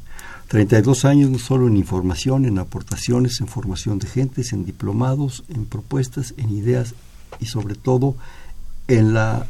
32 0.49 1.05
años 1.05 1.29
no 1.29 1.37
solo 1.37 1.67
en 1.67 1.77
información, 1.77 2.45
en 2.45 2.57
aportaciones, 2.57 3.39
en 3.39 3.47
formación 3.47 3.99
de 3.99 4.07
gentes, 4.07 4.51
en 4.51 4.65
diplomados, 4.65 5.43
en 5.47 5.65
propuestas, 5.65 6.33
en 6.37 6.49
ideas 6.49 6.95
y 7.39 7.45
sobre 7.45 7.75
todo 7.75 8.15
en 8.87 9.13
la 9.13 9.45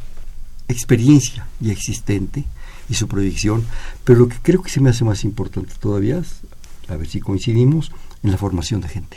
experiencia 0.68 1.46
ya 1.58 1.72
existente 1.72 2.44
y 2.90 2.94
su 2.94 3.08
proyección, 3.08 3.64
pero 4.04 4.18
lo 4.18 4.28
que 4.28 4.36
creo 4.42 4.62
que 4.62 4.70
se 4.70 4.82
me 4.82 4.90
hace 4.90 5.04
más 5.04 5.24
importante 5.24 5.72
todavía 5.80 6.18
es, 6.18 6.40
a 6.88 6.96
ver 6.96 7.08
si 7.08 7.20
coincidimos, 7.20 7.90
en 8.22 8.30
la 8.30 8.36
formación 8.36 8.82
de 8.82 8.88
gente, 8.88 9.16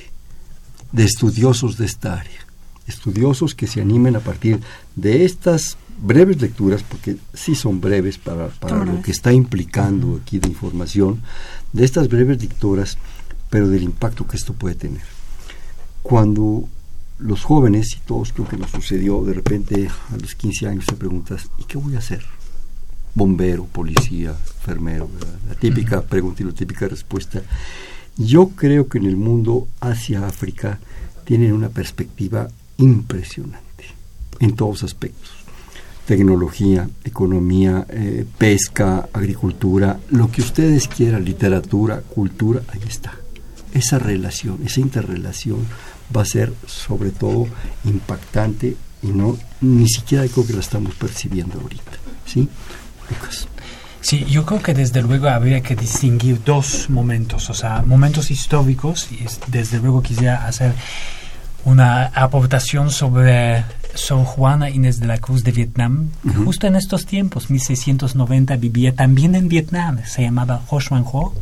de 0.93 1.03
estudiosos 1.03 1.77
de 1.77 1.85
esta 1.85 2.13
área, 2.13 2.45
estudiosos 2.87 3.55
que 3.55 3.67
se 3.67 3.81
animen 3.81 4.15
a 4.15 4.21
partir 4.21 4.61
de 4.95 5.25
estas 5.25 5.77
breves 6.01 6.41
lecturas, 6.41 6.81
porque 6.83 7.17
sí 7.33 7.55
son 7.55 7.81
breves 7.81 8.17
para, 8.17 8.47
para 8.47 8.85
lo 8.85 9.01
que 9.01 9.11
está 9.11 9.33
implicando 9.33 10.19
aquí 10.21 10.39
de 10.39 10.47
información, 10.47 11.21
de 11.73 11.83
estas 11.83 12.07
breves 12.07 12.41
lecturas, 12.41 12.97
pero 13.49 13.67
del 13.67 13.83
impacto 13.83 14.25
que 14.27 14.37
esto 14.37 14.53
puede 14.53 14.75
tener. 14.75 15.03
Cuando 16.01 16.67
los 17.19 17.43
jóvenes, 17.43 17.95
y 17.95 17.99
todos 17.99 18.31
creo 18.31 18.47
que 18.47 18.57
nos 18.57 18.71
sucedió, 18.71 19.23
de 19.23 19.33
repente 19.33 19.89
a 20.11 20.17
los 20.17 20.35
15 20.35 20.67
años 20.67 20.85
te 20.85 20.95
preguntas, 20.95 21.49
¿y 21.57 21.63
qué 21.63 21.77
voy 21.77 21.95
a 21.95 21.99
hacer? 21.99 22.23
Bombero, 23.15 23.65
policía, 23.65 24.31
enfermero, 24.31 25.09
la 25.47 25.55
típica 25.55 26.01
pregunta 26.01 26.43
y 26.43 26.45
la 26.45 26.53
típica 26.53 26.87
respuesta. 26.87 27.41
Yo 28.17 28.49
creo 28.49 28.87
que 28.87 28.99
en 28.99 29.05
el 29.05 29.17
mundo 29.17 29.67
Asia-África 29.79 30.79
tienen 31.25 31.53
una 31.53 31.69
perspectiva 31.69 32.49
impresionante 32.77 33.85
en 34.39 34.55
todos 34.55 34.83
aspectos 34.83 35.32
tecnología, 36.05 36.89
economía, 37.03 37.85
eh, 37.89 38.25
pesca, 38.37 39.07
agricultura, 39.13 39.99
lo 40.09 40.29
que 40.29 40.41
ustedes 40.41 40.87
quieran, 40.87 41.23
literatura, 41.23 42.01
cultura, 42.01 42.61
ahí 42.73 42.81
está. 42.87 43.13
Esa 43.73 43.99
relación, 43.99 44.59
esa 44.65 44.81
interrelación 44.81 45.65
va 46.15 46.21
a 46.21 46.25
ser 46.25 46.53
sobre 46.67 47.11
todo 47.11 47.47
impactante 47.85 48.75
y 49.01 49.07
no 49.07 49.37
ni 49.61 49.87
siquiera 49.87 50.25
creo 50.27 50.45
que 50.45 50.53
la 50.53 50.59
estamos 50.59 50.93
percibiendo 50.95 51.59
ahorita. 51.59 51.91
¿Sí? 52.25 52.47
Lucas. 53.09 53.47
Sí, 54.01 54.25
yo 54.25 54.45
creo 54.45 54.61
que 54.61 54.73
desde 54.73 55.01
luego 55.01 55.29
habría 55.29 55.61
que 55.61 55.77
distinguir 55.77 56.43
dos 56.43 56.89
momentos, 56.89 57.49
o 57.49 57.53
sea, 57.53 57.83
momentos 57.83 58.31
históricos, 58.31 59.07
y 59.11 59.25
desde 59.47 59.79
luego 59.79 60.03
quisiera 60.03 60.45
hacer 60.45 60.73
una 61.63 62.07
aportación 62.07 62.91
sobre 62.91 63.63
Sor 63.93 64.25
Juana 64.25 64.69
Inés 64.69 64.99
de 64.99 65.07
la 65.07 65.17
Cruz 65.17 65.43
de 65.43 65.51
Vietnam, 65.51 66.09
justo 66.45 66.67
en 66.67 66.75
estos 66.75 67.05
tiempos, 67.05 67.49
1690, 67.49 68.55
vivía 68.57 68.95
también 68.95 69.35
en 69.35 69.49
Vietnam, 69.49 69.99
se 70.05 70.23
llamaba 70.23 70.61
Ho 70.69 70.79
Xuan 70.79 71.03
Ho, 71.11 71.33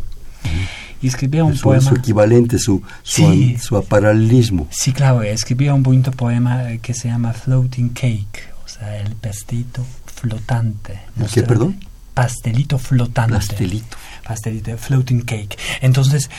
y 1.01 1.07
escribía 1.07 1.43
un 1.43 1.57
poema. 1.57 1.81
Su 1.81 1.95
equivalente, 1.95 2.59
su, 2.59 2.81
su, 3.01 3.55
su 3.59 3.83
paralelismo. 3.83 4.67
Sí, 4.69 4.91
claro, 4.93 5.23
escribía 5.23 5.73
un 5.73 5.83
bonito 5.83 6.11
poema 6.11 6.63
que 6.81 6.93
se 6.93 7.07
llama 7.07 7.33
Floating 7.33 7.89
Cake, 7.89 8.53
o 8.63 8.67
sea, 8.67 8.97
el 8.97 9.15
pastelito 9.15 9.85
flotante. 10.05 10.99
¿Qué, 11.33 11.43
perdón? 11.43 11.79
Pastelito 12.13 12.77
flotante. 12.77 13.33
Pastelito. 13.33 13.97
Pastelito, 14.23 14.77
floating 14.77 15.21
cake. 15.21 15.57
Entonces, 15.81 16.29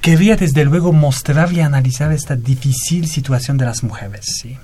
quería 0.00 0.36
desde 0.36 0.64
luego 0.64 0.92
mostrar 0.92 1.52
y 1.52 1.60
analizar 1.60 2.12
esta 2.12 2.36
difícil 2.36 3.06
situación 3.06 3.58
de 3.58 3.66
las 3.66 3.82
mujeres. 3.82 4.24
¿sí? 4.42 4.56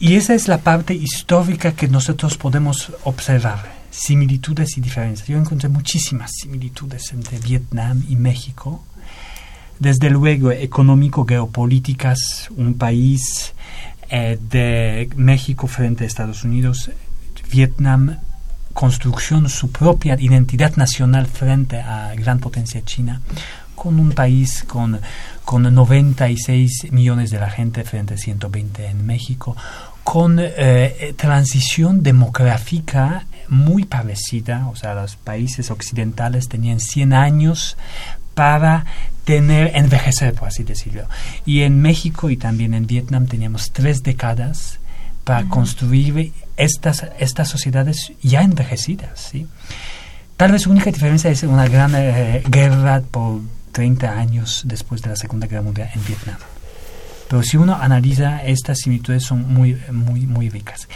Y 0.00 0.14
esa 0.14 0.34
es 0.34 0.46
la 0.46 0.58
parte 0.58 0.94
histórica 0.94 1.72
que 1.72 1.88
nosotros 1.88 2.36
podemos 2.38 2.92
observar, 3.02 3.78
similitudes 3.90 4.78
y 4.78 4.80
diferencias. 4.80 5.26
Yo 5.26 5.36
encontré 5.36 5.68
muchísimas 5.68 6.30
similitudes 6.40 7.12
entre 7.12 7.40
Vietnam 7.40 8.04
y 8.08 8.14
México. 8.14 8.84
Desde 9.80 10.08
luego, 10.08 10.52
económico-geopolíticas, 10.52 12.48
un 12.56 12.74
país 12.74 13.54
eh, 14.08 14.38
de 14.40 15.10
México 15.16 15.66
frente 15.66 16.04
a 16.04 16.06
Estados 16.06 16.44
Unidos, 16.44 16.92
Vietnam, 17.50 18.18
construcción 18.72 19.48
su 19.48 19.72
propia 19.72 20.16
identidad 20.20 20.76
nacional 20.76 21.26
frente 21.26 21.80
a 21.80 22.14
gran 22.14 22.38
potencia 22.38 22.84
china, 22.84 23.20
con 23.74 23.98
un 23.98 24.12
país 24.12 24.64
con, 24.66 25.00
con 25.44 25.62
96 25.62 26.92
millones 26.92 27.30
de 27.30 27.38
la 27.38 27.50
gente 27.50 27.84
frente 27.84 28.14
a 28.14 28.16
120 28.18 28.86
en 28.86 29.06
México, 29.06 29.56
con 30.10 30.38
eh, 30.40 31.12
transición 31.18 32.02
demográfica 32.02 33.26
muy 33.50 33.84
parecida, 33.84 34.66
o 34.68 34.74
sea, 34.74 34.94
los 34.94 35.16
países 35.16 35.70
occidentales 35.70 36.48
tenían 36.48 36.80
100 36.80 37.12
años 37.12 37.76
para 38.32 38.86
tener, 39.24 39.76
envejecer, 39.76 40.32
por 40.32 40.48
así 40.48 40.64
decirlo. 40.64 41.02
Y 41.44 41.60
en 41.60 41.82
México 41.82 42.30
y 42.30 42.38
también 42.38 42.72
en 42.72 42.86
Vietnam 42.86 43.26
teníamos 43.26 43.70
tres 43.70 44.02
décadas 44.02 44.78
para 45.24 45.46
construir 45.46 46.32
estas, 46.56 47.06
estas 47.18 47.50
sociedades 47.50 48.14
ya 48.22 48.40
envejecidas, 48.40 49.20
¿sí? 49.20 49.46
Tal 50.38 50.52
vez 50.52 50.64
la 50.64 50.72
única 50.72 50.90
diferencia 50.90 51.30
es 51.30 51.42
una 51.42 51.68
gran 51.68 51.92
eh, 51.94 52.42
guerra 52.48 53.02
por 53.10 53.42
30 53.72 54.10
años 54.10 54.62
después 54.64 55.02
de 55.02 55.10
la 55.10 55.16
Segunda 55.16 55.46
Guerra 55.46 55.60
Mundial 55.60 55.90
en 55.94 56.02
Vietnam. 56.06 56.38
Pero 57.28 57.42
si 57.42 57.56
uno 57.56 57.76
analiza, 57.76 58.42
estas 58.44 58.78
similitudes 58.78 59.24
son 59.24 59.52
muy, 59.52 59.78
muy, 59.92 60.26
muy 60.26 60.48
ricas. 60.48 60.88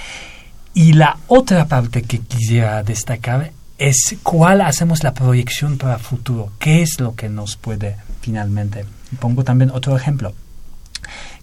Y 0.74 0.94
la 0.94 1.18
otra 1.28 1.66
parte 1.66 2.02
que 2.02 2.20
quisiera 2.20 2.82
destacar 2.82 3.52
es 3.78 4.16
cuál 4.22 4.62
hacemos 4.62 5.02
la 5.02 5.12
proyección 5.12 5.76
para 5.76 5.94
el 5.94 6.00
futuro. 6.00 6.52
¿Qué 6.58 6.82
es 6.82 6.98
lo 6.98 7.14
que 7.14 7.28
nos 7.28 7.56
puede 7.56 7.96
finalmente? 8.20 8.86
Pongo 9.20 9.44
también 9.44 9.70
otro 9.70 9.96
ejemplo, 9.96 10.32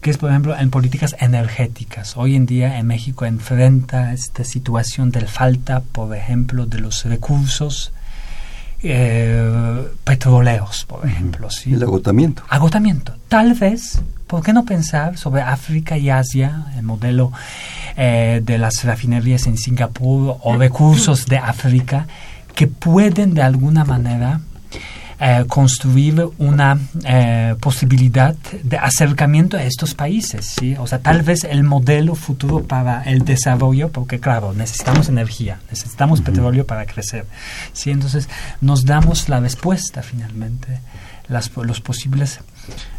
que 0.01 0.09
es, 0.09 0.17
por 0.17 0.31
ejemplo, 0.31 0.57
en 0.57 0.71
políticas 0.71 1.15
energéticas. 1.19 2.17
Hoy 2.17 2.35
en 2.35 2.47
día 2.47 2.79
en 2.79 2.87
México 2.87 3.25
enfrenta 3.25 4.13
esta 4.13 4.43
situación 4.43 5.11
de 5.11 5.27
falta, 5.27 5.81
por 5.81 6.15
ejemplo, 6.15 6.65
de 6.65 6.79
los 6.79 7.03
recursos 7.05 7.91
eh, 8.83 9.87
petroleros, 10.03 10.85
por 10.85 11.05
ejemplo. 11.05 11.49
¿sí? 11.49 11.73
El 11.73 11.83
agotamiento. 11.83 12.43
Agotamiento. 12.49 13.13
Tal 13.27 13.53
vez, 13.53 14.01
¿por 14.27 14.43
qué 14.43 14.53
no 14.53 14.65
pensar 14.65 15.17
sobre 15.17 15.41
África 15.41 15.97
y 15.97 16.09
Asia, 16.09 16.65
el 16.77 16.83
modelo 16.83 17.31
eh, 17.97 18.41
de 18.43 18.57
las 18.57 18.83
refinerías 18.83 19.47
en 19.47 19.57
Singapur 19.57 20.37
o 20.41 20.57
recursos 20.57 21.25
de 21.25 21.37
África 21.37 22.07
que 22.55 22.67
pueden 22.67 23.33
de 23.33 23.41
alguna 23.41 23.85
manera 23.85 24.41
eh, 25.21 25.43
construir 25.47 26.25
una 26.37 26.79
eh, 27.03 27.55
posibilidad 27.59 28.35
de 28.63 28.77
acercamiento 28.77 29.57
a 29.57 29.63
estos 29.63 29.93
países, 29.93 30.45
¿sí? 30.57 30.75
O 30.79 30.87
sea, 30.87 30.99
tal 30.99 31.23
vez 31.23 31.43
el 31.43 31.63
modelo 31.63 32.15
futuro 32.15 32.63
para 32.63 33.03
el 33.03 33.25
desarrollo, 33.25 33.89
porque 33.89 34.19
claro, 34.19 34.53
necesitamos 34.53 35.09
energía, 35.09 35.59
necesitamos 35.69 36.21
petróleo 36.21 36.65
para 36.65 36.85
crecer, 36.85 37.25
¿sí? 37.73 37.91
Entonces, 37.91 38.29
nos 38.61 38.85
damos 38.85 39.27
la 39.27 39.39
respuesta 39.41 40.01
finalmente, 40.03 40.79
las, 41.27 41.51
los 41.57 41.81
posibles 41.81 42.39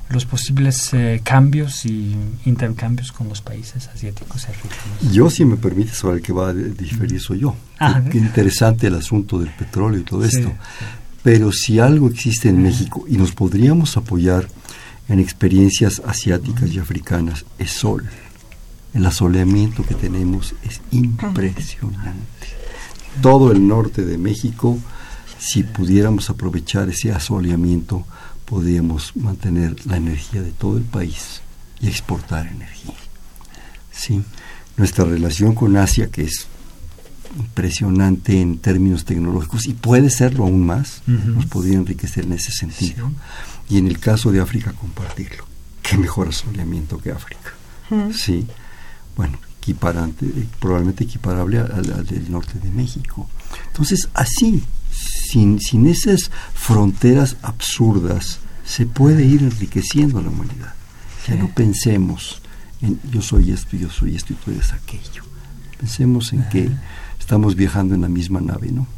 los 0.09 0.25
posibles 0.25 0.93
eh, 0.93 1.21
cambios 1.23 1.87
y 1.87 2.17
intercambios 2.45 3.13
con 3.13 3.29
los 3.29 3.41
países 3.41 3.87
asiáticos 3.95 4.43
y 4.49 4.51
africanos. 4.51 5.13
Yo, 5.13 5.31
si 5.31 5.45
me 5.45 5.57
permite, 5.57 5.93
sobre 5.95 6.17
el 6.17 6.23
que 6.23 6.33
va 6.33 6.49
a 6.49 6.53
diferir 6.53 7.21
soy 7.21 7.39
yo. 7.41 7.55
Ah, 7.79 8.03
Qué 8.11 8.19
interesante 8.19 8.89
el 8.89 8.97
asunto 8.97 9.39
del 9.39 9.51
petróleo 9.51 10.01
y 10.01 10.03
todo 10.03 10.29
Sí, 10.29 10.39
esto. 10.39 10.49
sí. 10.49 10.85
Pero 11.23 11.53
si 11.53 11.79
algo 11.79 12.09
existe 12.09 12.49
en 12.49 12.63
México 12.63 13.05
y 13.09 13.17
nos 13.17 13.33
podríamos 13.33 13.97
apoyar 13.97 14.49
en 15.09 15.19
experiencias 15.19 16.01
asiáticas 16.07 16.71
y 16.71 16.79
africanas, 16.79 17.45
es 17.59 17.73
sol. 17.73 18.09
El 18.95 19.05
asoleamiento 19.07 19.85
que 19.85 19.95
tenemos 19.95 20.55
es 20.65 20.81
impresionante. 20.91 22.49
Todo 23.21 23.53
el 23.53 23.67
norte 23.67 24.05
de 24.05 24.19
México, 24.19 24.79
si 25.39 25.63
pudiéramos 25.63 26.31
aprovechar 26.31 26.89
ese 26.89 27.13
asoleamiento, 27.13 28.05
podríamos 28.47 29.15
mantener 29.17 29.85
la 29.87 29.97
energía 29.97 30.43
de 30.43 30.53
todo 30.53 30.79
el 30.79 30.85
país 30.85 31.41
y 31.81 31.89
exportar 31.89 32.47
energía. 32.47 32.95
Sí. 33.93 34.23
Nuestra 34.77 35.05
relación 35.05 35.55
con 35.55 35.77
Asia, 35.77 36.09
que 36.09 36.23
es 36.23 36.47
impresionante 37.37 38.41
en 38.41 38.59
términos 38.59 39.05
tecnológicos 39.05 39.67
y 39.67 39.75
puede 39.75 40.11
serlo 40.11 40.45
aún 40.45 40.67
más, 40.67 41.03
nos 41.07 41.47
podría 41.47 41.77
enriquecer 41.77 42.25
en 42.25 42.33
ese 42.33 42.53
sentido. 42.53 43.11
Y 43.69 43.79
en 43.79 43.87
el 43.87 43.99
caso 43.99 44.33
de 44.33 44.41
África, 44.41 44.73
compartirlo. 44.73 45.45
Qué 45.83 45.97
mejor 45.97 46.29
asoleamiento 46.29 46.99
que 46.99 47.13
África. 47.13 47.53
Sí. 48.13 48.47
Bueno, 49.17 49.39
equiparante, 49.59 50.27
eh, 50.27 50.47
probablemente 50.59 51.05
equiparable 51.05 51.59
al, 51.59 51.93
al 51.93 52.07
del 52.07 52.31
norte 52.31 52.59
de 52.59 52.71
México. 52.71 53.29
Entonces, 53.67 54.09
así, 54.15 54.63
sin, 54.91 55.61
sin 55.61 55.87
esas 55.87 56.31
fronteras 56.55 57.37
absurdas, 57.43 58.41
se 58.65 58.87
puede 58.87 59.25
ir 59.25 59.43
enriqueciendo 59.43 60.21
la 60.23 60.29
humanidad. 60.29 60.75
Ya 61.27 61.35
no 61.35 61.53
pensemos 61.55 62.41
en 62.81 62.99
yo 63.11 63.21
soy 63.21 63.51
esto, 63.51 63.77
yo 63.77 63.91
soy 63.91 64.17
esto 64.17 64.33
y 64.33 64.37
tú 64.37 64.51
eres 64.51 64.73
aquello. 64.73 65.25
Pensemos 65.79 66.33
en 66.33 66.49
que 66.49 66.71
estamos 67.31 67.55
viajando 67.55 67.95
en 67.95 68.01
la 68.01 68.09
misma 68.09 68.41
nave, 68.41 68.73
¿no? 68.73 68.89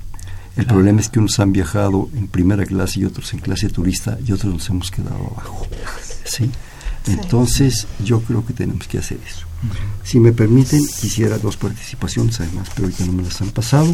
El 0.57 0.65
Claro. 0.65 0.69
problema 0.77 1.01
es 1.03 1.11
que 1.11 1.19
unos 1.19 1.39
han 1.39 1.53
viajado 1.53 2.09
en 2.15 2.29
primera 2.29 2.65
clase 2.65 3.01
y 3.01 3.05
otros 3.05 3.31
en 3.35 3.41
clase 3.41 3.69
turista 3.69 4.19
y 4.27 4.33
otros 4.33 4.55
nos 4.55 4.71
hemos 4.71 4.91
quedado 4.91 5.17
abajo. 5.17 5.67
¿Sí? 6.25 6.51
Entonces, 7.09 7.87
yo 8.03 8.23
creo 8.23 8.47
que 8.47 8.55
tenemos 8.55 8.87
que 8.89 8.97
hacer 8.97 9.19
eso. 9.27 9.45
Si 10.03 10.19
me 10.19 10.33
permiten, 10.33 10.81
quisiera 10.99 11.37
dos 11.37 11.59
participaciones 11.59 12.41
además, 12.41 12.69
pero 12.75 12.87
ahorita 12.87 13.05
no 13.05 13.13
me 13.13 13.23
las 13.23 13.39
han 13.43 13.51
pasado. 13.51 13.93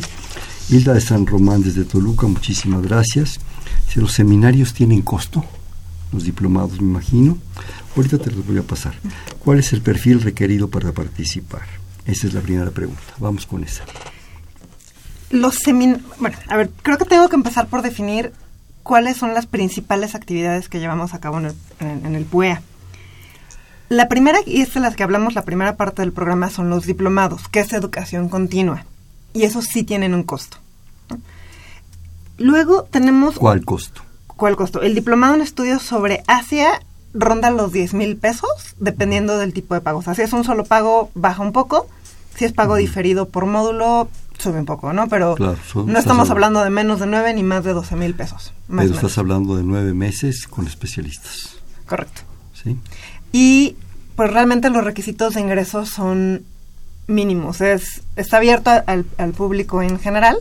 Hilda 0.70 0.94
de 0.94 1.00
San 1.00 1.26
Román 1.26 1.64
desde 1.64 1.82
Toluca, 1.84 2.28
muchísimas 2.28 2.82
gracias. 2.82 3.40
Si 3.92 3.98
los 3.98 4.12
seminarios 4.12 4.72
tienen 4.72 5.02
costo, 5.02 5.44
los 6.12 6.22
diplomados 6.22 6.80
me 6.80 6.86
imagino, 6.90 7.38
ahorita 7.96 8.18
te 8.18 8.30
los 8.30 8.46
voy 8.46 8.58
a 8.58 8.62
pasar. 8.62 8.94
¿Cuál 9.40 9.58
es 9.58 9.72
el 9.72 9.82
perfil 9.82 10.20
requerido 10.20 10.68
para 10.70 10.92
participar? 10.92 11.62
Esa 12.06 12.28
es 12.28 12.34
la 12.34 12.40
primera 12.40 12.70
pregunta. 12.70 13.02
Vamos 13.18 13.44
con 13.44 13.64
esa. 13.64 13.82
Los 15.30 15.56
semin... 15.56 16.02
Bueno, 16.20 16.36
a 16.48 16.56
ver, 16.56 16.70
creo 16.82 16.98
que 16.98 17.04
tengo 17.04 17.28
que 17.28 17.36
empezar 17.36 17.66
por 17.66 17.82
definir 17.82 18.32
cuáles 18.82 19.16
son 19.16 19.34
las 19.34 19.46
principales 19.46 20.14
actividades 20.14 20.68
que 20.68 20.80
llevamos 20.80 21.12
a 21.14 21.20
cabo 21.20 21.38
en 21.38 21.46
el, 21.46 21.54
en- 21.80 22.06
en 22.06 22.14
el 22.14 22.24
PUEA. 22.24 22.62
La 23.90 24.08
primera, 24.08 24.38
y 24.46 24.60
es 24.62 24.74
de 24.74 24.80
las 24.80 24.96
que 24.96 25.02
hablamos 25.02 25.34
la 25.34 25.42
primera 25.44 25.76
parte 25.76 26.02
del 26.02 26.12
programa, 26.12 26.50
son 26.50 26.68
los 26.70 26.84
diplomados, 26.86 27.48
que 27.48 27.60
es 27.60 27.72
educación 27.72 28.28
continua. 28.28 28.84
Y 29.34 29.44
esos 29.44 29.64
sí 29.66 29.82
tienen 29.82 30.14
un 30.14 30.22
costo. 30.22 30.58
¿no? 31.10 31.18
Luego 32.38 32.84
tenemos... 32.84 33.36
¿Cuál 33.38 33.64
costo? 33.64 34.02
¿Cuál 34.26 34.56
costo? 34.56 34.82
El 34.82 34.94
diplomado 34.94 35.34
en 35.34 35.40
estudios 35.42 35.82
sobre 35.82 36.22
Asia 36.26 36.80
ronda 37.14 37.50
los 37.50 37.72
10 37.72 37.94
mil 37.94 38.16
pesos, 38.16 38.50
dependiendo 38.78 39.38
del 39.38 39.52
tipo 39.52 39.74
de 39.74 39.80
pago. 39.80 39.98
O 39.98 40.02
sea, 40.02 40.14
si 40.14 40.22
es 40.22 40.32
un 40.32 40.44
solo 40.44 40.64
pago, 40.64 41.10
baja 41.14 41.42
un 41.42 41.52
poco. 41.52 41.88
Si 42.36 42.44
es 42.44 42.52
pago 42.52 42.76
diferido 42.76 43.28
por 43.28 43.46
módulo, 43.46 44.08
sube 44.38 44.58
un 44.58 44.64
poco, 44.64 44.92
¿no? 44.92 45.08
Pero 45.08 45.34
Claro, 45.34 45.56
no 45.86 45.98
estamos 45.98 46.30
hablando- 46.30 46.62
de 46.64 46.70
menos 46.70 47.00
de 47.00 47.06
9 47.06 47.34
ni 47.34 47.42
más 47.42 47.64
de 47.64 47.72
12 47.74 47.96
mil 47.96 48.14
pesos. 48.14 48.52
Más 48.68 48.84
Pero 48.84 48.94
estás 48.96 49.18
hablando 49.18 49.56
de 49.56 49.64
nueve 49.64 49.94
meses 49.94 50.46
con 50.46 50.66
especialistas. 50.66 51.56
Correcto. 51.86 52.22
¿sí? 52.52 52.76
Y 53.32 53.76
pues 54.16 54.30
realmente 54.32 54.70
los 54.70 54.84
requisitos 54.84 55.34
de 55.34 55.40
ingreso 55.40 55.86
son 55.86 56.44
mínimos. 57.06 57.60
Es, 57.60 58.02
está 58.16 58.36
abierto 58.38 58.70
al 58.86 59.32
público 59.36 59.82
en 59.82 59.98
general. 59.98 60.36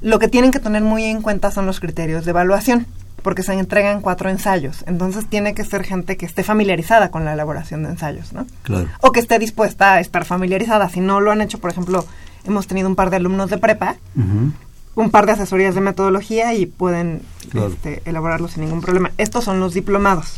Lo 0.00 0.18
que 0.18 0.28
tienen 0.28 0.50
que 0.50 0.58
tener 0.60 0.82
muy 0.82 1.04
en 1.04 1.22
cuenta 1.22 1.50
son 1.50 1.66
los 1.66 1.78
criterios 1.80 2.24
de 2.24 2.30
evaluación, 2.30 2.86
porque 3.22 3.42
se 3.42 3.52
entregan 3.52 4.00
cuatro 4.00 4.30
ensayos. 4.30 4.82
Entonces 4.86 5.26
tiene 5.26 5.54
que 5.54 5.64
ser 5.64 5.84
gente 5.84 6.16
que 6.16 6.24
esté 6.26 6.42
familiarizada 6.42 7.10
con 7.10 7.24
la 7.26 7.34
elaboración 7.34 7.82
de 7.82 7.90
ensayos, 7.90 8.32
¿no? 8.32 8.46
Claro. 8.62 8.88
O 9.02 9.12
que 9.12 9.20
esté 9.20 9.38
dispuesta 9.38 9.94
a 9.94 10.00
estar 10.00 10.24
familiarizada. 10.24 10.88
Si 10.88 11.00
no 11.00 11.20
lo 11.20 11.30
han 11.30 11.42
hecho, 11.42 11.58
por 11.58 11.70
ejemplo, 11.70 12.06
hemos 12.44 12.66
tenido 12.66 12.88
un 12.88 12.96
par 12.96 13.10
de 13.10 13.16
alumnos 13.16 13.50
de 13.50 13.58
prepa, 13.58 13.96
un 14.94 15.10
par 15.10 15.26
de 15.26 15.32
asesorías 15.32 15.74
de 15.74 15.80
metodología 15.80 16.54
y 16.54 16.66
pueden 16.66 17.22
Claro. 17.50 17.68
este, 17.68 18.02
elaborarlo 18.04 18.48
sin 18.48 18.64
ningún 18.64 18.80
problema. 18.80 19.10
Estos 19.18 19.44
son 19.44 19.60
los 19.60 19.72
diplomados. 19.74 20.34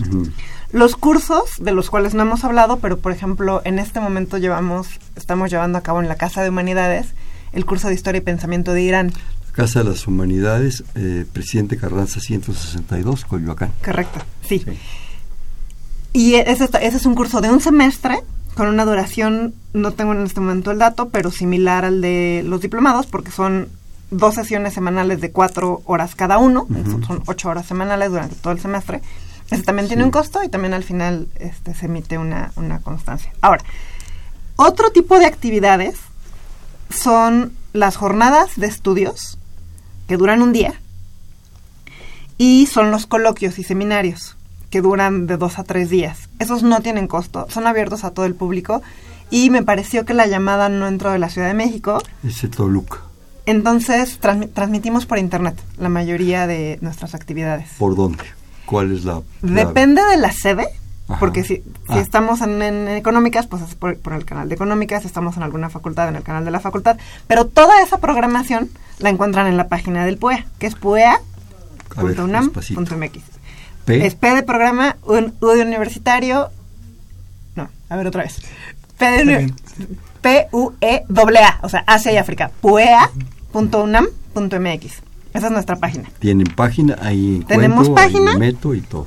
Los 0.73 0.97
cursos, 0.97 1.51
de 1.61 1.73
los 1.73 1.91
cuales 1.91 2.15
no 2.15 2.23
hemos 2.23 2.45
hablado, 2.45 2.79
pero 2.79 2.99
por 2.99 3.13
ejemplo, 3.13 3.61
en 3.65 3.79
este 3.79 4.01
momento 4.01 4.39
llevamos, 4.39 4.89
estamos 5.17 5.51
llevando 5.51 5.79
a 5.79 5.83
cabo 5.83 6.01
en 6.01 6.09
la 6.09 6.15
Casa 6.17 6.43
de 6.43 6.49
Humanidades 6.49 7.09
el 7.53 7.67
curso 7.67 7.89
de 7.89 7.95
Historia 7.95 8.19
y 8.19 8.23
Pensamiento 8.23 8.73
de 8.73 8.83
Irán. 8.83 9.13
Casa 9.53 9.81
de 9.83 9.91
las 9.91 10.07
Humanidades, 10.07 10.83
eh, 10.95 11.27
Presidente 11.31 11.77
Carranza 11.77 12.21
162, 12.21 13.27
Coyoacán. 13.27 13.71
Correcto, 13.85 14.21
sí. 14.49 14.61
Sí. 14.65 14.79
Y 16.15 16.35
ese, 16.37 16.65
está- 16.65 16.79
ese 16.79 16.97
es 16.99 17.05
un 17.07 17.15
curso 17.15 17.41
de 17.43 17.51
un 17.51 17.61
semestre 17.61 18.21
con 18.55 18.69
una 18.69 18.85
duración, 18.85 19.55
no 19.73 19.93
tengo 19.93 20.13
en 20.13 20.25
este 20.25 20.41
momento 20.41 20.71
el 20.71 20.79
dato, 20.79 21.09
pero 21.09 21.31
similar 21.31 21.85
al 21.85 22.01
de 22.01 22.43
los 22.45 22.61
diplomados, 22.61 23.07
porque 23.07 23.31
son 23.31 23.69
dos 24.11 24.35
sesiones 24.35 24.75
semanales 24.75 25.21
de 25.21 25.33
cuatro 25.33 25.83
horas 25.87 26.15
cada 26.15 26.39
uno, 26.39 26.67
son 27.07 27.23
ocho 27.27 27.49
horas 27.49 27.67
semanales 27.67 28.11
durante 28.11 28.37
todo 28.37 28.53
el 28.53 28.61
semestre. 28.61 29.01
Ese 29.51 29.63
también 29.63 29.89
tiene 29.89 30.05
un 30.05 30.11
costo 30.11 30.43
y 30.43 30.49
también 30.49 30.75
al 30.75 30.85
final 30.85 31.29
este, 31.37 31.75
se 31.75 31.87
emite 31.87 32.19
una, 32.19 32.53
una 32.57 32.81
constancia. 32.81 33.33
Ahora, 33.41 33.65
otro 34.57 34.91
tipo 34.91 35.19
de 35.19 35.27
actividades 35.27 35.97
son 36.91 37.53
las 37.73 37.97
jornadas 37.97 38.51
de 38.57 38.67
estudios 38.67 39.39
que 40.07 40.17
duran 40.17 40.43
un 40.43 40.53
día 40.53 40.75
y 42.37 42.67
son 42.67 42.91
los 42.91 43.07
coloquios 43.07 43.59
y 43.59 43.65
seminarios 43.65 44.37
que 44.73 44.81
duran 44.83 45.27
de 45.29 45.37
dos 45.37 45.59
a 45.61 45.65
tres 45.65 45.89
días. 45.91 46.29
Esos 46.41 46.63
no 46.65 46.81
tienen 46.81 47.07
costo, 47.07 47.47
son 47.51 47.67
abiertos 47.69 48.03
a 48.03 48.11
todo 48.11 48.25
el 48.27 48.35
público 48.35 48.83
y 49.31 49.51
me 49.51 49.63
pareció 49.63 50.05
que 50.05 50.15
la 50.15 50.27
llamada 50.27 50.69
no 50.69 50.89
entró 50.89 51.13
de 51.13 51.19
la 51.21 51.29
Ciudad 51.29 51.47
de 51.49 51.55
México, 51.55 52.03
Ese 52.27 52.49
Toluca. 52.49 52.99
entonces 53.47 54.19
transmi- 54.21 54.51
transmitimos 54.53 55.05
por 55.07 55.19
internet 55.19 55.61
la 55.79 55.89
mayoría 55.91 56.47
de 56.47 56.79
nuestras 56.81 57.15
actividades. 57.15 57.69
¿Por 57.79 57.95
dónde? 57.95 58.25
¿Cuál 58.67 58.93
es 58.97 59.05
la...? 59.05 59.21
la- 59.43 59.67
Depende 59.67 60.03
de 60.05 60.17
la 60.17 60.33
sede, 60.33 60.67
Ajá. 61.09 61.19
porque 61.21 61.43
si, 61.45 61.57
si 61.57 61.63
Ah. 61.89 62.01
estamos 62.01 62.41
en, 62.41 62.63
en 62.63 62.89
económicas, 62.89 63.47
pues 63.47 63.61
es 63.63 63.75
por, 63.75 63.99
por 63.99 64.15
el 64.15 64.25
canal 64.25 64.49
de 64.49 64.55
económicas, 64.55 65.05
estamos 65.05 65.37
en 65.37 65.43
alguna 65.43 65.69
facultad, 65.69 66.09
en 66.09 66.17
el 66.17 66.23
canal 66.23 66.45
de 66.47 66.51
la 66.51 66.61
facultad, 66.61 66.97
pero 67.27 67.47
toda 67.47 67.83
esa 67.83 67.99
programación 67.99 68.71
la 69.01 69.11
encuentran 69.11 69.47
en 69.49 69.57
la 69.59 69.69
página 69.69 70.07
del 70.07 70.17
PUEA, 70.17 70.47
que 70.59 70.67
es 70.69 70.75
ver, 70.81 70.81
puea.unam.mx. 71.95 73.21
P. 73.85 74.07
Es 74.07 74.15
P 74.15 74.35
de 74.35 74.43
programa, 74.43 74.97
un, 75.05 75.35
U 75.41 75.47
de 75.49 75.63
universitario. 75.63 76.51
No, 77.57 77.69
a 77.89 77.97
ver 77.97 78.07
otra 78.07 78.23
vez. 78.25 78.41
P 78.99 79.11
de 79.11 79.23
uni- 79.23 79.37
bien. 79.37 79.55
P-U-E-A-A, 80.23 81.59
o 81.63 81.69
sea, 81.69 81.85
Asia 81.87 82.13
y 82.13 82.17
África. 82.17 82.51
puea.unam.mx. 82.61 85.03
Esa 85.35 85.47
es 85.47 85.53
nuestra 85.53 85.77
página. 85.77 86.09
Tienen 86.19 86.47
página, 86.55 86.97
ahí 87.01 87.43
Tenemos 87.49 87.89
ahí 87.89 87.95
página. 87.95 88.33
me 88.35 88.39
meto 88.53 88.75
y 88.75 88.81
todo. 88.83 89.07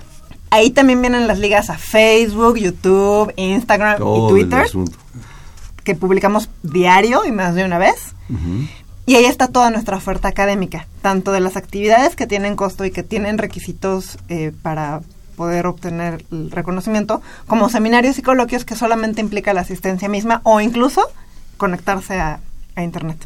Ahí 0.50 0.72
también 0.72 1.02
vienen 1.02 1.28
las 1.28 1.40
ligas 1.40 1.70
a 1.70 1.78
Facebook, 1.78 2.58
YouTube, 2.58 3.32
Instagram 3.36 3.98
Todo 3.98 4.38
y 4.38 4.42
el 4.42 4.46
Twitter, 4.48 4.66
asunto. 4.66 4.98
que 5.84 5.96
publicamos 5.96 6.50
diario 6.64 7.26
y 7.26 7.32
más 7.32 7.56
de 7.56 7.66
una 7.66 7.78
vez. 7.78 7.96
Ujú. 8.30 8.68
Y 9.06 9.16
ahí 9.16 9.26
está 9.26 9.48
toda 9.48 9.70
nuestra 9.70 9.98
oferta 9.98 10.28
académica, 10.28 10.88
tanto 11.02 11.32
de 11.32 11.40
las 11.40 11.58
actividades 11.58 12.16
que 12.16 12.26
tienen 12.26 12.56
costo 12.56 12.86
y 12.86 12.92
que 12.92 13.04
tienen 13.04 13.38
requisitos 13.38 14.18
eh, 14.30 14.52
para 14.62 15.02
poder 15.36 15.68
obtener 15.68 16.26
el 16.32 16.50
reconocimiento, 16.50 17.22
como 17.46 17.70
seminarios 17.70 18.18
y 18.18 18.22
coloquios 18.22 18.66
que 18.66 18.76
solamente 18.76 19.22
implica 19.22 19.54
la 19.54 19.62
asistencia 19.62 20.10
misma 20.10 20.42
o 20.44 20.62
incluso 20.62 21.02
conectarse 21.58 22.20
a, 22.20 22.40
Internet. 22.78 23.26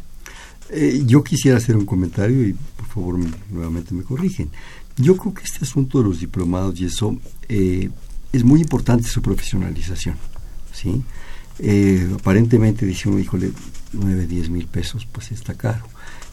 Eh, 0.68 1.02
yo 1.06 1.24
quisiera 1.24 1.56
hacer 1.56 1.76
un 1.76 1.84
comentario 1.84 2.46
y 2.46 2.52
por 2.52 2.86
favor 2.86 3.18
nuevamente 3.50 3.92
me 3.94 4.04
corrigen. 4.04 4.48
Yo 4.96 5.16
creo 5.16 5.34
que 5.34 5.42
este 5.42 5.64
asunto 5.64 5.98
de 5.98 6.04
los 6.04 6.20
diplomados 6.20 6.78
y 6.80 6.84
eso 6.84 7.16
eh, 7.48 7.90
es 8.32 8.44
muy 8.44 8.60
importante 8.60 9.08
su 9.08 9.22
profesionalización. 9.22 10.14
¿sí? 10.72 11.02
Eh, 11.58 12.08
aparentemente 12.14 12.86
dice 12.86 13.08
uno, 13.08 13.18
híjole, 13.18 13.50
9, 13.92 14.26
10 14.26 14.50
mil 14.50 14.66
pesos, 14.66 15.06
pues 15.06 15.32
está 15.32 15.54
caro. 15.54 15.84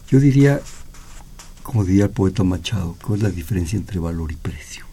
Yo 0.08 0.20
diría, 0.20 0.60
como 1.62 1.84
diría 1.84 2.04
el 2.04 2.10
poeta 2.10 2.44
Machado, 2.44 2.96
¿cuál 3.04 3.18
es 3.18 3.22
la 3.24 3.30
diferencia 3.30 3.76
entre 3.76 3.98
valor 3.98 4.32
y 4.32 4.36
precio? 4.36 4.87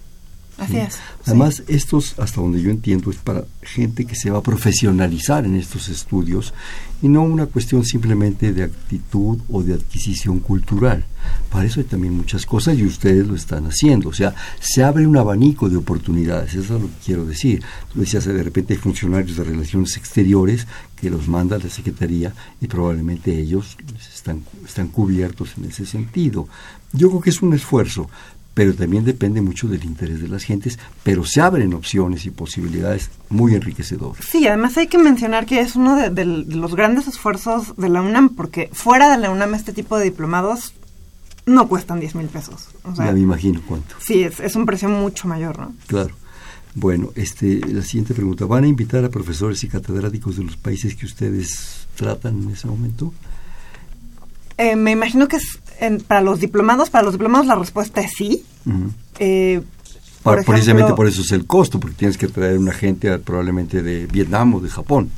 Así 0.57 0.77
es. 0.77 0.99
Además, 1.25 1.63
estos, 1.67 2.17
hasta 2.17 2.39
donde 2.39 2.61
yo 2.61 2.69
entiendo, 2.69 3.11
es 3.11 3.17
para 3.17 3.43
gente 3.61 4.05
que 4.05 4.15
se 4.15 4.29
va 4.29 4.39
a 4.39 4.43
profesionalizar 4.43 5.45
en 5.45 5.55
estos 5.55 5.89
estudios 5.89 6.53
y 7.01 7.09
no 7.09 7.23
una 7.23 7.45
cuestión 7.45 7.83
simplemente 7.83 8.53
de 8.53 8.63
actitud 8.63 9.39
o 9.51 9.63
de 9.63 9.73
adquisición 9.73 10.39
cultural. 10.39 11.05
Para 11.49 11.65
eso 11.65 11.79
hay 11.79 11.85
también 11.85 12.15
muchas 12.15 12.45
cosas 12.45 12.77
y 12.77 12.85
ustedes 12.85 13.27
lo 13.27 13.35
están 13.35 13.65
haciendo. 13.65 14.09
O 14.09 14.13
sea, 14.13 14.33
se 14.59 14.83
abre 14.83 15.05
un 15.05 15.17
abanico 15.17 15.69
de 15.69 15.77
oportunidades, 15.77 16.53
eso 16.53 16.75
es 16.75 16.81
lo 16.81 16.87
que 16.87 17.05
quiero 17.05 17.25
decir. 17.25 17.61
Tú 17.91 17.99
decías, 17.99 18.25
de 18.25 18.43
repente 18.43 18.73
hay 18.73 18.79
funcionarios 18.79 19.37
de 19.37 19.43
relaciones 19.43 19.97
exteriores 19.97 20.67
que 20.95 21.09
los 21.09 21.27
manda 21.27 21.57
la 21.57 21.69
Secretaría 21.69 22.33
y 22.61 22.67
probablemente 22.67 23.37
ellos 23.37 23.77
están, 24.13 24.43
están 24.65 24.87
cubiertos 24.87 25.53
en 25.57 25.65
ese 25.65 25.85
sentido. 25.85 26.47
Yo 26.93 27.09
creo 27.09 27.21
que 27.21 27.29
es 27.29 27.41
un 27.41 27.53
esfuerzo, 27.53 28.09
pero 28.55 28.73
también 28.73 29.03
depende 29.03 29.41
mucho 29.41 29.67
del 29.67 29.83
interés 29.83 30.21
de 30.21 30.29
las 30.29 30.43
gentes, 30.43 30.79
pero 31.03 31.25
se 31.25 31.41
abren 31.41 31.73
opciones 31.73 32.25
y 32.25 32.31
posibilidades 32.31 33.11
muy 33.29 33.53
enriquecedoras. 33.53 34.25
Sí, 34.25 34.47
además 34.47 34.77
hay 34.77 34.87
que 34.87 34.97
mencionar 34.97 35.45
que 35.45 35.59
es 35.59 35.75
uno 35.75 35.97
de, 35.97 36.25
los 36.25 36.73
grandes 36.73 37.07
esfuerzos 37.07 37.75
de 37.75 37.89
la 37.89 38.01
UNAM, 38.01 38.29
porque 38.29 38.69
fuera 38.71 39.11
de 39.11 39.17
la 39.17 39.29
UNAM 39.29 39.53
este 39.53 39.73
tipo 39.73 39.97
de 39.97 40.05
diplomados 40.05 40.73
no 41.45 41.67
cuestan 41.67 41.99
10 41.99 42.15
mil 42.15 42.27
pesos. 42.27 42.69
ya 42.97 43.11
me 43.11 43.19
imagino 43.19 43.61
cuánto. 43.67 43.93
Sí, 43.99 44.23
es, 44.23 44.39
es 44.39 44.55
un 44.55 44.65
precio 44.65 44.87
mucho 44.87 45.27
mayor, 45.27 45.59
¿no? 45.59 45.75
Claro. 45.87 46.15
Bueno, 46.75 47.11
este, 47.15 47.59
la 47.59 47.83
siguiente 47.83 48.13
pregunta. 48.13 48.45
¿Van 48.45 48.63
a 48.63 48.67
invitar 48.67 49.03
a 49.03 49.09
profesores 49.09 49.63
y 49.63 49.67
catedráticos 49.67 50.37
de 50.37 50.43
los 50.45 50.57
países 50.57 50.95
que 50.95 51.05
ustedes 51.05 51.87
tratan 51.95 52.43
en 52.43 52.51
ese 52.51 52.67
momento? 52.67 53.13
Eh, 54.57 54.75
me 54.75 54.91
imagino 54.91 55.27
que 55.27 55.35
es 55.35 55.59
para 56.07 56.21
los 56.21 56.39
diplomados, 56.39 56.89
para 56.89 57.03
los 57.03 57.13
diplomados 57.13 57.47
la 57.47 57.55
respuesta 57.55 58.01
es 58.01 58.11
sí. 58.15 58.45
Eh, 59.19 59.61
precisamente 60.45 60.93
por 60.93 61.07
eso 61.07 61.21
es 61.21 61.31
el 61.31 61.45
costo, 61.45 61.79
porque 61.79 61.95
tienes 61.95 62.17
que 62.17 62.27
traer 62.27 62.57
una 62.57 62.73
gente 62.73 63.17
probablemente 63.19 63.81
de 63.83 64.07
Vietnam 64.07 64.55
o 64.55 64.59
de 64.59 64.69
Japón. 64.69 65.11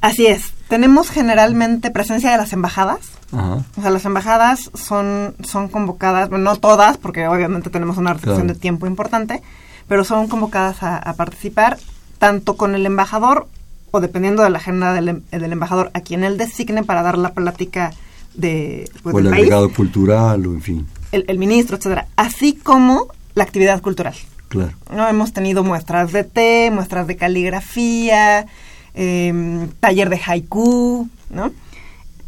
Así 0.00 0.26
es. 0.26 0.52
Tenemos 0.68 1.10
generalmente 1.10 1.90
presencia 1.90 2.30
de 2.30 2.36
las 2.36 2.52
embajadas. 2.52 3.00
O 3.32 3.80
sea, 3.80 3.90
las 3.90 4.04
embajadas 4.04 4.70
son, 4.74 5.34
son 5.42 5.68
convocadas, 5.68 6.28
bueno, 6.28 6.44
no 6.44 6.56
todas, 6.56 6.98
porque 6.98 7.26
obviamente 7.26 7.68
tenemos 7.68 7.96
una 7.96 8.12
restricción 8.12 8.46
de 8.46 8.54
tiempo 8.54 8.86
importante, 8.86 9.42
pero 9.88 10.04
son 10.04 10.28
convocadas 10.28 10.82
a, 10.82 11.12
participar 11.14 11.78
tanto 12.18 12.56
con 12.56 12.76
el 12.76 12.86
embajador 12.86 13.48
o 13.90 14.00
dependiendo 14.00 14.44
de 14.44 14.50
la 14.50 14.58
agenda 14.58 14.92
del, 14.92 15.24
del 15.30 15.52
embajador 15.52 15.90
a 15.94 16.00
quien 16.00 16.22
él 16.22 16.38
designe 16.38 16.84
para 16.84 17.02
dar 17.02 17.18
la 17.18 17.32
plática 17.32 17.92
de 18.34 18.90
pues, 19.02 19.14
o 19.14 19.18
el 19.18 19.28
agregado 19.28 19.72
cultural 19.72 20.46
o 20.46 20.52
en 20.52 20.62
fin. 20.62 20.86
El, 21.12 21.38
ministro 21.38 21.76
etcétera. 21.76 22.06
Así 22.16 22.54
como 22.54 23.08
la 23.34 23.44
actividad 23.44 23.80
cultural. 23.80 24.14
Claro. 24.48 24.72
No 24.92 25.08
hemos 25.08 25.32
tenido 25.32 25.64
muestras 25.64 26.12
de 26.12 26.24
té 26.24 26.70
muestras 26.72 27.06
de 27.06 27.16
caligrafía 27.16 28.46
em, 28.94 29.68
taller 29.80 30.08
de 30.10 30.20
haiku 30.24 31.08
no 31.30 31.50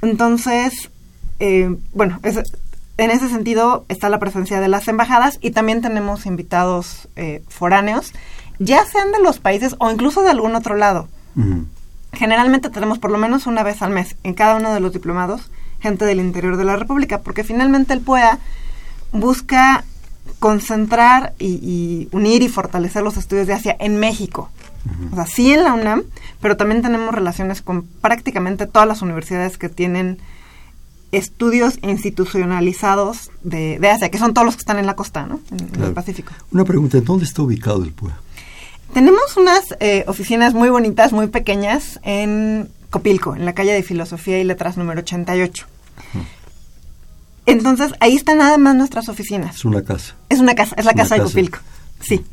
entonces 0.03 0.91
eh, 1.39 1.77
bueno 1.93 2.19
en 2.99 3.11
ese 3.11 3.29
sentido 3.29 3.85
está 3.89 4.09
la 4.09 4.19
presencia 4.19 4.61
de 4.61 4.69
las 4.69 4.89
embajadas 4.89 5.39
y 5.41 5.51
también 5.51 5.83
tenemos 5.83 6.27
invitados 6.27 7.09
eh, 7.15 7.43
foráneos 7.49 8.13
ya 8.59 8.85
sean 8.87 9.13
de 9.13 9.21
los 9.21 9.39
países 9.39 9.77
o 9.79 9.91
incluso 9.91 10.23
de 10.23 10.31
algún 10.31 10.55
otro 10.55 10.77
lado. 10.77 11.09
Generalmente 12.13 12.71
tenemos 12.71 12.99
por 12.99 13.11
lo 13.11 13.19
menos 13.19 13.47
una 13.47 13.63
vez 13.63 13.83
al 13.83 13.91
mes 13.91 14.17
en 14.23 14.33
cada 14.33 14.57
uno 14.57 14.73
de 14.73 14.81
los 14.81 14.93
diplomados 14.93 15.51
gente 15.87 16.05
del 16.05 16.19
interior 16.19 16.57
de 16.57 16.65
la 16.65 16.77
República, 16.77 17.21
porque 17.21 17.45
finalmente 17.45 17.93
el 17.93 18.01
PUEA 18.01 18.41
busca 19.13 19.85
concentrar 20.41 21.35
y, 21.39 22.09
unir 22.11 22.43
y 22.43 22.49
fortalecer 22.49 23.03
los 23.03 23.17
estudios 23.17 23.47
de 23.47 23.55
Asia 23.55 23.77
en 23.79 23.99
México. 23.99 24.51
O 25.13 25.17
sea, 25.17 25.27
sí 25.27 25.53
en 25.53 25.65
la 25.65 25.75
UNAM, 25.75 26.05
pero 26.41 26.57
también 26.57 26.81
tenemos 26.83 27.13
relaciones 27.13 27.61
con 27.61 27.83
prácticamente 27.83 28.67
todas 28.67 28.87
las 28.87 29.03
universidades 29.03 29.59
que 29.59 29.69
tienen 29.69 30.19
estudios 31.11 31.79
institucionalizados 31.83 33.31
de, 33.43 33.81
Asia, 33.89 34.11
que 34.11 34.19
son 34.19 34.33
todos 34.35 34.45
los 34.45 34.55
que 34.57 34.61
están 34.61 34.79
en 34.79 34.87
la 34.87 34.95
costa, 34.95 35.27
¿no? 35.27 35.41
En, 35.51 35.83
el 35.83 35.93
Pacífico. 35.93 36.33
Una 36.53 36.65
pregunta, 36.65 37.01
¿dónde 37.01 37.25
está 37.25 37.43
ubicado 37.43 37.83
el 37.83 37.93
PUEA? 37.93 38.17
Tenemos 38.93 39.37
unas 39.37 39.65
eh, 39.81 40.05
oficinas 40.07 40.55
muy 40.55 40.69
bonitas, 40.69 41.13
muy 41.13 41.27
pequeñas, 41.27 41.99
en 42.03 42.69
Copilco, 42.91 43.35
en 43.35 43.45
la 43.45 43.55
calle 43.55 43.73
de 43.73 43.83
Filosofía 43.83 44.39
y 44.39 44.45
Letras 44.45 44.77
número 44.77 45.01
88. 45.01 45.67
Entonces, 47.47 47.93
ahí 48.01 48.17
están 48.17 48.39
nada 48.39 48.59
más 48.59 48.75
nuestras 48.75 49.09
oficinas. 49.09 49.57
Es 49.57 49.65
una 49.65 49.83
casa. 49.83 50.15
Es 50.29 50.41
una 50.41 50.55
casa, 50.55 50.75
es 50.77 50.85
la 50.85 50.95
casa, 50.95 51.15
de 51.15 51.23
Copilco. 51.23 51.59
Sí. 52.01 52.25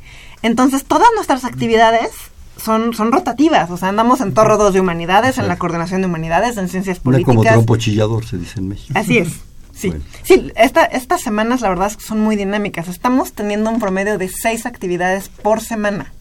Entonces, 0.42 0.86
todas 0.86 1.08
nuestras 1.16 1.46
actividades 1.46 2.10
son, 2.58 2.94
son 2.94 3.12
rotativas. 3.12 3.70
O 3.70 3.78
sea, 3.78 3.90
andamos 3.90 4.22
en 4.22 4.34
Torro 4.34 4.58
2 4.58 4.74
de 4.74 4.80
Humanidades, 4.80 5.38
en 5.38 5.48
la 5.48 5.58
Coordinación 5.58 6.02
de 6.02 6.08
Humanidades, 6.08 6.58
en 6.58 6.68
Ciencias 6.68 7.00
Políticas. 7.00 7.36
como 7.36 7.44
trompo 7.44 7.78
chillador, 7.78 8.26
se 8.26 8.38
dice 8.38 8.60
en 8.60 8.70
México. 8.70 8.98
Así 8.98 9.20
es. 9.20 9.30
Sí, 9.74 9.92
sí 10.22 10.52
esta, 10.56 10.86
estas 10.86 11.22
semanas 11.22 11.62
la 11.62 11.70
verdad 11.70 11.88
es 11.88 11.98
que 11.98 12.04
son 12.04 12.20
muy 12.20 12.36
dinámicas. 12.36 12.88
Estamos 12.88 13.34
teniendo 13.34 13.72
un 13.72 13.80
promedio 13.80 14.20
de 14.20 14.30
seis 14.30 14.68
actividades 14.68 15.30
por 15.30 15.62
semana. 15.62 16.14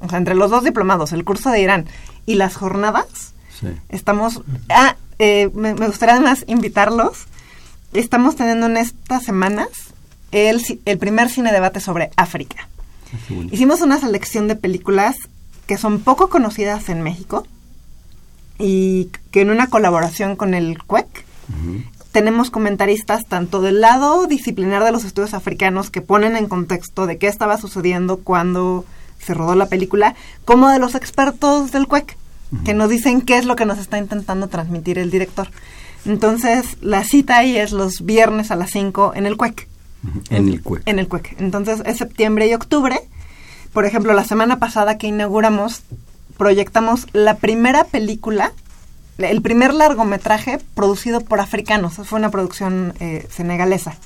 O 0.00 0.08
sea, 0.08 0.18
entre 0.18 0.36
los 0.36 0.50
dos 0.50 0.62
diplomados, 0.62 1.12
el 1.12 1.24
curso 1.24 1.50
de 1.50 1.60
Irán 1.60 1.86
y 2.26 2.36
las 2.36 2.54
jornadas, 2.54 3.32
Estamos... 3.88 4.42
Ah, 4.68 4.96
eh, 5.24 5.50
me, 5.54 5.74
gustaría 5.74 6.16
además 6.16 6.44
invitarlos. 6.48 7.26
Estamos 7.92 8.34
teniendo 8.34 8.66
en 8.66 8.76
estas 8.76 9.22
semanas 9.22 9.68
el, 10.32 10.60
el 10.84 10.98
primer 10.98 11.30
cine 11.30 11.52
debate 11.52 11.78
sobre 11.78 12.10
África. 12.16 12.68
Ah, 13.12 13.34
Hicimos 13.52 13.82
una 13.82 14.00
selección 14.00 14.48
de 14.48 14.56
películas 14.56 15.14
que 15.68 15.78
son 15.78 16.00
poco 16.00 16.28
conocidas 16.28 16.88
en 16.88 17.02
México 17.02 17.46
y 18.58 19.10
que 19.30 19.42
en 19.42 19.50
una 19.50 19.68
colaboración 19.68 20.34
con 20.34 20.54
el 20.54 20.82
CUEC 20.82 21.24
tenemos 22.10 22.50
comentaristas 22.50 23.24
tanto 23.28 23.60
del 23.60 23.80
lado 23.80 24.26
disciplinar 24.26 24.82
de 24.82 24.90
los 24.90 25.04
estudios 25.04 25.34
africanos 25.34 25.90
que 25.90 26.00
ponen 26.00 26.34
en 26.34 26.48
contexto 26.48 27.06
de 27.06 27.18
qué 27.18 27.28
estaba 27.28 27.58
sucediendo 27.58 28.16
cuando 28.16 28.84
se 29.20 29.34
rodó 29.34 29.54
la 29.54 29.66
película, 29.66 30.16
como 30.44 30.68
de 30.68 30.80
los 30.80 30.96
expertos 30.96 31.70
del 31.70 31.86
CUEC 31.86 32.16
que 32.64 32.74
nos 32.74 32.90
dicen 32.90 33.22
qué 33.22 33.38
es 33.38 33.44
lo 33.44 33.56
que 33.56 33.64
nos 33.64 33.78
está 33.78 33.98
intentando 33.98 34.48
transmitir 34.48 34.98
el 34.98 35.10
director. 35.10 35.48
Entonces, 36.04 36.76
la 36.80 37.04
cita 37.04 37.38
ahí 37.38 37.56
es 37.56 37.72
los 37.72 38.04
viernes 38.04 38.50
a 38.50 38.56
las 38.56 38.70
5 38.70 39.12
en 39.14 39.26
el 39.26 39.36
CUEC. 39.36 39.68
En 40.30 40.48
el 40.48 40.62
CUEC. 40.62 40.82
En 40.86 40.98
el 40.98 41.08
CUEC. 41.08 41.40
Entonces, 41.40 41.82
es 41.86 41.98
septiembre 41.98 42.48
y 42.48 42.54
octubre. 42.54 43.00
Por 43.72 43.84
ejemplo, 43.84 44.12
la 44.12 44.24
semana 44.24 44.58
pasada 44.58 44.98
que 44.98 45.06
inauguramos, 45.06 45.82
proyectamos 46.36 47.06
la 47.12 47.36
primera 47.36 47.84
película, 47.84 48.52
el 49.18 49.42
primer 49.42 49.72
largometraje 49.72 50.58
producido 50.74 51.20
por 51.20 51.40
africanos. 51.40 51.94
Fue 52.04 52.18
una 52.18 52.30
producción 52.30 52.94
eh, 53.00 53.26
senegalesa. 53.30 53.96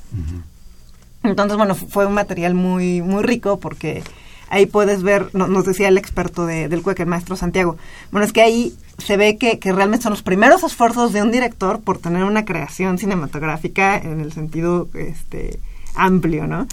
Entonces, 1.22 1.56
bueno, 1.56 1.74
fue 1.74 2.06
un 2.06 2.14
material 2.14 2.54
muy, 2.54 3.00
muy 3.00 3.22
rico 3.22 3.58
porque 3.58 4.04
ahí 4.48 4.66
puedes 4.66 5.02
ver, 5.02 5.34
nos 5.34 5.64
decía 5.64 5.88
el 5.88 5.98
experto 5.98 6.46
del 6.46 6.82
CUEC, 6.82 7.00
el 7.00 7.06
maestro 7.06 7.36
Santiago, 7.36 7.76
bueno, 8.10 8.24
es 8.24 8.32
que 8.32 8.42
ahí 8.42 8.74
se 8.98 9.16
ve 9.16 9.36
que, 9.36 9.58
que, 9.58 9.72
realmente 9.72 10.04
son 10.04 10.12
los 10.12 10.22
primeros 10.22 10.62
esfuerzos 10.62 11.12
de 11.12 11.22
un 11.22 11.30
director 11.30 11.80
por 11.80 11.98
tener 11.98 12.24
una 12.24 12.44
creación 12.44 12.98
cinematográfica 12.98 13.96
en 13.96 14.20
el 14.20 14.32
sentido 14.32 14.88
este, 14.94 15.58
amplio, 15.94 16.46
¿no? 16.46 16.66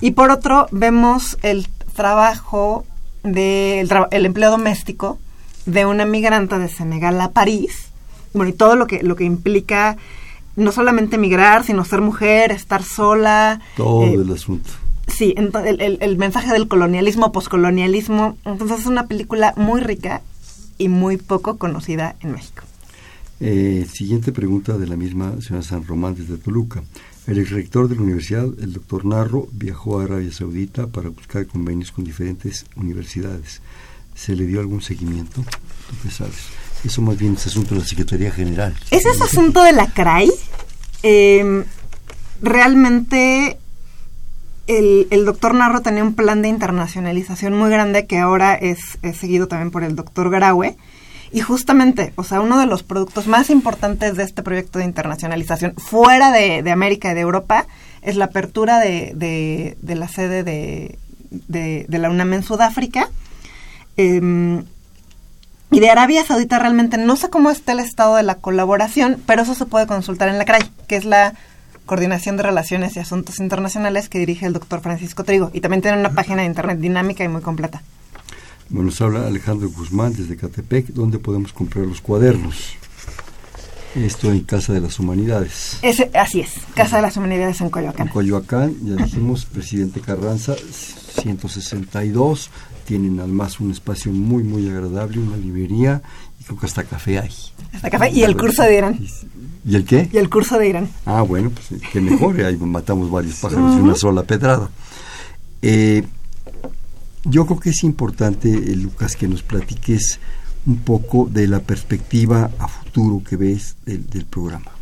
Y 0.00 0.12
por 0.12 0.30
otro, 0.30 0.66
vemos 0.70 1.38
el 1.42 1.68
trabajo 1.94 2.84
del 3.22 3.90
el 4.10 4.26
empleo 4.26 4.50
doméstico 4.50 5.18
de 5.66 5.86
una 5.86 6.04
migrante 6.04 6.58
de 6.58 6.68
Senegal 6.68 7.20
a 7.20 7.30
París, 7.30 7.88
bueno, 8.32 8.50
y 8.50 8.52
todo 8.52 8.76
lo 8.76 8.86
que, 8.86 9.02
lo 9.02 9.16
que 9.16 9.24
implica 9.24 9.96
no 10.56 10.72
solamente 10.72 11.16
migrar, 11.16 11.64
sino 11.64 11.84
ser 11.84 12.00
mujer, 12.00 12.52
estar 12.52 12.82
sola. 12.82 13.60
Todo 13.76 14.04
eh, 14.04 14.14
el 14.14 14.32
asunto 14.32 14.70
Sí, 15.20 15.34
el, 15.36 15.98
el, 16.00 16.16
mensaje 16.16 16.50
del 16.50 16.66
colonialismo, 16.66 17.30
poscolonialismo. 17.30 18.38
Entonces 18.46 18.80
es 18.80 18.86
una 18.86 19.06
película 19.06 19.52
muy 19.54 19.82
rica 19.82 20.22
y 20.78 20.88
muy 20.88 21.18
poco 21.18 21.58
conocida 21.58 22.16
en 22.20 22.32
México. 22.32 22.62
Eh, 23.38 23.86
siguiente 23.92 24.32
pregunta 24.32 24.78
de 24.78 24.86
la 24.86 24.96
misma 24.96 25.38
señora 25.42 25.62
San 25.62 25.86
Román 25.86 26.14
desde 26.14 26.38
Toluca. 26.38 26.82
El 27.26 27.38
ex 27.38 27.50
rector 27.50 27.86
de 27.90 27.96
la 27.96 28.00
universidad, 28.00 28.46
el 28.62 28.72
doctor 28.72 29.04
Narro, 29.04 29.46
viajó 29.52 30.00
a 30.00 30.04
Arabia 30.04 30.32
Saudita 30.32 30.86
para 30.86 31.10
buscar 31.10 31.46
convenios 31.46 31.92
con 31.92 32.02
diferentes 32.02 32.64
universidades. 32.74 33.60
¿Se 34.14 34.34
le 34.34 34.46
dio 34.46 34.60
algún 34.60 34.80
seguimiento? 34.80 35.42
¿Tú 35.42 35.96
qué 36.02 36.10
sabes? 36.10 36.46
Eso 36.82 37.02
más 37.02 37.18
bien 37.18 37.34
es 37.34 37.46
asunto 37.46 37.74
de 37.74 37.82
la 37.82 37.86
Secretaría 37.86 38.30
General. 38.30 38.74
Ese 38.90 39.10
es 39.10 39.20
asunto 39.20 39.62
de 39.64 39.74
la 39.74 39.86
CRAI. 39.92 40.30
Eh, 41.02 41.62
realmente 42.40 43.59
el, 44.66 45.24
doctor 45.24 45.54
Narro 45.54 45.80
tenía 45.80 46.02
un 46.02 46.14
plan 46.14 46.42
de 46.42 46.48
internacionalización 46.48 47.56
muy 47.56 47.70
grande 47.70 48.06
que 48.06 48.18
ahora 48.18 48.54
es, 48.54 48.98
seguido 49.18 49.48
también 49.48 49.70
por 49.70 49.84
el 49.84 49.96
doctor 49.96 50.30
Graue 50.30 50.76
y 51.32 51.40
justamente, 51.40 52.12
o 52.16 52.24
sea, 52.24 52.40
uno 52.40 52.58
de 52.58 52.66
los 52.66 52.82
productos 52.82 53.26
más 53.26 53.50
importantes 53.50 54.16
de 54.16 54.24
este 54.24 54.42
proyecto 54.42 54.78
de 54.78 54.84
internacionalización 54.84 55.74
fuera 55.76 56.32
de, 56.32 56.68
América 56.70 57.12
y 57.12 57.14
de 57.14 57.20
Europa 57.20 57.66
es 58.02 58.16
la 58.16 58.26
apertura 58.26 58.78
de, 58.78 59.76
la 59.82 60.08
sede 60.08 60.42
de, 60.42 61.86
la 61.88 62.10
UNAM 62.10 62.34
en 62.34 62.42
Sudáfrica. 62.42 63.08
Eh, 63.96 64.62
y 65.72 65.78
de 65.78 65.88
Arabia 65.88 66.24
Saudita 66.24 66.58
realmente 66.58 66.98
no 66.98 67.14
sé 67.16 67.30
cómo 67.30 67.50
está 67.50 67.72
el 67.72 67.80
estado 67.80 68.16
de 68.16 68.24
la 68.24 68.36
colaboración, 68.36 69.22
pero 69.24 69.42
eso 69.42 69.54
se 69.54 69.66
puede 69.66 69.86
consultar 69.86 70.28
en 70.28 70.38
la 70.38 70.44
CRAI, 70.44 70.68
que 70.88 70.96
es 70.96 71.04
la 71.04 71.34
Coordinación 71.86 72.36
de 72.36 72.42
Relaciones 72.42 72.96
y 72.96 73.00
Asuntos 73.00 73.38
Internacionales 73.40 74.08
que 74.08 74.18
dirige 74.18 74.46
el 74.46 74.52
doctor 74.52 74.80
Francisco 74.80 75.24
Trigo. 75.24 75.50
Y 75.52 75.60
también 75.60 75.82
tiene 75.82 75.98
una 75.98 76.12
página 76.12 76.42
de 76.42 76.48
internet 76.48 76.78
dinámica 76.78 77.24
y 77.24 77.28
muy 77.28 77.42
completa. 77.42 77.82
Bueno, 78.68 78.86
nos 78.86 79.00
habla 79.00 79.26
Alejandro 79.26 79.68
Guzmán 79.68 80.14
desde 80.14 80.36
Catepec, 80.36 80.88
donde 80.88 81.18
podemos 81.18 81.52
comprar 81.52 81.86
los 81.86 82.00
cuadernos. 82.00 82.76
Esto 83.96 84.30
en 84.30 84.40
Casa 84.40 84.72
de 84.72 84.80
las 84.80 85.00
Humanidades. 85.00 85.78
Ese, 85.82 86.08
así 86.14 86.40
es, 86.40 86.52
Casa 86.74 86.96
de 86.96 87.02
las 87.02 87.16
Humanidades 87.16 87.60
en 87.60 87.70
Coyoacán. 87.70 88.06
En 88.06 88.12
Coyoacán, 88.12 88.76
ya 88.84 88.94
dijimos, 89.04 89.44
presidente 89.46 90.00
Carranza, 90.00 90.54
162. 90.54 92.50
Tienen 92.84 93.18
además 93.18 93.58
un 93.58 93.72
espacio 93.72 94.12
muy, 94.12 94.44
muy 94.44 94.68
agradable, 94.68 95.18
una 95.18 95.36
librería 95.36 96.02
creo 96.50 96.60
que 96.60 96.66
hasta 96.66 96.82
café 96.82 97.20
hay. 97.20 97.30
Hasta 97.72 97.90
café 97.90 98.10
y 98.10 98.24
el 98.24 98.36
curso 98.36 98.64
de 98.64 98.76
Irán. 98.76 98.98
¿Y 99.64 99.76
el 99.76 99.84
qué? 99.84 100.08
Y 100.12 100.16
el 100.18 100.28
curso 100.28 100.58
de 100.58 100.68
Irán. 100.68 100.88
Ah, 101.06 101.22
bueno, 101.22 101.50
pues 101.50 101.80
que 101.92 102.00
mejor, 102.00 102.40
ahí 102.40 102.56
matamos 102.56 103.08
varios 103.08 103.36
pájaros 103.36 103.76
de 103.76 103.82
una 103.82 103.94
sola 103.94 104.24
pedrada. 104.24 104.68
Eh, 105.62 106.02
yo 107.24 107.46
creo 107.46 107.60
que 107.60 107.70
es 107.70 107.84
importante, 107.84 108.48
eh, 108.48 108.74
Lucas, 108.74 109.14
que 109.14 109.28
nos 109.28 109.42
platiques 109.42 110.18
un 110.66 110.78
poco 110.78 111.28
de 111.30 111.46
la 111.46 111.60
perspectiva 111.60 112.50
a 112.58 112.66
futuro 112.66 113.22
que 113.22 113.36
ves 113.36 113.76
del, 113.86 114.08
del 114.10 114.24
programa. 114.24 114.72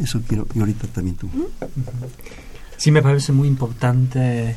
Eso 0.00 0.20
quiero, 0.26 0.46
y 0.54 0.60
ahorita 0.60 0.86
también 0.86 1.16
tú. 1.16 1.28
Sí, 2.76 2.92
me 2.92 3.02
parece 3.02 3.32
muy 3.32 3.48
importante 3.48 4.54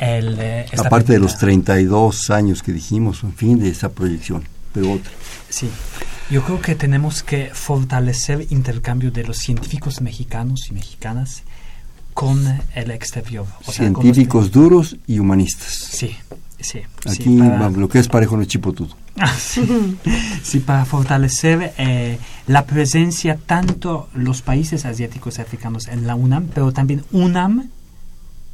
el... 0.00 0.36
Eh, 0.38 0.66
Aparte 0.78 1.12
de 1.12 1.18
los 1.18 1.36
32 1.36 2.30
años 2.30 2.62
que 2.62 2.72
dijimos, 2.72 3.22
en 3.24 3.34
fin, 3.34 3.58
de 3.58 3.68
esa 3.68 3.90
proyección, 3.90 4.44
pero 4.78 4.92
otra. 4.92 5.10
Sí, 5.48 5.68
yo 6.30 6.42
creo 6.44 6.60
que 6.60 6.74
tenemos 6.74 7.22
que 7.22 7.50
fortalecer 7.52 8.46
intercambio 8.50 9.10
de 9.10 9.24
los 9.24 9.38
científicos 9.38 10.00
mexicanos 10.00 10.68
y 10.70 10.74
mexicanas 10.74 11.42
con 12.14 12.60
el 12.74 12.90
exterior. 12.90 13.46
O 13.66 13.72
científicos 13.72 14.46
sea, 14.46 14.52
duros 14.52 14.96
y 15.06 15.18
humanistas. 15.18 15.72
Sí, 15.72 16.16
Sí, 16.60 16.80
Aquí 17.06 17.22
sí, 17.22 17.38
para, 17.38 17.70
lo 17.70 17.88
que 17.88 18.00
es 18.00 18.08
parejo 18.08 18.36
no 18.36 18.42
es 18.42 18.48
chipotudo. 18.48 18.96
sí, 19.38 19.96
sí, 20.42 20.58
para 20.58 20.84
fortalecer 20.84 21.72
eh, 21.78 22.18
la 22.48 22.66
presencia 22.66 23.38
tanto 23.46 24.08
los 24.12 24.42
países 24.42 24.84
asiáticos 24.84 25.38
y 25.38 25.42
africanos 25.42 25.86
en 25.86 26.06
la 26.06 26.16
UNAM, 26.16 26.48
pero 26.52 26.72
también 26.72 27.04
UNAM 27.12 27.70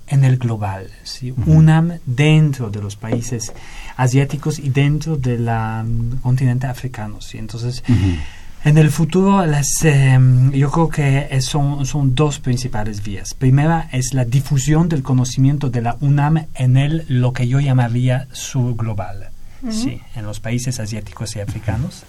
en 0.06 0.24
el 0.24 0.36
global, 0.36 0.90
¿sí? 1.02 1.30
Uh 1.30 1.36
-huh. 1.36 1.56
UNAM 1.56 1.98
dentro 2.06 2.70
de 2.70 2.80
los 2.80 2.96
países 2.96 3.52
asiáticos 3.96 4.58
y 4.58 4.68
dentro 4.68 5.16
del 5.16 5.48
um, 5.48 6.18
continente 6.20 6.66
africano. 6.66 7.20
¿sí? 7.20 7.38
Entonces, 7.38 7.82
uh 7.88 7.92
-huh. 7.92 8.18
En 8.64 8.78
el 8.78 8.90
futuro, 8.90 9.44
las, 9.44 9.84
eh, 9.84 10.18
yo 10.54 10.70
creo 10.70 10.88
que 10.88 11.40
son, 11.42 11.84
son 11.84 12.14
dos 12.14 12.38
principales 12.38 13.02
vías. 13.02 13.34
Primera 13.34 13.90
es 13.92 14.14
la 14.14 14.24
difusión 14.24 14.88
del 14.88 15.02
conocimiento 15.02 15.68
de 15.68 15.82
la 15.82 15.98
UNAM 16.00 16.46
en 16.54 16.78
el, 16.78 17.04
lo 17.08 17.34
que 17.34 17.46
yo 17.46 17.60
llamaría 17.60 18.26
sur 18.32 18.74
global, 18.74 19.28
uh 19.62 19.68
-huh. 19.68 19.70
¿sí? 19.70 20.00
en 20.16 20.24
los 20.24 20.40
países 20.40 20.80
asiáticos 20.80 21.36
y 21.36 21.40
africanos. 21.40 22.04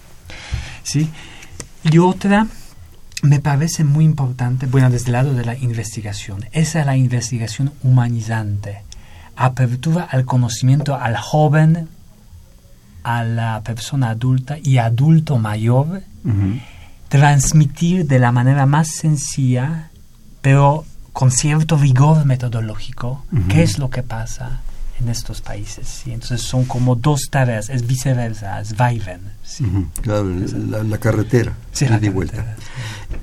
¿sí? 0.82 1.10
Y 1.84 1.98
otra, 1.98 2.46
me 3.22 3.40
parece 3.40 3.84
muy 3.84 4.04
importante, 4.04 4.66
bueno, 4.66 4.90
desde 4.90 5.06
el 5.06 5.12
lado 5.12 5.34
de 5.34 5.44
la 5.44 5.56
investigación, 5.56 6.44
esa 6.52 6.80
es 6.80 6.86
la 6.86 6.96
investigación 6.96 7.72
humanizante, 7.82 8.82
apertura 9.36 10.06
al 10.10 10.24
conocimiento 10.24 10.94
al 10.94 11.16
joven, 11.16 11.88
a 13.02 13.24
la 13.24 13.62
persona 13.62 14.10
adulta 14.10 14.58
y 14.62 14.78
adulto 14.78 15.38
mayor, 15.38 16.02
uh 16.24 16.28
-huh. 16.28 16.60
transmitir 17.08 18.06
de 18.06 18.18
la 18.18 18.32
manera 18.32 18.66
más 18.66 18.88
sencilla, 18.88 19.90
pero 20.42 20.84
con 21.12 21.30
cierto 21.30 21.76
rigor 21.78 22.26
metodológico, 22.26 23.24
uh 23.32 23.36
-huh. 23.36 23.46
qué 23.48 23.62
es 23.62 23.78
lo 23.78 23.88
que 23.90 24.02
pasa 24.02 24.60
en 25.00 25.08
estos 25.08 25.40
países. 25.40 25.86
¿sí? 25.86 26.12
Entonces 26.12 26.42
son 26.42 26.64
como 26.64 26.96
dos 26.96 27.28
tareas, 27.30 27.68
es 27.70 27.86
viceversa, 27.86 28.60
es 28.60 28.76
vaivén. 28.76 29.20
¿sí? 29.44 29.64
Uh 29.64 29.68
-huh. 29.68 29.86
Claro, 30.02 30.24
la, 30.68 30.82
la, 30.82 30.98
carretera, 30.98 31.56
sí, 31.72 31.86
la 31.86 31.98
de 31.98 32.12
carretera, 32.12 32.14
vuelta. 32.14 32.56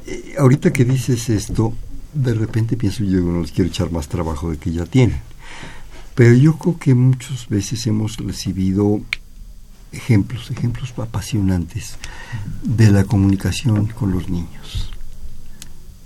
Eh, 0.05 0.35
ahorita 0.37 0.71
que 0.71 0.85
dices 0.85 1.29
esto, 1.29 1.73
de 2.13 2.33
repente 2.33 2.77
pienso 2.77 3.03
yo, 3.03 3.19
no 3.21 3.41
les 3.41 3.51
quiero 3.51 3.69
echar 3.69 3.91
más 3.91 4.07
trabajo 4.07 4.51
de 4.51 4.57
que 4.57 4.71
ya 4.71 4.85
tienen. 4.85 5.21
Pero 6.15 6.33
yo 6.35 6.57
creo 6.57 6.77
que 6.77 6.93
muchas 6.93 7.47
veces 7.47 7.87
hemos 7.87 8.17
recibido 8.17 9.01
ejemplos, 9.91 10.51
ejemplos 10.51 10.93
apasionantes 10.97 11.97
de 12.63 12.91
la 12.91 13.03
comunicación 13.03 13.87
con 13.87 14.11
los 14.11 14.29
niños. 14.29 14.91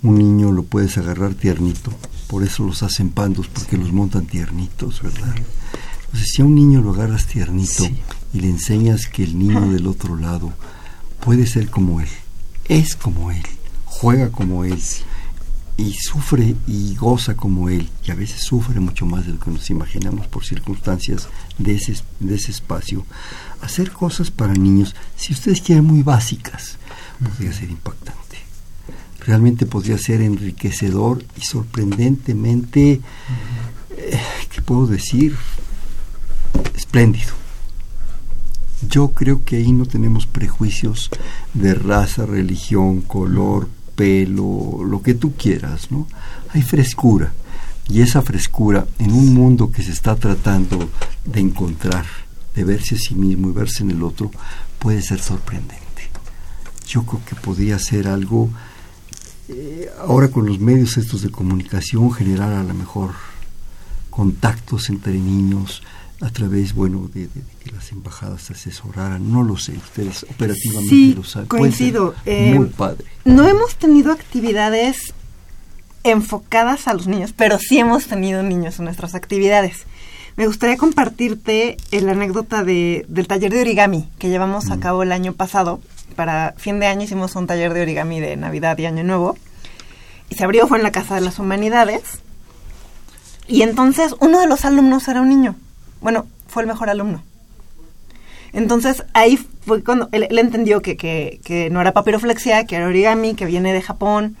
Un 0.02 0.16
niño 0.16 0.52
lo 0.52 0.62
puedes 0.62 0.96
agarrar 0.96 1.34
tiernito, 1.34 1.92
por 2.28 2.44
eso 2.44 2.64
los 2.64 2.82
hacen 2.82 3.10
pandos, 3.10 3.48
porque 3.48 3.76
los 3.76 3.92
montan 3.92 4.26
tiernitos, 4.26 5.02
¿verdad? 5.02 5.34
Entonces, 6.04 6.30
si 6.32 6.42
a 6.42 6.44
un 6.44 6.54
niño 6.54 6.80
lo 6.80 6.92
agarras 6.92 7.26
tiernito 7.26 7.84
sí. 7.84 7.98
y 8.32 8.40
le 8.40 8.48
enseñas 8.48 9.06
que 9.06 9.24
el 9.24 9.38
niño 9.38 9.72
del 9.72 9.86
otro 9.86 10.16
lado 10.16 10.52
puede 11.24 11.46
ser 11.46 11.68
como 11.68 12.00
él, 12.00 12.08
es 12.68 12.96
como 12.96 13.30
él, 13.30 13.42
juega 13.84 14.30
como 14.30 14.64
él, 14.64 14.80
y 15.78 15.94
sufre 15.94 16.56
y 16.66 16.96
goza 16.96 17.36
como 17.36 17.68
él, 17.68 17.88
y 18.04 18.10
a 18.10 18.14
veces 18.14 18.42
sufre 18.42 18.80
mucho 18.80 19.06
más 19.06 19.26
de 19.26 19.32
lo 19.32 19.38
que 19.38 19.50
nos 19.50 19.70
imaginamos 19.70 20.26
por 20.26 20.44
circunstancias 20.44 21.28
de 21.56 21.76
ese, 21.76 21.96
de 22.20 22.34
ese 22.34 22.50
espacio, 22.50 23.06
hacer 23.62 23.92
cosas 23.92 24.30
para 24.30 24.52
niños, 24.52 24.94
si 25.16 25.32
ustedes 25.32 25.60
quieren 25.60 25.84
muy 25.84 26.02
básicas, 26.02 26.78
podría 27.22 27.52
ser 27.52 27.70
impactante. 27.70 28.27
Realmente 29.28 29.66
podría 29.66 29.98
ser 29.98 30.22
enriquecedor 30.22 31.22
y 31.36 31.42
sorprendentemente, 31.42 33.02
eh, 33.90 34.20
¿qué 34.50 34.62
puedo 34.62 34.86
decir? 34.86 35.36
Espléndido. 36.74 37.34
Yo 38.88 39.08
creo 39.08 39.44
que 39.44 39.56
ahí 39.56 39.70
no 39.70 39.84
tenemos 39.84 40.26
prejuicios 40.26 41.10
de 41.52 41.74
raza, 41.74 42.24
religión, 42.24 43.02
color, 43.02 43.68
pelo, 43.94 44.82
lo 44.82 45.02
que 45.02 45.12
tú 45.12 45.34
quieras, 45.36 45.90
¿no? 45.90 46.06
Hay 46.54 46.62
frescura. 46.62 47.34
Y 47.86 48.00
esa 48.00 48.22
frescura 48.22 48.86
en 48.98 49.12
un 49.12 49.34
mundo 49.34 49.70
que 49.70 49.82
se 49.82 49.92
está 49.92 50.16
tratando 50.16 50.88
de 51.26 51.40
encontrar, 51.40 52.06
de 52.54 52.64
verse 52.64 52.94
a 52.94 52.98
sí 52.98 53.14
mismo 53.14 53.50
y 53.50 53.52
verse 53.52 53.82
en 53.82 53.90
el 53.90 54.02
otro, 54.02 54.30
puede 54.78 55.02
ser 55.02 55.20
sorprendente. 55.20 55.84
Yo 56.86 57.02
creo 57.02 57.22
que 57.26 57.34
podría 57.34 57.78
ser 57.78 58.08
algo, 58.08 58.48
eh, 59.48 59.90
ahora 59.98 60.28
con 60.28 60.46
los 60.46 60.58
medios 60.58 60.96
estos 60.96 61.22
de 61.22 61.30
comunicación, 61.30 62.12
generar 62.12 62.52
a 62.52 62.62
lo 62.62 62.74
mejor 62.74 63.12
contactos 64.10 64.88
entre 64.90 65.12
niños 65.14 65.82
a 66.20 66.30
través, 66.30 66.74
bueno, 66.74 67.08
de, 67.14 67.28
de, 67.28 67.28
de 67.28 67.42
que 67.64 67.70
las 67.70 67.92
embajadas 67.92 68.50
asesoraran, 68.50 69.30
no 69.32 69.44
lo 69.44 69.56
sé, 69.56 69.72
ustedes 69.72 70.24
operativamente 70.24 70.90
sí, 70.90 71.14
lo 71.14 71.22
saben. 71.22 71.48
coincido. 71.48 72.14
Eh, 72.26 72.54
muy 72.54 72.66
padre. 72.66 73.04
No 73.24 73.46
hemos 73.46 73.76
tenido 73.76 74.12
actividades 74.12 75.14
enfocadas 76.02 76.88
a 76.88 76.94
los 76.94 77.06
niños, 77.06 77.32
pero 77.36 77.58
sí 77.58 77.78
hemos 77.78 78.06
tenido 78.06 78.42
niños 78.42 78.78
en 78.78 78.86
nuestras 78.86 79.14
actividades. 79.14 79.86
Me 80.36 80.46
gustaría 80.46 80.76
compartirte 80.76 81.76
la 81.90 82.12
anécdota 82.12 82.64
de, 82.64 83.04
del 83.08 83.26
taller 83.26 83.52
de 83.52 83.60
origami 83.60 84.08
que 84.18 84.28
llevamos 84.28 84.66
mm. 84.66 84.72
a 84.72 84.80
cabo 84.80 85.02
el 85.02 85.12
año 85.12 85.32
pasado. 85.32 85.80
Para 86.16 86.54
fin 86.56 86.80
de 86.80 86.86
año 86.86 87.02
hicimos 87.02 87.36
un 87.36 87.46
taller 87.46 87.74
de 87.74 87.82
origami 87.82 88.20
de 88.20 88.36
Navidad 88.36 88.76
y 88.78 88.86
Año 88.86 89.04
Nuevo. 89.04 89.36
Y 90.30 90.34
se 90.34 90.44
abrió, 90.44 90.66
fue 90.66 90.78
en 90.78 90.84
la 90.84 90.92
Casa 90.92 91.14
de 91.14 91.20
las 91.20 91.38
Humanidades. 91.38 92.20
Y 93.46 93.62
entonces 93.62 94.14
uno 94.20 94.40
de 94.40 94.46
los 94.46 94.64
alumnos 94.64 95.08
era 95.08 95.22
un 95.22 95.28
niño. 95.28 95.56
Bueno, 96.00 96.26
fue 96.48 96.62
el 96.62 96.68
mejor 96.68 96.90
alumno. 96.90 97.22
Entonces 98.52 99.04
ahí 99.14 99.36
fue 99.36 99.82
cuando 99.82 100.08
él, 100.12 100.26
él 100.30 100.38
entendió 100.38 100.82
que, 100.82 100.96
que, 100.96 101.40
que, 101.44 101.70
no 101.70 101.80
era 101.80 101.92
papiroflexia, 101.92 102.64
que 102.64 102.76
era 102.76 102.86
origami, 102.86 103.34
que 103.34 103.46
viene 103.46 103.72
de 103.72 103.82
Japón. 103.82 104.36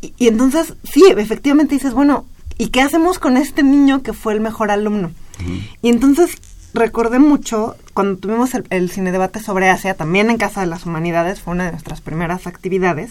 Y, 0.00 0.14
y, 0.16 0.28
entonces, 0.28 0.74
sí, 0.84 1.04
efectivamente 1.16 1.74
dices, 1.74 1.92
bueno, 1.92 2.26
¿y 2.56 2.68
qué 2.68 2.80
hacemos 2.80 3.18
con 3.18 3.36
este 3.36 3.62
niño 3.62 4.02
que 4.02 4.12
fue 4.12 4.32
el 4.32 4.40
mejor 4.40 4.70
alumno? 4.70 5.10
Uh 5.40 5.42
-huh. 5.42 5.68
Y 5.82 5.88
entonces 5.88 6.36
recordé 6.74 7.18
mucho 7.18 7.76
cuando 7.94 8.18
tuvimos 8.18 8.54
el, 8.54 8.64
el 8.70 8.90
cine 8.90 9.12
debate 9.12 9.40
sobre 9.40 9.68
Asia, 9.68 9.94
también 9.94 10.30
en 10.30 10.38
Casa 10.38 10.60
de 10.60 10.66
las 10.66 10.86
Humanidades, 10.86 11.40
fue 11.40 11.54
una 11.54 11.64
de 11.64 11.72
nuestras 11.72 12.00
primeras 12.00 12.46
actividades. 12.46 13.10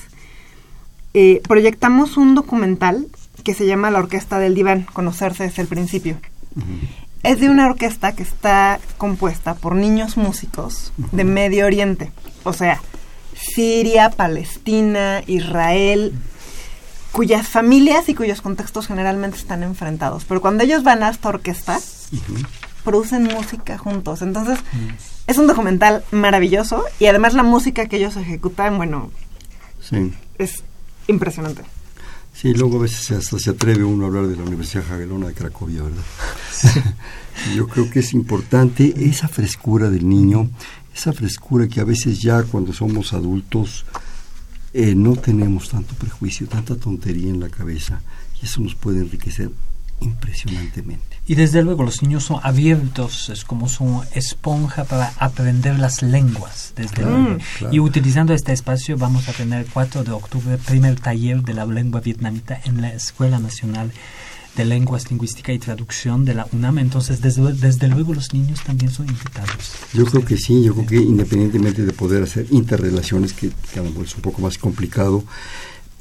Eh, 1.14 1.42
proyectamos 1.48 2.18
un 2.18 2.36
documental 2.36 3.08
que 3.44 3.54
se 3.54 3.66
llama 3.66 3.92
La 3.92 4.00
Orquesta 4.00 4.40
del 4.40 4.56
Diván, 4.56 4.86
conocerse 4.94 5.44
desde 5.44 5.62
el 5.62 5.68
principio. 5.68 6.18
Uh 6.56 6.60
-huh. 6.60 6.88
Es 7.24 7.40
de 7.40 7.50
una 7.50 7.66
orquesta 7.66 8.14
que 8.14 8.24
está 8.24 8.80
compuesta 8.98 9.56
por 9.56 9.76
niños 9.76 10.18
músicos 10.18 10.94
uh 10.98 11.04
-huh. 11.04 11.10
de 11.12 11.24
Medio 11.24 11.66
Oriente, 11.66 12.12
o 12.44 12.54
sea, 12.54 12.80
Siria, 13.36 14.10
Palestina, 14.12 15.24
Israel, 15.28 16.14
cuyas 17.12 17.48
familias 17.48 18.10
y 18.10 18.16
cuyos 18.16 18.42
contextos 18.42 18.88
generalmente 18.88 19.38
están 19.38 19.64
enfrentados. 19.64 20.26
Pero 20.26 20.42
cuando 20.42 20.64
ellos 20.64 20.84
van 20.84 21.04
a 21.04 21.10
esta 21.10 21.30
orquesta, 21.30 21.78
uh 21.78 22.16
-huh. 22.16 22.48
Producen 22.88 23.24
música 23.24 23.78
juntos. 23.78 24.22
Entonces, 24.22 24.60
es 25.28 25.38
un 25.38 25.46
documental 25.46 26.06
maravilloso 26.12 26.86
y 27.00 27.08
además 27.08 27.34
la 27.34 27.44
música 27.44 27.88
que 27.88 27.98
ellos 27.98 28.16
ejecutan, 28.16 28.78
bueno, 28.78 29.12
sí. 29.82 30.14
es 30.38 30.64
impresionante. 31.08 31.64
Sí, 32.34 32.54
luego 32.54 32.78
a 32.78 32.84
veces 32.84 33.12
hasta 33.12 33.38
se 33.40 33.50
atreve 33.50 33.84
uno 33.84 34.06
a 34.06 34.08
hablar 34.08 34.28
de 34.28 34.38
la 34.38 34.44
Universidad 34.44 34.86
Jagelona 34.88 35.28
de 35.28 35.34
Cracovia, 35.34 35.84
¿verdad? 35.84 36.04
Yo 37.58 37.68
creo 37.68 37.90
que 37.90 38.00
es 38.00 38.14
importante 38.14 38.94
esa 38.96 39.28
frescura 39.28 39.90
del 39.90 40.08
niño, 40.08 40.50
esa 40.96 41.12
frescura 41.12 41.68
que 41.68 41.82
a 41.82 41.84
veces 41.84 42.22
ya 42.22 42.44
cuando 42.44 42.72
somos 42.72 43.12
adultos 43.12 43.86
eh, 44.74 44.96
no 44.96 45.18
tenemos 45.18 45.68
tanto 45.68 45.94
prejuicio, 45.96 46.48
tanta 46.48 46.78
tontería 46.78 47.32
en 47.32 47.42
la 47.42 47.50
cabeza, 47.50 48.00
y 48.42 48.46
eso 48.46 48.62
nos 48.62 48.76
puede 48.76 49.00
enriquecer 49.00 49.52
impresionantemente. 50.00 51.18
Y 51.26 51.36
desde 51.36 51.62
luego 51.64 51.84
los 51.84 52.02
niños 52.02 52.24
son 52.24 52.40
abiertos, 52.44 53.30
es 53.30 53.44
como 53.44 53.68
su 53.68 54.04
esponja 54.14 54.86
para 54.86 55.14
aprender 55.18 55.78
las 55.78 56.02
lenguas, 56.02 56.74
desde 56.76 56.96
claro. 56.96 57.38
Claro. 57.58 57.74
Y 57.74 57.80
utilizando 57.80 58.34
este 58.34 58.54
espacio 58.54 58.98
vamos 58.98 59.28
a 59.28 59.34
tener 59.34 59.66
4 59.74 60.04
de 60.04 60.12
octubre 60.12 60.58
primer 60.58 61.00
taller 61.00 61.42
de 61.42 61.54
la 61.54 61.66
lengua 61.66 62.00
vietnamita 62.00 62.60
en 62.64 62.82
la 62.82 62.94
Escuela 62.94 63.40
Nacional 63.40 63.92
de 64.58 64.66
Lenguas, 64.66 65.10
Lingüística 65.10 65.54
y 65.54 65.60
Traducción 65.60 66.26
de 66.26 66.34
la 66.34 66.48
UNAM. 66.52 66.80
Entonces, 66.80 67.22
desde, 67.22 67.54
desde 67.54 67.88
luego 67.88 68.14
los 68.14 68.34
niños 68.34 68.64
también 68.64 68.92
son 68.92 69.08
invitados. 69.08 69.74
Yo 69.94 70.06
creo 70.06 70.26
que 70.26 70.38
sí, 70.38 70.64
yo 70.64 70.74
creo 70.74 70.88
que 70.88 70.96
independientemente 70.96 71.86
de 71.86 71.94
poder 71.94 72.24
hacer 72.24 72.48
interrelaciones, 72.50 73.34
que, 73.34 73.52
que 73.72 73.80
a 73.80 73.84
lo 73.84 73.90
mejor 73.90 74.06
es 74.06 74.16
un 74.16 74.22
poco 74.22 74.42
más 74.42 74.58
complicado, 74.58 75.24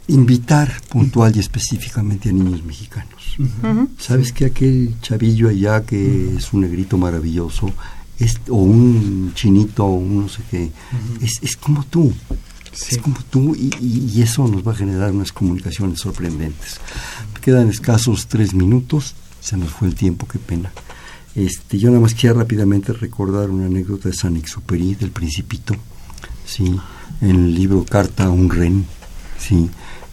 invitar 0.08 0.80
puntual 0.88 1.36
y 1.36 1.40
específicamente 1.40 2.28
a 2.28 2.32
niños 2.32 2.64
mexicanos. 2.64 3.36
Uh 3.38 3.44
-huh. 3.44 3.88
¿Sabes 3.98 4.32
que 4.32 4.46
aquel 4.46 4.94
chavillo 5.02 5.48
allá 5.48 5.84
que 5.84 5.96
uh 5.96 6.32
-huh. 6.32 6.38
es 6.38 6.52
un 6.52 6.60
negrito 6.62 6.96
maravilloso, 6.96 7.72
es, 8.18 8.40
o 8.48 8.56
un 8.56 9.32
chinito, 9.34 9.84
o 9.84 9.94
un 9.94 10.22
no 10.22 10.28
sé 10.28 10.42
qué, 10.50 10.64
uh 10.64 10.68
-huh. 10.68 11.24
es, 11.24 11.32
es, 11.42 11.56
como 11.56 11.84
tú? 11.84 12.12
Sí. 12.72 12.96
Es 12.96 12.98
como 12.98 13.16
tú 13.30 13.54
y, 13.54 13.70
y, 13.80 14.12
y, 14.14 14.22
eso 14.22 14.46
nos 14.46 14.66
va 14.66 14.72
a 14.72 14.76
generar 14.76 15.10
unas 15.10 15.32
comunicaciones 15.32 16.00
sorprendentes. 16.00 16.78
Quedan 17.40 17.68
escasos 17.68 18.26
tres 18.26 18.52
minutos, 18.52 19.14
se 19.40 19.56
nos 19.56 19.70
fue 19.70 19.88
el 19.88 19.94
tiempo, 19.94 20.26
qué 20.28 20.38
pena. 20.38 20.70
Este, 21.34 21.78
yo 21.78 21.90
nada 21.90 22.00
más 22.00 22.14
quiero 22.14 22.38
rápidamente 22.38 22.92
recordar 22.92 23.50
una 23.50 23.66
anécdota 23.66 24.08
de 24.08 24.14
San 24.14 24.36
Exupéry, 24.36 24.94
del 24.94 25.10
Principito, 25.10 25.74
¿sí? 26.46 26.74
en 27.20 27.30
el 27.30 27.54
libro 27.54 27.84
Carta 27.84 28.24
a 28.24 28.30
un 28.30 28.50
Ren, 28.50 28.86
¿sí? 29.38 29.68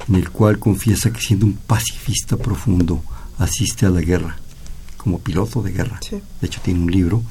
En 0.07 0.15
el 0.15 0.29
cual 0.29 0.59
confiesa 0.59 1.11
que 1.11 1.21
siendo 1.21 1.45
un 1.45 1.53
pacifista 1.53 2.37
profundo 2.37 3.03
asiste 3.37 3.85
a 3.85 3.89
la 3.89 4.01
guerra 4.01 4.37
como 4.97 5.19
piloto 5.19 5.61
de 5.61 5.71
guerra. 5.71 5.99
Sí. 6.01 6.21
De 6.41 6.47
hecho 6.47 6.61
tiene 6.61 6.81
un 6.81 6.91
libro 6.91 7.23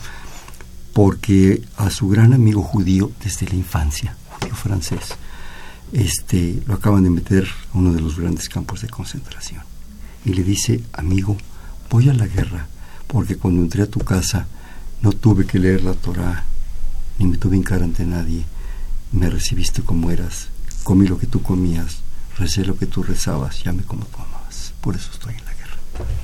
porque 0.93 1.63
a 1.77 1.91
su 1.91 2.09
gran 2.09 2.35
amigo 2.35 2.63
judío 2.63 3.11
desde 3.23 3.49
la 3.49 3.55
infancia, 3.55 4.17
judío 4.29 4.55
francés, 4.55 5.15
este 5.93 6.63
lo 6.67 6.75
acaban 6.75 7.05
de 7.05 7.11
meter 7.11 7.49
a 7.73 7.79
uno 7.79 7.93
de 7.93 8.01
los 8.01 8.19
grandes 8.19 8.49
campos 8.49 8.83
de 8.83 8.89
concentración 8.89 9.63
y 10.25 10.35
le 10.35 10.43
dice, 10.43 10.83
"Amigo, 10.93 11.37
voy 11.91 12.09
a 12.09 12.15
la 12.15 12.27
guerra 12.27 12.67
porque 13.07 13.37
cuando 13.37 13.63
entré 13.63 13.83
a 13.83 13.91
tu 13.91 14.01
casa 14.01 14.47
no 15.03 15.13
tuve 15.13 15.47
que 15.47 15.59
leer 15.59 15.83
la 15.83 15.95
Torá 15.95 16.45
ni 17.19 17.27
me 17.27 17.37
tuve 17.37 17.57
encar 17.57 17.83
ante 17.83 18.05
nadie. 18.05 18.45
Me 19.13 19.29
recibiste 19.29 19.83
como 19.83 20.11
eras, 20.11 20.49
comí 20.83 21.07
lo 21.07 21.19
que 21.19 21.27
tú 21.27 21.43
comías, 21.43 21.99
recé 22.39 22.65
lo 22.65 22.77
que 22.77 22.87
tú 22.87 23.03
rezabas, 23.03 23.63
llame 23.65 23.83
como 23.83 24.05
tú 24.07 24.19
amabas. 24.21 24.75
Por 24.81 24.97
eso 24.97 25.11
estoy 25.13 25.35
en 25.35 25.45
la 25.45 25.53
guerra, 25.55 25.77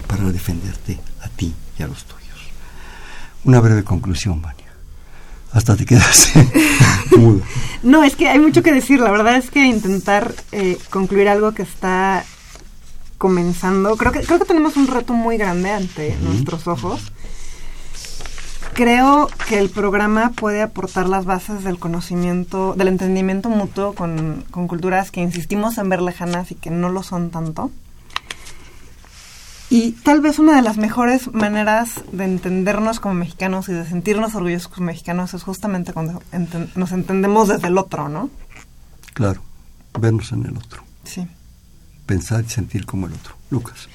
para 0.06 0.24
defenderte 0.32 1.00
a 1.22 1.28
ti 1.28 1.54
y 1.78 1.82
a 1.82 1.86
los 1.88 2.04
tuyos. 2.04 2.18
Una 3.44 3.61
breve 3.61 3.84
conclusión, 3.84 4.42
Vania. 4.42 4.66
Hasta 5.52 5.76
te 5.76 5.86
quedas 5.86 6.30
muda. 7.16 7.44
No, 7.82 8.04
es 8.04 8.16
que 8.16 8.28
hay 8.28 8.38
mucho 8.38 8.62
que 8.62 8.72
decir. 8.72 9.00
La 9.00 9.11
verdad 9.11 9.36
es 9.36 9.50
que 9.50 9.64
intentar 9.64 10.34
eh, 10.52 10.78
concluir 10.90 11.28
algo 11.28 11.52
que 11.52 11.62
está 11.62 12.24
comenzando, 13.16 13.96
creo 13.96 14.12
que, 14.12 14.20
creo 14.20 14.38
que 14.38 14.44
tenemos 14.44 14.76
un 14.76 14.86
reto 14.86 15.12
muy 15.12 15.36
grande 15.36 15.70
ante 15.70 16.11
uh 16.11 16.12
-huh. 16.12 16.28
nuestros 16.28 16.66
ojos. 16.68 17.12
Creo 18.79 19.29
que 19.49 19.59
el 19.59 19.70
programa 19.70 20.31
puede 20.31 20.62
aportar 20.62 21.09
las 21.09 21.24
bases 21.24 21.64
del 21.64 21.81
conocimiento, 21.81 22.74
del 22.74 22.87
entendimiento 22.87 23.49
mutuo 23.49 23.93
con, 23.93 24.45
con, 24.53 24.68
culturas 24.68 25.11
que 25.11 25.20
insistimos 25.20 25.79
en 25.79 25.89
ver 25.89 26.01
lejanas 26.01 26.53
y 26.53 26.55
que 26.55 26.70
no 26.70 26.89
lo 26.89 27.03
son 27.03 27.31
tanto. 27.31 27.72
Y 29.68 29.95
tal 30.05 30.20
vez 30.20 30.39
una 30.39 30.55
de 30.55 30.62
las 30.62 30.76
mejores 30.76 31.35
maneras 31.35 32.05
de 32.12 32.24
entendernos 32.24 33.01
como 33.01 33.14
mexicanos 33.14 33.68
y 33.68 33.72
de 33.72 33.85
sentirnos 33.85 34.37
orgullosos 34.37 34.68
como 34.68 34.87
mexicanos 34.87 35.35
es 35.35 35.43
justamente 35.43 35.93
cuando 35.93 36.22
enten 36.31 36.70
nos 36.76 36.93
entendemos 36.93 37.49
desde 37.49 37.66
el 37.66 37.79
otro, 37.79 38.09
¿no? 38.09 38.31
Claro, 39.12 39.43
vernos 39.99 40.31
en 40.31 40.47
el 40.47 40.57
otro. 40.57 40.85
Sí. 41.03 41.26
Pensar 42.07 42.45
y 42.45 42.49
sentir 42.49 42.87
como 42.87 43.09
el 43.09 43.14
otro. 43.14 43.35
Lucas. 43.51 43.89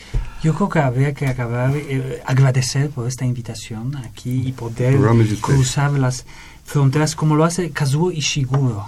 Yo 0.43 0.53
creo 0.53 0.67
que 0.67 0.79
habría 0.79 1.13
que 1.13 1.27
acabar, 1.27 1.73
eh, 1.73 2.21
agradecer 2.25 2.89
por 2.89 3.07
esta 3.07 3.25
invitación 3.25 3.95
aquí 3.95 4.43
y 4.45 4.51
poder 4.51 4.99
cruzar 5.39 5.91
las 5.93 6.25
fronteras 6.65 7.15
como 7.15 7.35
lo 7.35 7.45
hace 7.45 7.71
Kazuo 7.71 8.11
Ishiguro, 8.11 8.85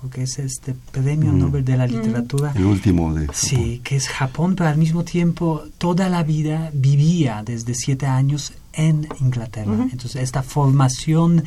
porque 0.00 0.24
es 0.24 0.40
este 0.40 0.74
premio 0.90 1.30
mm. 1.30 1.38
Nobel 1.38 1.64
de 1.64 1.76
la 1.76 1.86
literatura. 1.86 2.52
El 2.56 2.64
último 2.64 3.14
de 3.14 3.26
Japón. 3.26 3.36
Sí, 3.36 3.80
que 3.84 3.94
es 3.94 4.08
Japón, 4.08 4.56
pero 4.56 4.68
al 4.68 4.78
mismo 4.78 5.04
tiempo 5.04 5.62
toda 5.78 6.08
la 6.08 6.24
vida 6.24 6.70
vivía 6.72 7.44
desde 7.44 7.76
siete 7.76 8.06
años 8.06 8.52
en 8.72 9.06
Inglaterra. 9.20 9.70
Uh 9.70 9.76
-huh. 9.76 9.92
Entonces 9.92 10.16
esta 10.16 10.42
formación 10.42 11.44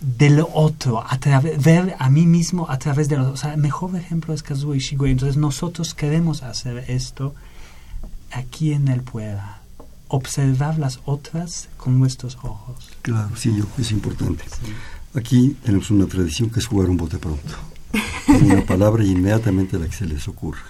del 0.00 0.44
otro, 0.54 1.04
a 1.06 1.18
ver 1.58 1.94
a 1.98 2.08
mí 2.08 2.24
mismo 2.26 2.70
a 2.70 2.78
través 2.78 3.10
del 3.10 3.20
otro. 3.20 3.32
O 3.34 3.36
sea, 3.36 3.52
el 3.52 3.60
mejor 3.60 3.94
ejemplo 3.96 4.32
es 4.32 4.42
Kazuo 4.42 4.74
Ishiguro. 4.74 5.10
Entonces 5.10 5.36
nosotros 5.36 5.92
queremos 5.92 6.42
hacer 6.42 6.84
esto 6.88 7.34
aquí 8.34 8.72
en 8.72 8.88
el 8.88 9.02
Puebla, 9.02 9.60
observar 10.08 10.78
las 10.78 11.00
otras 11.04 11.68
con 11.76 11.98
nuestros 11.98 12.36
ojos. 12.42 12.90
Claro, 13.02 13.34
sí, 13.36 13.54
yo, 13.56 13.64
es 13.78 13.90
importante. 13.92 14.44
Sí. 14.44 14.72
Aquí 15.14 15.56
tenemos 15.62 15.90
una 15.90 16.06
tradición 16.06 16.50
que 16.50 16.60
es 16.60 16.66
jugar 16.66 16.90
un 16.90 16.96
bote 16.96 17.18
pronto. 17.18 17.54
una 18.28 18.62
palabra 18.66 19.04
y 19.04 19.12
inmediatamente 19.12 19.78
la 19.78 19.86
que 19.86 19.92
se 19.92 20.06
les 20.06 20.26
ocurra. 20.28 20.64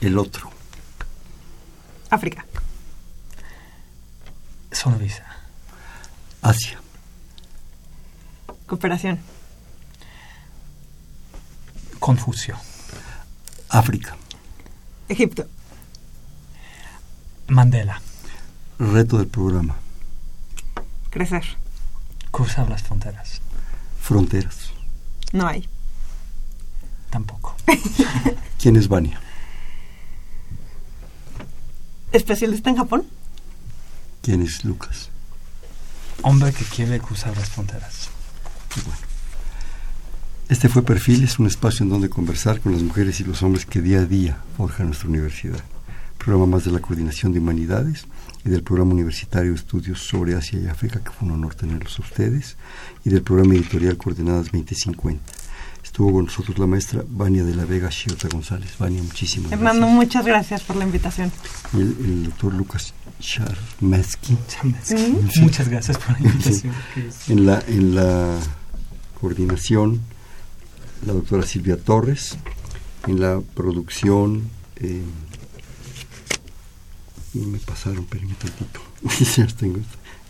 El 0.00 0.18
otro. 0.18 0.50
África. 2.08 2.46
Sonrisa. 4.70 5.26
Asia. 6.42 6.80
Cooperación. 8.66 9.18
Confucio. 11.98 12.56
África. 13.68 14.16
Egipto. 15.08 15.46
Mandela. 17.50 18.00
Reto 18.78 19.18
del 19.18 19.26
programa. 19.26 19.74
Crecer. 21.10 21.44
Cruzar 22.30 22.70
las 22.70 22.82
fronteras. 22.84 23.40
Fronteras. 24.00 24.70
No 25.32 25.48
hay. 25.48 25.68
Tampoco. 27.10 27.56
¿Quién 28.60 28.76
es 28.76 28.86
Vania? 28.86 29.20
¿Especialista 32.12 32.70
en 32.70 32.76
Japón? 32.76 33.04
¿Quién 34.22 34.42
es 34.42 34.64
Lucas? 34.64 35.10
Hombre 36.22 36.52
que 36.52 36.64
quiere 36.64 37.00
cruzar 37.00 37.36
las 37.36 37.50
fronteras. 37.50 38.10
Bueno. 38.84 39.10
Este 40.48 40.68
fue 40.68 40.82
Perfil, 40.82 41.24
es 41.24 41.38
un 41.38 41.46
espacio 41.46 41.82
en 41.82 41.90
donde 41.90 42.08
conversar 42.08 42.60
con 42.60 42.72
las 42.72 42.82
mujeres 42.82 43.20
y 43.20 43.24
los 43.24 43.42
hombres 43.42 43.66
que 43.66 43.80
día 43.80 44.00
a 44.00 44.04
día 44.04 44.38
forjan 44.56 44.86
nuestra 44.86 45.08
universidad. 45.08 45.62
Programa 46.20 46.46
más 46.46 46.64
de 46.64 46.70
la 46.70 46.80
Coordinación 46.80 47.32
de 47.32 47.38
Humanidades 47.38 48.06
y 48.44 48.50
del 48.50 48.62
Programa 48.62 48.92
Universitario 48.92 49.50
de 49.50 49.56
Estudios 49.56 50.00
sobre 50.00 50.34
Asia 50.34 50.60
y 50.60 50.66
África, 50.66 51.00
que 51.02 51.10
fue 51.10 51.26
un 51.26 51.34
honor 51.34 51.54
tenerlos 51.54 51.98
a 51.98 52.02
ustedes, 52.02 52.56
y 53.04 53.10
del 53.10 53.22
Programa 53.22 53.54
Editorial 53.54 53.96
Coordenadas 53.96 54.52
2050. 54.52 55.22
Estuvo 55.82 56.12
con 56.12 56.26
nosotros 56.26 56.58
la 56.58 56.66
maestra 56.66 57.02
Vania 57.08 57.42
de 57.42 57.54
la 57.54 57.64
Vega 57.64 57.88
Chiota 57.88 58.28
González. 58.28 58.76
Vania, 58.78 59.02
muchísimas 59.02 59.50
gracias. 59.50 59.60
Hernando, 59.60 59.86
muchas 59.88 60.26
gracias 60.26 60.62
por 60.62 60.76
la 60.76 60.84
invitación. 60.84 61.32
Y 61.72 61.80
el, 61.80 61.96
el 62.04 62.24
doctor 62.24 62.54
Lucas 62.54 62.94
Charmetsky. 63.18 64.36
Muchas 65.40 65.68
gracias 65.68 65.96
por 65.98 66.20
la 66.20 66.28
invitación. 66.28 66.74
En 67.28 67.46
la, 67.46 67.62
en 67.66 67.94
la 67.94 68.38
coordinación, 69.18 70.00
la 71.06 71.14
doctora 71.14 71.44
Silvia 71.44 71.78
Torres. 71.78 72.36
En 73.06 73.18
la 73.18 73.40
producción, 73.54 74.42
eh, 74.76 75.02
me 77.34 77.58
pasaron, 77.58 78.00
espérenme 78.00 78.34
tantito. 78.34 78.80
Tengo. 79.58 79.80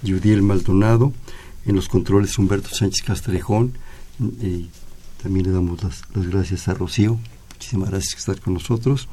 Yudiel 0.02 0.42
Maldonado. 0.42 1.12
En 1.66 1.76
los 1.76 1.88
controles, 1.88 2.38
Humberto 2.38 2.70
Sánchez 2.70 3.02
Castrejón. 3.04 3.74
Y 4.18 4.68
también 5.22 5.46
le 5.46 5.52
damos 5.52 5.82
las, 5.82 6.02
las 6.14 6.26
gracias 6.26 6.68
a 6.68 6.74
Rocío. 6.74 7.18
Muchísimas 7.54 7.90
gracias 7.90 8.12
por 8.14 8.18
estar 8.20 8.40
con 8.44 8.54
nosotros. 8.54 9.08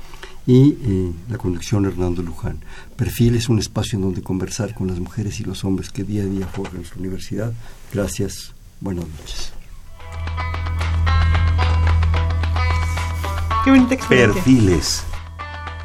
Y 0.46 0.78
eh, 0.82 1.12
la 1.30 1.38
conducción 1.38 1.86
Hernando 1.86 2.22
Luján. 2.22 2.64
Perfil 2.96 3.36
es 3.36 3.50
un 3.50 3.60
espacio 3.60 3.98
en 3.98 4.04
donde 4.04 4.22
conversar 4.22 4.74
con 4.74 4.88
las 4.88 5.00
mujeres 5.00 5.40
y 5.42 5.44
los 5.44 5.66
hombres 5.66 5.90
que 5.90 6.06
día 6.06 6.24
a 6.24 6.26
día 6.26 6.48
forjan 6.48 6.86
su 6.86 7.00
universidad. 7.00 7.54
Gracias. 7.94 8.54
Buenas 8.80 9.06
noches. 9.06 9.52
Qué 13.66 13.72
bonita 13.72 13.96
experiencia. 13.96 14.42
Perfiles. 14.42 15.04